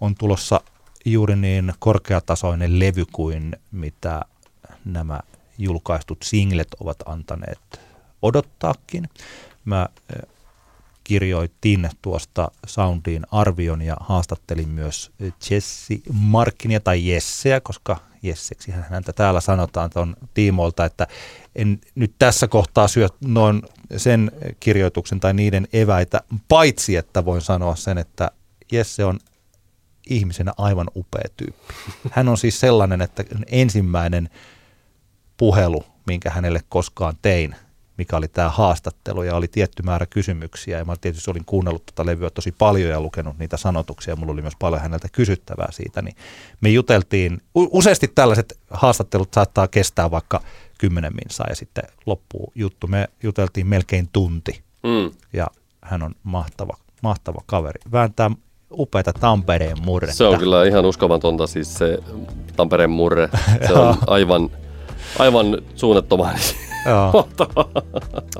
on 0.00 0.14
tulossa 0.14 0.60
juuri 1.06 1.36
niin 1.36 1.72
korkeatasoinen 1.78 2.78
levy 2.78 3.04
kuin 3.12 3.56
mitä 3.72 4.22
nämä 4.84 5.20
julkaistut 5.58 6.18
singlet 6.22 6.68
ovat 6.80 6.96
antaneet 7.06 7.80
odottaakin. 8.22 9.08
Mä 9.64 9.88
eh, 10.14 10.28
kirjoitin 11.04 11.90
tuosta 12.02 12.50
Soundiin 12.66 13.26
arvion 13.30 13.82
ja 13.82 13.96
haastattelin 14.00 14.68
myös 14.68 15.10
Jesse 15.50 15.94
Markinia 16.12 16.80
tai 16.80 17.08
Jesseä, 17.08 17.60
koska 17.60 17.96
Jesseksi 18.22 18.72
häntä 18.90 19.12
täällä 19.12 19.40
sanotaan 19.40 19.90
on 19.94 20.16
tiimoilta, 20.34 20.84
että 20.84 21.06
en 21.54 21.80
nyt 21.94 22.12
tässä 22.18 22.48
kohtaa 22.48 22.88
syö 22.88 23.08
noin 23.20 23.62
sen 23.96 24.32
kirjoituksen 24.60 25.20
tai 25.20 25.34
niiden 25.34 25.68
eväitä, 25.72 26.20
paitsi 26.48 26.96
että 26.96 27.24
voin 27.24 27.40
sanoa 27.40 27.76
sen, 27.76 27.98
että 27.98 28.30
Jesse 28.72 29.04
on 29.04 29.18
ihmisenä 30.06 30.52
aivan 30.58 30.86
upea 30.96 31.24
tyyppi. 31.36 31.74
Hän 32.10 32.28
on 32.28 32.38
siis 32.38 32.60
sellainen, 32.60 33.02
että 33.02 33.24
ensimmäinen 33.46 34.28
puhelu, 35.36 35.84
minkä 36.06 36.30
hänelle 36.30 36.60
koskaan 36.68 37.14
tein, 37.22 37.56
mikä 37.98 38.16
oli 38.16 38.28
tämä 38.28 38.48
haastattelu 38.48 39.22
ja 39.22 39.36
oli 39.36 39.48
tietty 39.48 39.82
määrä 39.82 40.06
kysymyksiä 40.06 40.78
ja 40.78 40.84
mä 40.84 40.96
tietysti 41.00 41.30
olin 41.30 41.44
kuunnellut 41.44 41.86
tätä 41.86 42.06
levyä 42.06 42.30
tosi 42.30 42.52
paljon 42.52 42.90
ja 42.90 43.00
lukenut 43.00 43.38
niitä 43.38 43.56
sanotuksia 43.56 44.12
ja 44.12 44.16
mulla 44.16 44.32
oli 44.32 44.42
myös 44.42 44.56
paljon 44.58 44.82
häneltä 44.82 45.08
kysyttävää 45.12 45.68
siitä, 45.70 46.02
niin 46.02 46.16
me 46.60 46.68
juteltiin, 46.68 47.40
useasti 47.54 48.08
tällaiset 48.14 48.58
haastattelut 48.70 49.34
saattaa 49.34 49.68
kestää 49.68 50.10
vaikka 50.10 50.40
kymmenen 50.78 51.12
minsaa 51.24 51.46
ja 51.48 51.56
sitten 51.56 51.84
loppuu 52.06 52.52
juttu. 52.54 52.86
Me 52.86 53.08
juteltiin 53.22 53.66
melkein 53.66 54.08
tunti 54.12 54.62
mm. 54.82 55.18
ja 55.32 55.46
hän 55.82 56.02
on 56.02 56.14
mahtava, 56.22 56.76
mahtava 57.02 57.40
kaveri. 57.46 57.80
Vääntää 57.92 58.30
upeata 58.72 59.12
Tampereen 59.12 59.76
murretta. 59.84 60.16
Se 60.16 60.24
on 60.24 60.38
kyllä 60.38 60.64
ihan 60.64 60.86
uskomatonta 60.86 61.46
siis 61.46 61.74
se 61.74 61.98
Tampereen 62.56 62.90
murre. 62.90 63.28
Se 63.66 63.72
on 63.72 63.96
aivan, 64.06 64.50
aivan 65.18 65.58
suunnattoman 65.74 66.38
Joo. 66.88 67.28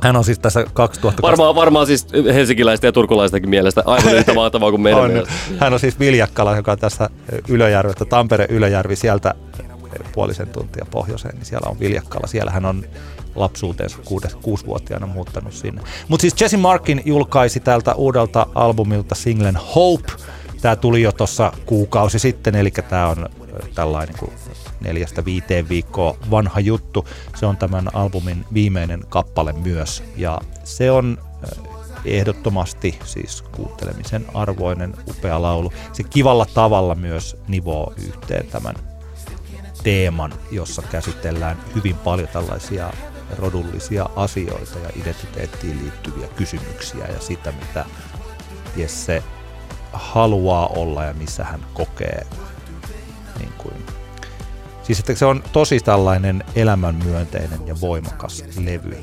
Hän 0.03 0.17
on 0.17 0.25
siis 0.25 0.39
tässä 0.39 0.65
2000... 0.73 1.23
Varmaan, 1.23 1.55
varmaan 1.55 1.87
siis 1.87 2.07
helsinkiläisten 2.35 2.89
ja 2.89 2.93
turkulaistenkin 2.93 3.51
mielestä 3.51 3.83
aivan 3.87 4.15
yhtä 4.15 4.35
mahtavaa 4.43 4.71
kuin 4.71 4.81
meidän 4.83 5.01
on. 5.01 5.11
mielestä. 5.11 5.35
Hän 5.59 5.73
on 5.73 5.81
siis 5.81 5.99
Viljakkala, 5.99 6.57
joka 6.57 6.73
on 6.73 6.79
tässä 6.79 7.11
Ylöjärvestä, 7.49 8.05
Tampere 8.05 8.47
Ylöjärvi, 8.51 8.97
sieltä 8.97 9.35
puolisen 10.13 10.49
tuntia 10.49 10.87
pohjoiseen, 10.91 11.35
niin 11.35 11.45
siellä 11.45 11.71
on 11.71 11.81
Viljakkala. 11.81 12.27
Siellä 12.27 12.51
hän 12.51 12.65
on 12.65 12.85
lapsuutensa 13.37 13.99
kuudes, 14.05 14.35
kuusivuotiaana 14.35 15.07
muuttanut 15.07 15.55
sinne. 15.55 15.83
Mutta 16.09 16.23
siis 16.23 16.41
Jesse 16.41 16.57
Markin 16.57 17.03
julkaisi 17.05 17.61
tältä 17.61 17.95
uudelta 17.95 18.47
albumilta 18.55 19.15
singlen 19.15 19.59
Hope. 19.75 20.13
Tämä 20.61 20.77
tuli 20.77 21.03
jo 21.03 21.13
tuossa 21.13 21.53
kuukausi 21.67 22.19
sitten, 22.19 22.55
eli 22.55 22.71
tämä 22.71 23.09
on 23.09 23.29
tällainen 23.75 24.19
kuin 24.19 24.33
neljästä 24.81 25.25
viiteen 25.25 25.69
viikkoa 25.69 26.17
vanha 26.31 26.61
juttu. 26.61 27.09
Se 27.37 27.47
on 27.47 27.57
tämän 27.57 27.89
albumin 27.95 28.45
viimeinen 28.55 29.01
kappale 29.09 29.53
myös. 29.53 30.03
Ja 30.17 30.41
se 30.65 30.91
on 30.91 31.19
ehdottomasti 32.05 32.99
siis 33.05 33.43
kuuntelemisen 33.43 34.27
arvoinen 34.35 34.95
upea 35.09 35.43
laulu. 35.43 35.73
Se 35.93 36.03
kivalla 36.03 36.47
tavalla 36.55 36.95
myös 36.95 37.37
nivoo 37.49 37.93
yhteen 38.07 38.47
tämän 38.47 38.75
teeman, 39.83 40.35
jossa 40.51 40.83
käsitellään 40.83 41.57
hyvin 41.75 41.97
paljon 41.97 42.29
tällaisia 42.29 42.93
rodullisia 43.39 44.09
asioita 44.17 44.79
ja 44.79 44.91
identiteettiin 44.97 45.79
liittyviä 45.83 46.29
kysymyksiä 46.29 47.07
ja 47.07 47.21
sitä, 47.21 47.53
mitä 47.53 47.85
Jesse 48.77 49.23
haluaa 49.93 50.67
olla 50.67 51.05
ja 51.05 51.15
missä 51.15 51.45
hän 51.45 51.67
kokee. 51.75 52.27
Niin 53.39 53.53
kuin. 53.59 53.87
Siis 54.83 54.99
että 54.99 55.15
se 55.15 55.27
on 55.27 55.43
tosi 55.53 55.81
tällainen 55.81 56.45
elämänmyönteinen 56.55 57.67
ja 57.67 57.81
voimakas 57.81 58.45
levy. 58.65 58.99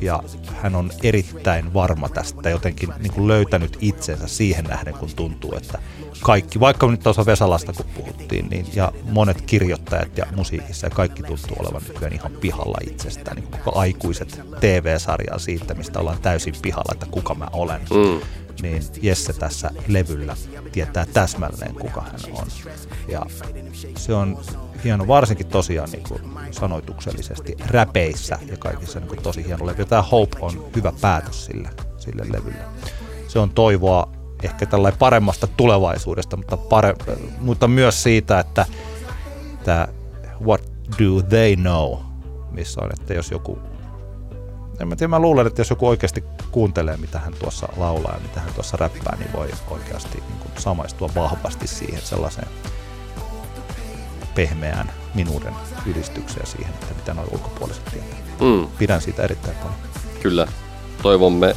Ja 0.00 0.22
hän 0.62 0.74
on 0.74 0.90
erittäin 1.02 1.74
varma 1.74 2.08
tästä, 2.08 2.50
jotenkin 2.50 2.88
niin 2.98 3.12
kuin 3.12 3.28
löytänyt 3.28 3.78
itsensä 3.80 4.26
siihen 4.26 4.64
nähden, 4.64 4.94
kun 4.94 5.08
tuntuu, 5.16 5.54
että 5.56 5.78
kaikki, 6.22 6.60
vaikka 6.60 6.90
nyt 6.90 7.00
tuossa 7.00 7.26
Vesalasta 7.26 7.72
kun 7.72 7.86
puhuttiin, 7.94 8.48
niin, 8.48 8.66
ja 8.74 8.92
monet 9.04 9.40
kirjoittajat 9.40 10.18
ja 10.18 10.26
musiikissa 10.36 10.86
ja 10.86 10.90
kaikki 10.90 11.22
tuntuu 11.22 11.56
olevan 11.58 11.82
nykyään 11.88 12.12
ihan 12.12 12.32
pihalla 12.32 12.78
itsestään. 12.86 13.36
Niin 13.36 13.48
koko 13.50 13.78
aikuiset 13.78 14.40
TV-sarjaa 14.60 15.38
siitä, 15.38 15.74
mistä 15.74 16.00
ollaan 16.00 16.22
täysin 16.22 16.54
pihalla, 16.62 16.92
että 16.92 17.06
kuka 17.10 17.34
mä 17.34 17.46
olen. 17.52 17.80
Mm. 17.80 18.20
niin 18.62 18.82
Jesse 19.02 19.32
tässä 19.32 19.70
levyllä 19.88 20.36
tietää 20.72 21.06
täsmälleen, 21.12 21.74
kuka 21.74 22.00
hän 22.00 22.20
on. 22.32 22.46
Ja 23.08 23.26
se 23.96 24.14
on 24.14 24.38
hieno, 24.84 25.06
varsinkin 25.08 25.46
tosiaan 25.46 25.90
niin 25.90 26.04
kuin 26.08 26.22
sanoituksellisesti 26.50 27.56
räpeissä 27.66 28.38
ja 28.46 28.56
kaikissa 28.56 28.98
niin 28.98 29.08
kuin 29.08 29.22
tosi 29.22 29.46
hieno 29.46 29.66
levy. 29.66 29.84
Tämä 29.84 30.02
Hope 30.02 30.36
on 30.40 30.64
hyvä 30.76 30.92
päätös 31.00 31.44
sille, 31.46 31.70
sille 31.96 32.22
levylle. 32.32 32.64
Se 33.28 33.38
on 33.38 33.50
toivoa 33.50 34.08
ehkä 34.42 34.66
tällainen 34.66 34.98
paremmasta 34.98 35.46
tulevaisuudesta, 35.46 36.36
mutta, 36.36 36.56
pare, 36.56 36.94
mutta 37.40 37.68
myös 37.68 38.02
siitä, 38.02 38.40
että 38.40 38.66
tämä 39.64 39.88
What 40.44 40.62
Do 40.98 41.22
They 41.28 41.56
Know, 41.56 41.98
missä 42.50 42.80
on, 42.80 42.90
että 43.00 43.14
jos 43.14 43.30
joku 43.30 43.58
en 44.80 44.88
mä 44.88 44.96
tiedä, 44.96 45.08
mä 45.08 45.18
luulen, 45.18 45.46
että 45.46 45.60
jos 45.60 45.70
joku 45.70 45.88
oikeasti 45.88 46.24
kuuntelee, 46.50 46.96
mitä 46.96 47.18
hän 47.18 47.34
tuossa 47.38 47.68
laulaa 47.76 48.14
ja 48.14 48.20
mitä 48.20 48.40
hän 48.40 48.54
tuossa 48.54 48.76
räppää, 48.76 49.16
niin 49.16 49.32
voi 49.32 49.50
oikeasti 49.70 50.18
niin 50.28 50.38
kuin 50.38 50.52
samaistua 50.58 51.10
vahvasti 51.14 51.66
siihen 51.66 52.02
sellaiseen 52.02 52.48
pehmeään 54.34 54.92
minuuden 55.14 55.54
ylistykseen 55.86 56.46
siihen, 56.46 56.74
että 56.74 56.94
mitä 56.94 57.14
noin 57.14 57.28
ulkopuoliset 57.32 57.84
tietää. 57.84 58.18
Mm. 58.40 58.66
Pidän 58.78 59.00
siitä 59.00 59.22
erittäin 59.22 59.56
paljon. 59.56 59.78
Kyllä. 60.22 60.46
Toivomme 61.02 61.56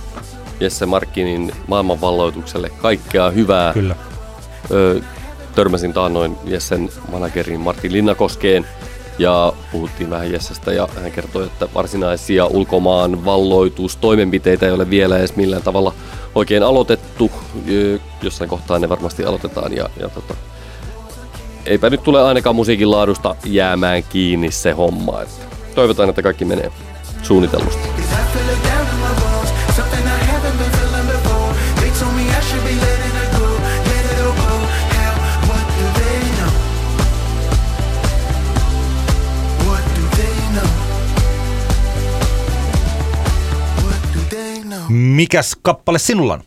Jesse 0.60 0.86
Markkinin 0.86 1.52
maailmanvalloitukselle 1.68 2.70
kaikkea 2.70 3.30
hyvää. 3.30 3.74
Kyllä. 3.74 3.96
Ö, 4.72 5.02
törmäsin 5.56 5.94
taannoin 5.94 6.38
Jessen 6.46 6.90
managerin 7.12 7.60
Martin 7.60 7.94
Linnakoskeen 7.94 8.66
ja 9.20 9.54
puhuttiin 9.72 10.10
vähän 10.10 10.32
Jessestä 10.32 10.74
ja 10.74 10.88
hän 11.02 11.12
kertoi, 11.12 11.44
että 11.44 11.68
varsinaisia 11.74 12.46
ulkomaan 12.46 13.26
valloitustoimenpiteitä 13.26 14.66
ei 14.66 14.72
ole 14.72 14.90
vielä 14.90 15.18
edes 15.18 15.36
millään 15.36 15.64
tavalla 15.64 15.94
oikein 16.36 16.64
aloitettu. 16.64 17.32
Jossain 18.22 18.50
kohtaa 18.50 18.80
ne 18.80 18.90
varmasti 18.90 19.26
aloitetaan 19.26 19.74
ja, 19.76 19.90
ja 20.00 20.10
tota, 20.10 20.36
eipä 21.66 21.90
nyt 21.90 22.04
tule 22.04 22.22
ainakaan 22.22 22.56
musiikin 22.56 22.92
laadusta 22.92 23.36
jäämään 23.46 24.04
kiinni 24.04 24.52
se 24.52 24.72
homma. 24.72 25.22
Että 25.22 25.46
toivotaan, 25.76 26.10
että 26.10 26.22
kaikki 26.22 26.46
menee 26.46 26.72
suunnitellusti. 27.24 27.88
Mikäs 44.90 45.58
kappale 45.62 46.00
sinulla 46.00 46.34
on? 46.34 46.42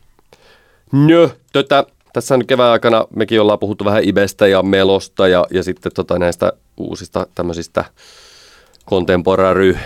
Nö, 0.93 1.29
tota, 1.53 1.87
tässä 2.17 2.35
on 2.35 2.47
kevään 2.47 2.73
aikana 2.73 3.07
mekin 3.17 3.41
ollaan 3.41 3.59
puhuttu 3.59 3.85
vähän 3.85 4.05
Ibestä 4.05 4.47
ja 4.47 4.63
Melosta 4.63 5.29
ja, 5.29 5.47
ja 5.51 5.63
sitten 5.63 5.93
tota 5.95 6.19
näistä 6.19 6.53
uusista 6.77 7.27
tämmöisistä 7.35 7.85
kontemporary 8.85 9.77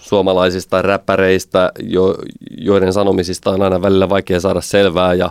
suomalaisista 0.00 0.82
räppäreistä, 0.82 1.72
jo, 1.82 2.14
joiden 2.58 2.92
sanomisista 2.92 3.50
on 3.50 3.62
aina 3.62 3.82
välillä 3.82 4.08
vaikea 4.08 4.40
saada 4.40 4.60
selvää 4.60 5.14
ja 5.14 5.30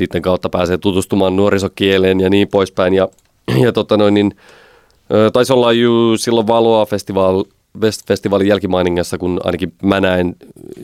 niiden 0.00 0.22
kautta 0.22 0.48
pääsee 0.48 0.78
tutustumaan 0.78 1.36
nuorisokieleen 1.36 2.20
ja 2.20 2.30
niin 2.30 2.48
poispäin. 2.48 2.94
Ja, 2.94 3.08
ja 3.64 3.72
tota 3.72 3.96
noin, 3.96 4.14
niin, 4.14 4.36
taisi 5.32 5.52
olla 5.52 5.72
jo 5.72 6.16
silloin 6.16 6.46
Valoa 6.46 6.86
festival, 6.86 7.44
festivaalin 8.08 8.48
jälkimainingassa, 8.48 9.18
kun 9.18 9.40
ainakin 9.44 9.72
mä 9.82 10.00
näin 10.00 10.36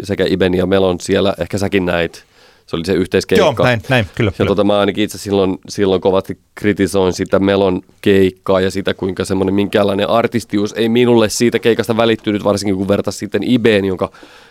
sekä 0.02 0.24
Iben 0.28 0.55
ja 0.55 0.66
Melon 0.66 1.00
siellä, 1.00 1.34
ehkä 1.40 1.59
säkin 1.59 1.86
näit. 1.86 2.24
Se 2.67 2.77
oli 2.77 2.85
se 2.85 2.93
yhteiskeikka. 2.93 3.45
Joo, 3.45 3.55
näin, 3.62 3.83
näin 3.89 4.07
kyllä. 4.15 4.29
Ja 4.29 4.37
kyllä. 4.37 4.49
Tota, 4.49 4.65
mä 4.65 4.81
ainakin 4.81 5.05
itse 5.05 5.19
silloin, 5.19 5.59
silloin 5.69 6.01
kovasti 6.01 6.39
kritisoin 6.55 7.12
sitä 7.12 7.39
Melon 7.39 7.83
keikkaa 8.01 8.61
ja 8.61 8.71
sitä, 8.71 8.95
kuinka 8.95 9.25
semmoinen 9.25 9.55
minkäänlainen 9.55 10.09
artistius 10.09 10.73
ei 10.73 10.89
minulle 10.89 11.29
siitä 11.29 11.59
keikasta 11.59 11.97
välittynyt, 11.97 12.45
varsinkin 12.45 12.77
kun 12.77 12.89
vertaisi 12.89 13.19
sitten 13.19 13.43
Ibeen, 13.43 13.85
jonka, 13.85 14.11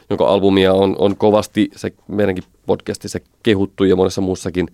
jonka 0.09 0.27
albumia 0.27 0.73
on, 0.73 0.95
on 0.99 1.17
kovasti 1.17 1.69
se 1.75 1.93
meidänkin 2.07 2.43
podcastissa 2.65 3.19
kehuttu 3.43 3.83
ja 3.83 3.95
monessa 3.95 4.21
muussakin, 4.21 4.67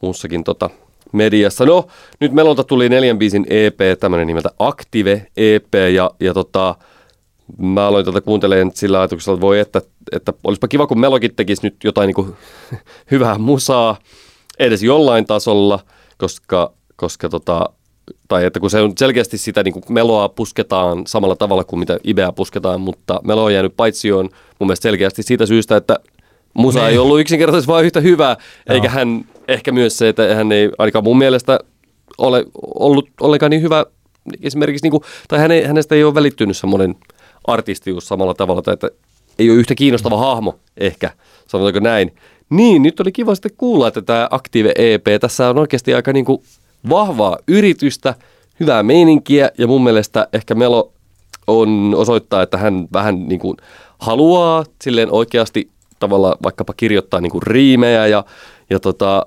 muussakin 0.00 0.44
tota, 0.44 0.70
mediassa. 1.12 1.64
No, 1.64 1.86
nyt 2.20 2.32
Melolta 2.32 2.64
tuli 2.64 2.88
neljän 2.88 3.18
biisin 3.18 3.46
EP, 3.50 3.80
tämmöinen 4.00 4.26
nimeltä 4.26 4.50
Active 4.58 5.26
EP, 5.36 5.74
ja, 5.94 6.10
ja 6.20 6.34
tota, 6.34 6.74
mä 7.58 7.86
aloin 7.86 8.04
tätä 8.04 8.20
kuuntelemaan 8.20 8.70
sillä 8.74 8.98
ajatuksella, 8.98 9.36
että 9.36 9.40
voi, 9.40 9.58
että, 9.58 9.82
että 10.12 10.32
olisipa 10.44 10.68
kiva, 10.68 10.86
kun 10.86 11.00
Melokin 11.00 11.34
tekisi 11.34 11.66
nyt 11.66 11.76
jotain 11.84 12.06
niin 12.06 12.14
kuin, 12.14 12.36
hyvää 13.10 13.38
musaa 13.38 13.98
edes 14.58 14.82
jollain 14.82 15.26
tasolla, 15.26 15.80
koska, 16.18 16.72
koska 16.96 17.28
tota, 17.28 17.68
tai 18.28 18.44
että 18.44 18.60
kun 18.60 18.70
se 18.70 18.80
on 18.80 18.92
selkeästi 18.98 19.38
sitä 19.38 19.62
niin 19.62 19.72
kuin 19.72 19.84
meloa 19.88 20.28
pusketaan 20.28 21.06
samalla 21.06 21.36
tavalla 21.36 21.64
kuin 21.64 21.80
mitä 21.80 21.98
Ibeä 22.04 22.32
pusketaan, 22.32 22.80
mutta 22.80 23.20
melo 23.24 23.44
on 23.44 23.54
jäänyt 23.54 23.76
paitsioon 23.76 24.28
mun 24.58 24.66
mielestä 24.66 24.82
selkeästi 24.82 25.22
siitä 25.22 25.46
syystä, 25.46 25.76
että 25.76 25.96
musa 26.54 26.86
ei 26.86 26.90
niin. 26.90 27.00
ollut 27.00 27.20
yksinkertaisesti 27.20 27.72
vain 27.72 27.86
yhtä 27.86 28.00
hyvää, 28.00 28.36
Joo. 28.68 28.74
eikä 28.74 28.88
hän 28.88 29.24
ehkä 29.48 29.72
myös 29.72 29.98
se, 29.98 30.08
että 30.08 30.34
hän 30.34 30.52
ei 30.52 30.70
ainakaan 30.78 31.04
mun 31.04 31.18
mielestä 31.18 31.60
ole 32.18 32.44
ollut 32.74 33.08
ollenkaan 33.20 33.50
niin 33.50 33.62
hyvä 33.62 33.86
esimerkiksi, 34.42 34.84
niin 34.84 34.90
kuin, 34.90 35.02
tai 35.28 35.38
häne, 35.38 35.66
hänestä 35.66 35.94
ei 35.94 36.04
ole 36.04 36.14
välittynyt 36.14 36.56
semmoinen– 36.56 36.94
artistius 37.48 38.08
samalla 38.08 38.34
tavalla, 38.34 38.62
tai 38.62 38.74
että 38.74 38.90
ei 39.38 39.50
ole 39.50 39.58
yhtä 39.58 39.74
kiinnostava 39.74 40.16
hahmo 40.16 40.58
ehkä, 40.76 41.10
sanotaanko 41.48 41.80
näin. 41.80 42.14
Niin, 42.50 42.82
nyt 42.82 43.00
oli 43.00 43.12
kiva 43.12 43.34
sitten 43.34 43.52
kuulla, 43.56 43.88
että 43.88 44.02
tämä 44.02 44.28
Active 44.30 44.72
EP, 44.76 45.06
tässä 45.20 45.50
on 45.50 45.58
oikeasti 45.58 45.94
aika 45.94 46.12
niin 46.12 46.24
kuin 46.24 46.42
vahvaa 46.88 47.38
yritystä, 47.48 48.14
hyvää 48.60 48.82
meininkiä 48.82 49.50
ja 49.58 49.66
mun 49.66 49.84
mielestä 49.84 50.28
ehkä 50.32 50.54
Melo 50.54 50.92
on 51.46 51.94
osoittaa, 51.96 52.42
että 52.42 52.58
hän 52.58 52.88
vähän 52.92 53.28
niin 53.28 53.40
kuin 53.40 53.56
haluaa 53.98 54.64
silleen 54.82 55.12
oikeasti 55.12 55.70
tavalla 55.98 56.36
vaikkapa 56.42 56.74
kirjoittaa 56.76 57.20
niin 57.20 57.32
kuin 57.32 57.42
riimejä 57.42 58.06
ja, 58.06 58.24
ja 58.70 58.80
tota, 58.80 59.26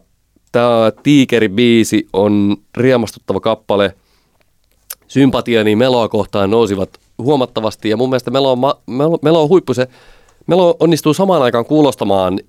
tämä 0.52 0.92
Tiikeri-biisi 1.04 2.08
on 2.14 2.58
riemastuttava 2.78 3.40
kappale. 3.40 3.96
Sympatiani 5.12 5.76
Meloa 5.76 6.10
kohtaan 6.10 6.52
nousivat 6.52 6.90
huomattavasti. 7.18 7.90
Ja 7.90 7.98
mun 7.98 8.10
mielestä 8.10 8.32
Melo 8.32 8.52
on, 8.52 8.60
Melo, 8.88 9.20
Melo 9.22 9.44
on 9.44 9.50
huippu. 9.50 9.74
Se, 9.74 9.88
Melo 10.48 10.76
onnistuu 10.80 11.14
samaan 11.14 11.42
aikaan 11.42 11.66
kuulostamaan 11.66 12.40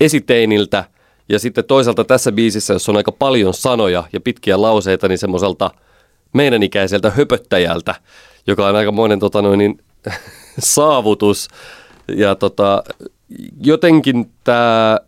esiteiniltä. 0.00 0.84
Ja 1.28 1.38
sitten 1.38 1.64
toisaalta 1.64 2.04
tässä 2.04 2.32
biisissä, 2.32 2.72
jos 2.72 2.88
on 2.88 2.96
aika 2.96 3.12
paljon 3.12 3.54
sanoja 3.54 4.04
ja 4.12 4.20
pitkiä 4.20 4.62
lauseita, 4.62 5.08
niin 5.08 5.18
semmoiselta 5.18 5.70
meidän 6.32 6.62
ikäiseltä 6.62 7.10
höpöttäjältä, 7.10 7.94
joka 8.46 8.66
on 8.66 8.76
aikamoinen 8.76 9.18
tota 9.18 9.42
niin, 9.56 9.78
saavutus. 10.58 11.48
Ja 12.16 12.34
tota, 12.34 12.82
jotenkin 13.62 14.30
tämä 14.44 14.98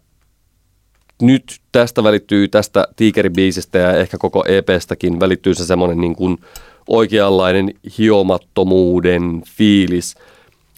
nyt 1.23 1.61
tästä 1.73 2.05
välittyy 2.05 2.49
tästä 2.49 2.89
Tiikeri-biisistä 2.97 3.79
ja 3.79 3.93
ehkä 3.93 4.19
koko 4.19 4.45
EPstäkin 4.49 5.21
välittyy 5.21 5.55
se 5.55 5.67
semmoinen 5.67 6.01
niin 6.01 6.17
kuin, 6.17 6.39
oikeanlainen 6.87 7.75
hiomattomuuden 7.99 9.43
fiilis. 9.47 10.15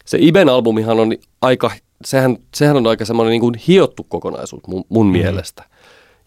Se 0.05 0.18
Iben 0.20 0.48
albumihan 0.48 1.00
on 1.00 1.12
aika, 1.42 1.70
sehän, 2.05 2.36
sehän 2.55 2.76
on 2.76 2.86
aika 2.86 3.05
semmoinen 3.05 3.30
niin 3.30 3.40
kuin 3.40 3.55
hiottu 3.68 4.07
kokonaisuus 4.09 4.62
mun, 4.66 4.84
mun 4.88 5.07
mm. 5.07 5.12
mielestä. 5.12 5.64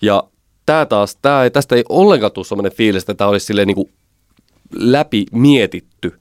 Ja 0.01 0.23
tämä 0.65 0.85
taas, 0.85 1.17
tää 1.21 1.43
ei, 1.43 1.51
tästä 1.51 1.75
ei 1.75 1.83
ollenkaan 1.89 2.31
tule 2.31 2.45
semmoinen 2.45 2.71
fiilis, 2.71 3.03
että 3.03 3.13
tämä 3.13 3.29
olisi 3.29 3.45
silleen 3.45 3.67
niin 3.67 3.75
kuin 3.75 3.89
läpi 4.75 5.25
mietitty 5.31 6.17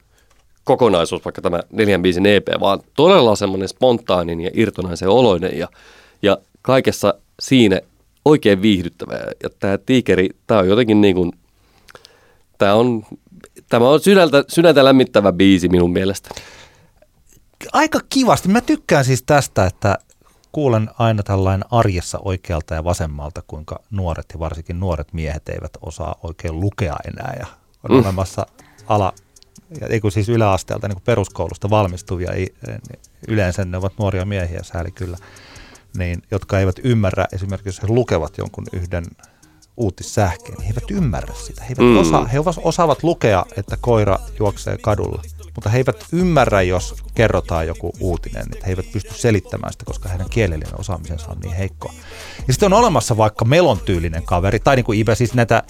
kokonaisuus, 0.63 1.25
vaikka 1.25 1.41
tämä 1.41 1.59
neljän 1.71 2.01
biisin 2.01 2.25
EP, 2.25 2.47
vaan 2.59 2.79
todella 2.95 3.35
semmoinen 3.35 3.67
spontaanin 3.67 4.41
ja 4.41 4.51
irtonaisen 4.53 5.09
oloinen 5.09 5.57
ja, 5.57 5.67
ja 6.21 6.37
kaikessa 6.61 7.13
siinä 7.39 7.81
oikein 8.25 8.61
viihdyttävä. 8.61 9.13
Ja 9.43 9.49
tämä 9.59 9.77
tiikeri, 9.77 10.29
tämä 10.47 10.59
on 10.59 10.69
jotenkin 10.69 11.01
niin 11.01 11.15
kuin, 11.15 11.31
tämä 12.57 12.73
on 12.73 13.03
Tämä 13.69 13.89
on 13.89 13.99
sydäntä, 13.99 14.43
sydäntä 14.47 14.85
lämmittävä 14.85 15.31
biisi 15.31 15.69
minun 15.69 15.93
mielestä. 15.93 16.29
Aika 17.73 17.99
kivasti. 18.09 18.49
Mä 18.49 18.61
tykkään 18.61 19.05
siis 19.05 19.23
tästä, 19.23 19.65
että 19.65 19.97
kuulen 20.51 20.89
aina 20.99 21.23
tällainen 21.23 21.65
arjessa 21.71 22.19
oikealta 22.25 22.73
ja 22.73 22.83
vasemmalta, 22.83 23.41
kuinka 23.47 23.79
nuoret 23.91 24.25
ja 24.33 24.39
varsinkin 24.39 24.79
nuoret 24.79 25.13
miehet 25.13 25.49
eivät 25.49 25.71
osaa 25.81 26.15
oikein 26.23 26.59
lukea 26.59 26.95
enää 27.07 27.35
ja 27.39 27.45
on 27.83 27.95
mm. 27.95 27.99
olemassa 27.99 28.45
ala, 28.87 29.13
ei 29.89 29.99
kun 29.99 30.11
siis 30.11 30.29
yläasteelta 30.29 30.87
niin 30.87 30.95
kuin 30.95 31.03
peruskoulusta 31.03 31.69
valmistuvia, 31.69 32.31
yleensä 33.27 33.65
ne 33.65 33.77
ovat 33.77 33.93
nuoria 33.99 34.25
miehiä, 34.25 34.59
sääli 34.63 34.91
kyllä, 34.91 35.17
niin, 35.97 36.21
jotka 36.31 36.59
eivät 36.59 36.79
ymmärrä 36.83 37.25
esimerkiksi, 37.33 37.69
jos 37.69 37.81
he 37.81 37.87
lukevat 37.87 38.37
jonkun 38.37 38.65
yhden 38.73 39.05
uutissähkeen, 39.77 40.61
he 40.61 40.67
eivät 40.67 40.91
ymmärrä 40.91 41.33
sitä. 41.33 41.63
He, 41.63 41.75
eivät 41.79 41.93
mm. 41.93 41.97
osaa, 41.97 42.25
he 42.25 42.39
osaavat 42.63 43.03
lukea, 43.03 43.45
että 43.57 43.77
koira 43.81 44.19
juoksee 44.39 44.77
kadulla, 44.77 45.21
mutta 45.55 45.69
he 45.69 45.77
eivät 45.77 46.05
ymmärrä, 46.11 46.61
jos 46.61 46.95
kerrotaan 47.15 47.67
joku 47.67 47.93
uutinen, 47.99 48.45
että 48.53 48.65
he 48.65 48.71
eivät 48.71 48.91
pysty 48.91 49.13
selittämään 49.13 49.73
sitä, 49.73 49.85
koska 49.85 50.09
heidän 50.09 50.29
kielellinen 50.29 50.79
osaamisensa 50.79 51.31
on 51.31 51.39
niin 51.39 51.55
heikkoa. 51.55 51.93
Ja 52.47 52.53
sitten 52.53 52.73
on 52.73 52.79
olemassa 52.79 53.17
vaikka 53.17 53.45
melon 53.45 53.79
tyylinen 53.79 54.23
kaveri, 54.23 54.59
tai 54.59 54.75
niin 54.75 54.85
kuin 54.85 54.99
Ibe, 54.99 55.15
siis 55.15 55.33
näitä 55.33 55.63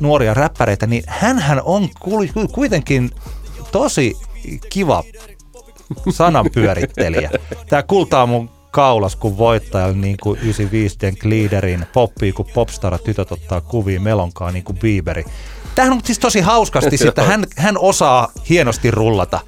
nuoria 0.00 0.34
räppäreitä, 0.34 0.86
niin 0.86 1.04
hän 1.06 1.62
on 1.64 1.88
kuitenkin 2.52 3.10
tosi 3.72 4.14
kiva 4.70 5.04
sananpyörittelijä. 6.10 7.30
Tämä 7.68 7.82
kultaa 7.82 8.26
mun 8.26 8.57
kaulas, 8.78 9.16
kun 9.16 9.38
voittajalla 9.38 9.96
niin 9.96 10.16
kuin 10.22 10.38
95 10.38 10.96
Den 11.00 11.16
Gliederin 11.20 11.86
poppii, 11.92 12.32
kun 12.32 12.46
popstara 12.54 12.98
tytöt 12.98 13.32
ottaa 13.32 13.60
kuvia 13.60 14.00
melonkaan 14.00 14.54
niin 14.54 14.64
kuin 14.64 14.78
Bieberi. 14.78 15.24
Tämähän 15.74 15.92
on 15.92 16.00
siis 16.04 16.18
tosi 16.18 16.40
hauskasti, 16.40 16.96
että 17.08 17.22
hän, 17.22 17.44
hän 17.56 17.78
osaa 17.78 18.32
hienosti 18.48 18.90
rullata 18.90 19.40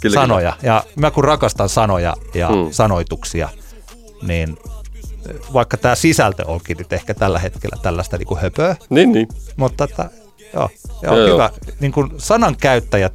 kyllä, 0.00 0.14
sanoja. 0.14 0.52
Kyllä. 0.60 0.72
Ja 0.74 0.84
mä 0.96 1.10
kun 1.10 1.24
rakastan 1.24 1.68
sanoja 1.68 2.16
ja 2.34 2.48
hmm. 2.48 2.68
sanoituksia, 2.70 3.48
niin 4.22 4.56
vaikka 5.52 5.76
tämä 5.76 5.94
sisältö 5.94 6.44
onkin 6.46 6.76
nyt 6.76 6.92
ehkä 6.92 7.14
tällä 7.14 7.38
hetkellä 7.38 7.76
tällaista 7.82 8.18
niin 8.18 8.26
kuin 8.28 8.40
höpöä. 8.40 8.76
Niin, 8.90 9.12
niin. 9.12 9.28
Mutta 9.56 9.84
että, 9.84 10.10
joo, 10.54 10.70
joo, 11.02 11.16
joo, 11.16 11.34
hyvä. 11.34 11.50
Niin 11.80 11.92
kuin 11.92 12.10
sanan 12.18 12.56
käyttäjät, 12.56 13.12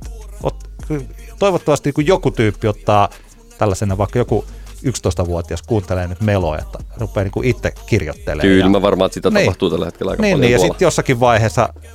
toivottavasti 1.39 1.88
niin 1.88 1.93
kuin 1.93 2.07
joku 2.07 2.32
tyyppi 2.32 2.67
ottaa 2.67 3.09
tällaisena 3.57 3.97
vaikka 3.97 4.19
joku 4.19 4.45
11-vuotias 4.84 5.62
kuuntelee 5.62 6.08
nyt 6.08 6.22
meloa, 6.22 6.58
että 6.58 6.80
rupeaa 6.98 7.24
niin 7.24 7.46
itse 7.46 7.74
kirjoittelemaan. 7.86 8.48
Kyllä, 8.48 8.66
ja... 8.66 8.70
mä 8.70 8.82
varmaan, 8.82 9.06
että 9.06 9.14
sitä 9.14 9.30
niin. 9.30 9.46
tapahtuu 9.46 9.70
tällä 9.70 9.86
hetkellä 9.86 10.12
aika 10.12 10.22
niin, 10.22 10.34
paljon. 10.34 10.42
Niin, 10.42 10.52
ja 10.52 10.60
sitten 10.60 10.86
jossakin 10.86 11.20
vaiheessa 11.20 11.70
eh, 11.84 11.90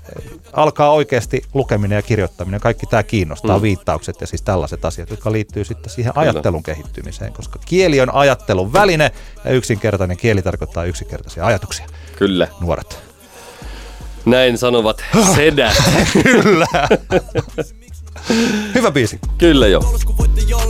alkaa 0.52 0.92
oikeasti 0.92 1.42
lukeminen 1.54 1.96
ja 1.96 2.02
kirjoittaminen. 2.02 2.60
Kaikki 2.60 2.86
tämä 2.86 3.02
kiinnostaa, 3.02 3.56
mm. 3.56 3.62
viittaukset 3.62 4.20
ja 4.20 4.26
siis 4.26 4.42
tällaiset 4.42 4.84
asiat, 4.84 5.10
jotka 5.10 5.32
liittyy 5.32 5.64
sitten 5.64 5.90
siihen 5.90 6.12
Kyllä. 6.12 6.30
ajattelun 6.30 6.62
kehittymiseen, 6.62 7.32
koska 7.32 7.58
kieli 7.66 8.00
on 8.00 8.14
ajattelun 8.14 8.72
väline 8.72 9.10
ja 9.44 9.50
yksinkertainen 9.50 10.16
kieli 10.16 10.42
tarkoittaa 10.42 10.84
yksinkertaisia 10.84 11.46
ajatuksia. 11.46 11.86
Kyllä. 12.16 12.48
Nuoret. 12.60 12.98
Näin 14.24 14.58
sanovat 14.58 15.04
sedät. 15.34 15.82
Kyllä. 16.22 16.66
Hyvä 18.74 18.90
biisi. 18.90 19.18
Kyllä 19.38 19.66
jo. 19.66 19.80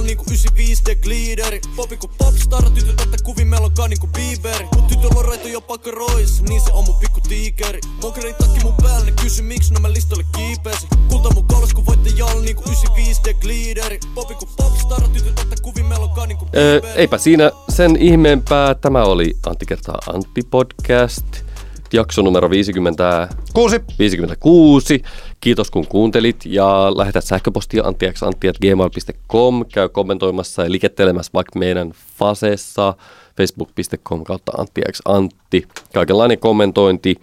Niinku 0.08 0.24
95 0.24 0.84
de 0.86 0.94
gliideri. 0.94 1.60
Popi 1.76 1.96
ku 1.96 2.08
popstar, 2.18 2.70
tytöt 2.70 3.00
ottaa 3.00 3.24
kuvin 3.24 3.48
melonkaan 3.48 3.90
niinku 3.90 4.06
Bieberi 4.06 4.68
Mut 4.76 4.86
tytöllä 4.86 5.18
on 5.18 5.24
raito 5.24 5.48
jopa 5.48 5.78
rois, 5.92 6.42
niin 6.42 6.60
se 6.60 6.72
on 6.72 6.84
mun 6.84 6.96
pikku 6.96 7.20
tiikeri. 7.20 7.80
Monkerin 8.02 8.34
takki 8.34 8.60
mun 8.64 8.74
päällä, 8.82 9.06
ne 9.06 9.12
kysy 9.22 9.42
miksi 9.42 9.74
no 9.74 9.80
mä 9.80 9.92
listolle 9.92 10.24
kiipesi. 10.36 10.86
Kulta 11.08 11.34
mun 11.34 11.44
kaulas 11.44 11.74
ku 11.74 11.84
jal 12.16 12.40
niinku 12.40 12.62
95 12.62 13.20
de 13.24 13.34
gliideri. 13.34 13.98
Popi 14.14 14.34
ku 14.34 14.48
popstar, 14.56 15.08
tytöt 15.08 15.38
ottaa 15.38 15.58
kuvin 15.62 15.86
melonkaan 15.86 16.28
niinku 16.28 16.44
Bieberi 16.44 16.88
öö, 16.88 16.94
Eipä 16.94 17.18
siinä 17.18 17.50
sen 17.68 17.96
ihmeempää, 17.96 18.74
tämä 18.74 19.04
oli 19.04 19.36
Antti 19.46 19.66
kertaa 19.66 19.98
Antti 20.06 20.42
podcast 20.50 21.47
jakso 21.92 22.22
numero 22.22 22.50
50, 22.50 23.28
6. 23.52 23.80
56. 23.98 25.02
Kiitos 25.40 25.70
kun 25.70 25.86
kuuntelit 25.86 26.46
ja 26.46 26.92
lähetät 26.96 27.24
sähköpostia 27.24 27.84
anttiaxantti.gmail.com. 27.84 29.64
Käy 29.74 29.88
kommentoimassa 29.88 30.62
ja 30.62 30.72
likettelemässä 30.72 31.30
vaikka 31.34 31.58
meidän 31.58 31.92
fasessa 32.18 32.94
facebook.com 33.36 34.24
kautta 34.24 34.52
anttiaxantti. 34.58 35.68
Kaikenlainen 35.94 36.38
kommentointi, 36.38 37.16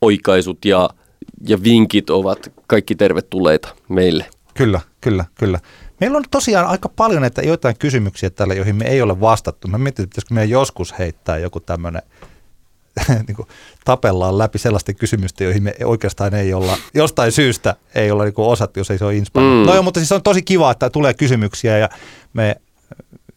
oikaisut 0.00 0.64
ja, 0.64 0.90
ja 1.48 1.62
vinkit 1.62 2.10
ovat 2.10 2.52
kaikki 2.66 2.94
tervetulleita 2.94 3.68
meille. 3.88 4.26
Kyllä, 4.54 4.80
kyllä, 5.00 5.24
kyllä. 5.34 5.58
Meillä 6.00 6.16
on 6.16 6.24
tosiaan 6.30 6.66
aika 6.66 6.88
paljon 6.88 7.20
näitä 7.20 7.42
joitain 7.42 7.76
kysymyksiä 7.78 8.30
täällä, 8.30 8.54
joihin 8.54 8.76
me 8.76 8.84
ei 8.84 9.02
ole 9.02 9.20
vastattu. 9.20 9.68
Mä 9.68 9.78
mietin, 9.78 10.02
että 10.02 10.10
pitäisikö 10.10 10.34
meidän 10.34 10.50
joskus 10.50 10.98
heittää 10.98 11.38
joku 11.38 11.60
tämmöinen 11.60 12.02
niin 13.26 13.36
kuin, 13.36 13.48
tapellaan 13.84 14.38
läpi 14.38 14.58
sellaisten 14.58 14.96
kysymysten, 14.96 15.44
joihin 15.44 15.62
me 15.62 15.74
oikeastaan 15.84 16.34
ei 16.34 16.54
olla, 16.54 16.76
jostain 16.94 17.32
syystä 17.32 17.76
ei 17.94 18.10
olla 18.10 18.24
niin 18.24 18.34
osattu, 18.36 18.80
jos 18.80 18.90
ei 18.90 18.98
se 18.98 19.04
ole 19.04 19.16
inspannut. 19.16 19.60
Mm. 19.60 19.66
No 19.66 19.74
joo, 19.74 19.82
mutta 19.82 20.00
siis 20.00 20.12
on 20.12 20.22
tosi 20.22 20.42
kiva, 20.42 20.70
että 20.70 20.90
tulee 20.90 21.14
kysymyksiä 21.14 21.78
ja 21.78 21.88
me 22.32 22.56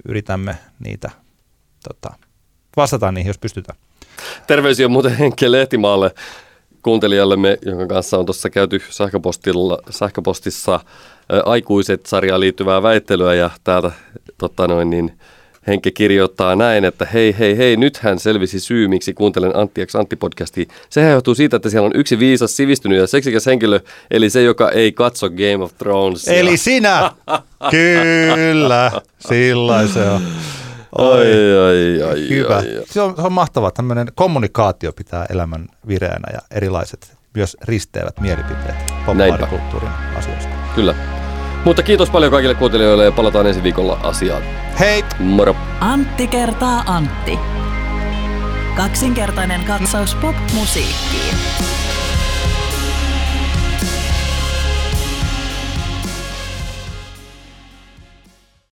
yritämme 0.08 0.58
niitä, 0.80 1.12
tota, 1.88 2.16
vastataan 2.78 3.14
niihin, 3.14 3.30
jos 3.30 3.38
pystytään. 3.38 3.80
Terveisiä 4.48 4.88
muuten 4.88 5.18
Henkke 5.18 5.52
Lehtimaalle 5.52 6.12
kuuntelijallemme, 6.84 7.58
jonka 7.66 7.88
kanssa 7.88 8.18
on 8.18 8.26
tuossa 8.26 8.50
käyty 8.50 8.82
sähköpostilla, 8.90 9.78
sähköpostissa 9.90 10.74
ä, 10.76 10.80
aikuiset 11.46 12.06
sarjaan 12.06 12.40
liittyvää 12.40 12.84
väittelyä 12.84 13.34
ja 13.34 13.50
täältä 13.64 13.92
totta 14.38 14.68
noin, 14.68 14.90
niin, 14.90 15.20
Henke 15.68 15.92
kirjoittaa 15.92 16.56
näin, 16.56 16.86
että 16.86 17.08
hei, 17.14 17.36
hei, 17.40 17.58
hei, 17.58 17.78
nythän 17.78 18.20
selvisi 18.20 18.60
syy, 18.60 18.88
miksi 18.88 19.14
kuuntelen 19.14 19.56
Antti 19.56 19.86
X 19.86 19.96
Antti-podcastia. 19.96 20.74
Sehän 20.90 21.12
johtuu 21.12 21.36
siitä, 21.36 21.56
että 21.56 21.70
siellä 21.70 21.86
on 21.86 21.96
yksi 21.96 22.20
viisas, 22.20 22.56
sivistynyt 22.56 23.00
ja 23.00 23.08
seksikäs 23.08 23.46
henkilö, 23.46 23.80
eli 24.12 24.30
se, 24.30 24.44
joka 24.44 24.72
ei 24.72 24.92
katso 24.92 25.30
Game 25.30 25.64
of 25.64 25.78
Thrones. 25.78 26.28
Eli 26.28 26.58
sinä! 26.58 27.12
Kyllä, 27.72 28.92
sillä 29.20 29.88
se 29.88 30.10
on. 30.10 30.22
Oi, 30.98 31.58
oi, 31.58 32.04
oi, 32.04 32.30
Hyvä. 32.30 32.58
Oi, 32.58 32.78
oi. 32.78 32.86
Se, 32.86 33.02
on, 33.02 33.16
se 33.16 33.22
on 33.22 33.34
mahtavaa. 33.34 33.72
Tämmöinen 33.72 34.08
kommunikaatio 34.16 34.94
pitää 34.94 35.26
elämän 35.30 35.68
vireänä 35.88 36.34
ja 36.34 36.40
erilaiset 36.52 37.18
myös 37.36 37.58
risteävät 37.62 38.20
mielipiteet 38.20 38.76
populaarikulttuurin 39.06 39.92
asioista. 40.18 40.50
Kyllä. 40.76 41.17
Mutta 41.66 41.84
kiitos 41.84 42.10
paljon 42.10 42.32
kaikille 42.32 42.56
kuuntelijoille 42.56 43.06
ja 43.06 43.12
palataan 43.12 43.48
ensi 43.48 43.64
viikolla 43.64 44.00
asiaan. 44.04 44.44
Hei! 44.80 45.04
Moro! 45.20 45.56
Antti 45.80 46.28
kertaa 46.28 46.84
Antti. 46.86 47.40
Kaksinkertainen 48.76 49.64
katsaus 49.64 50.16
pop-musiikkiin. 50.16 51.36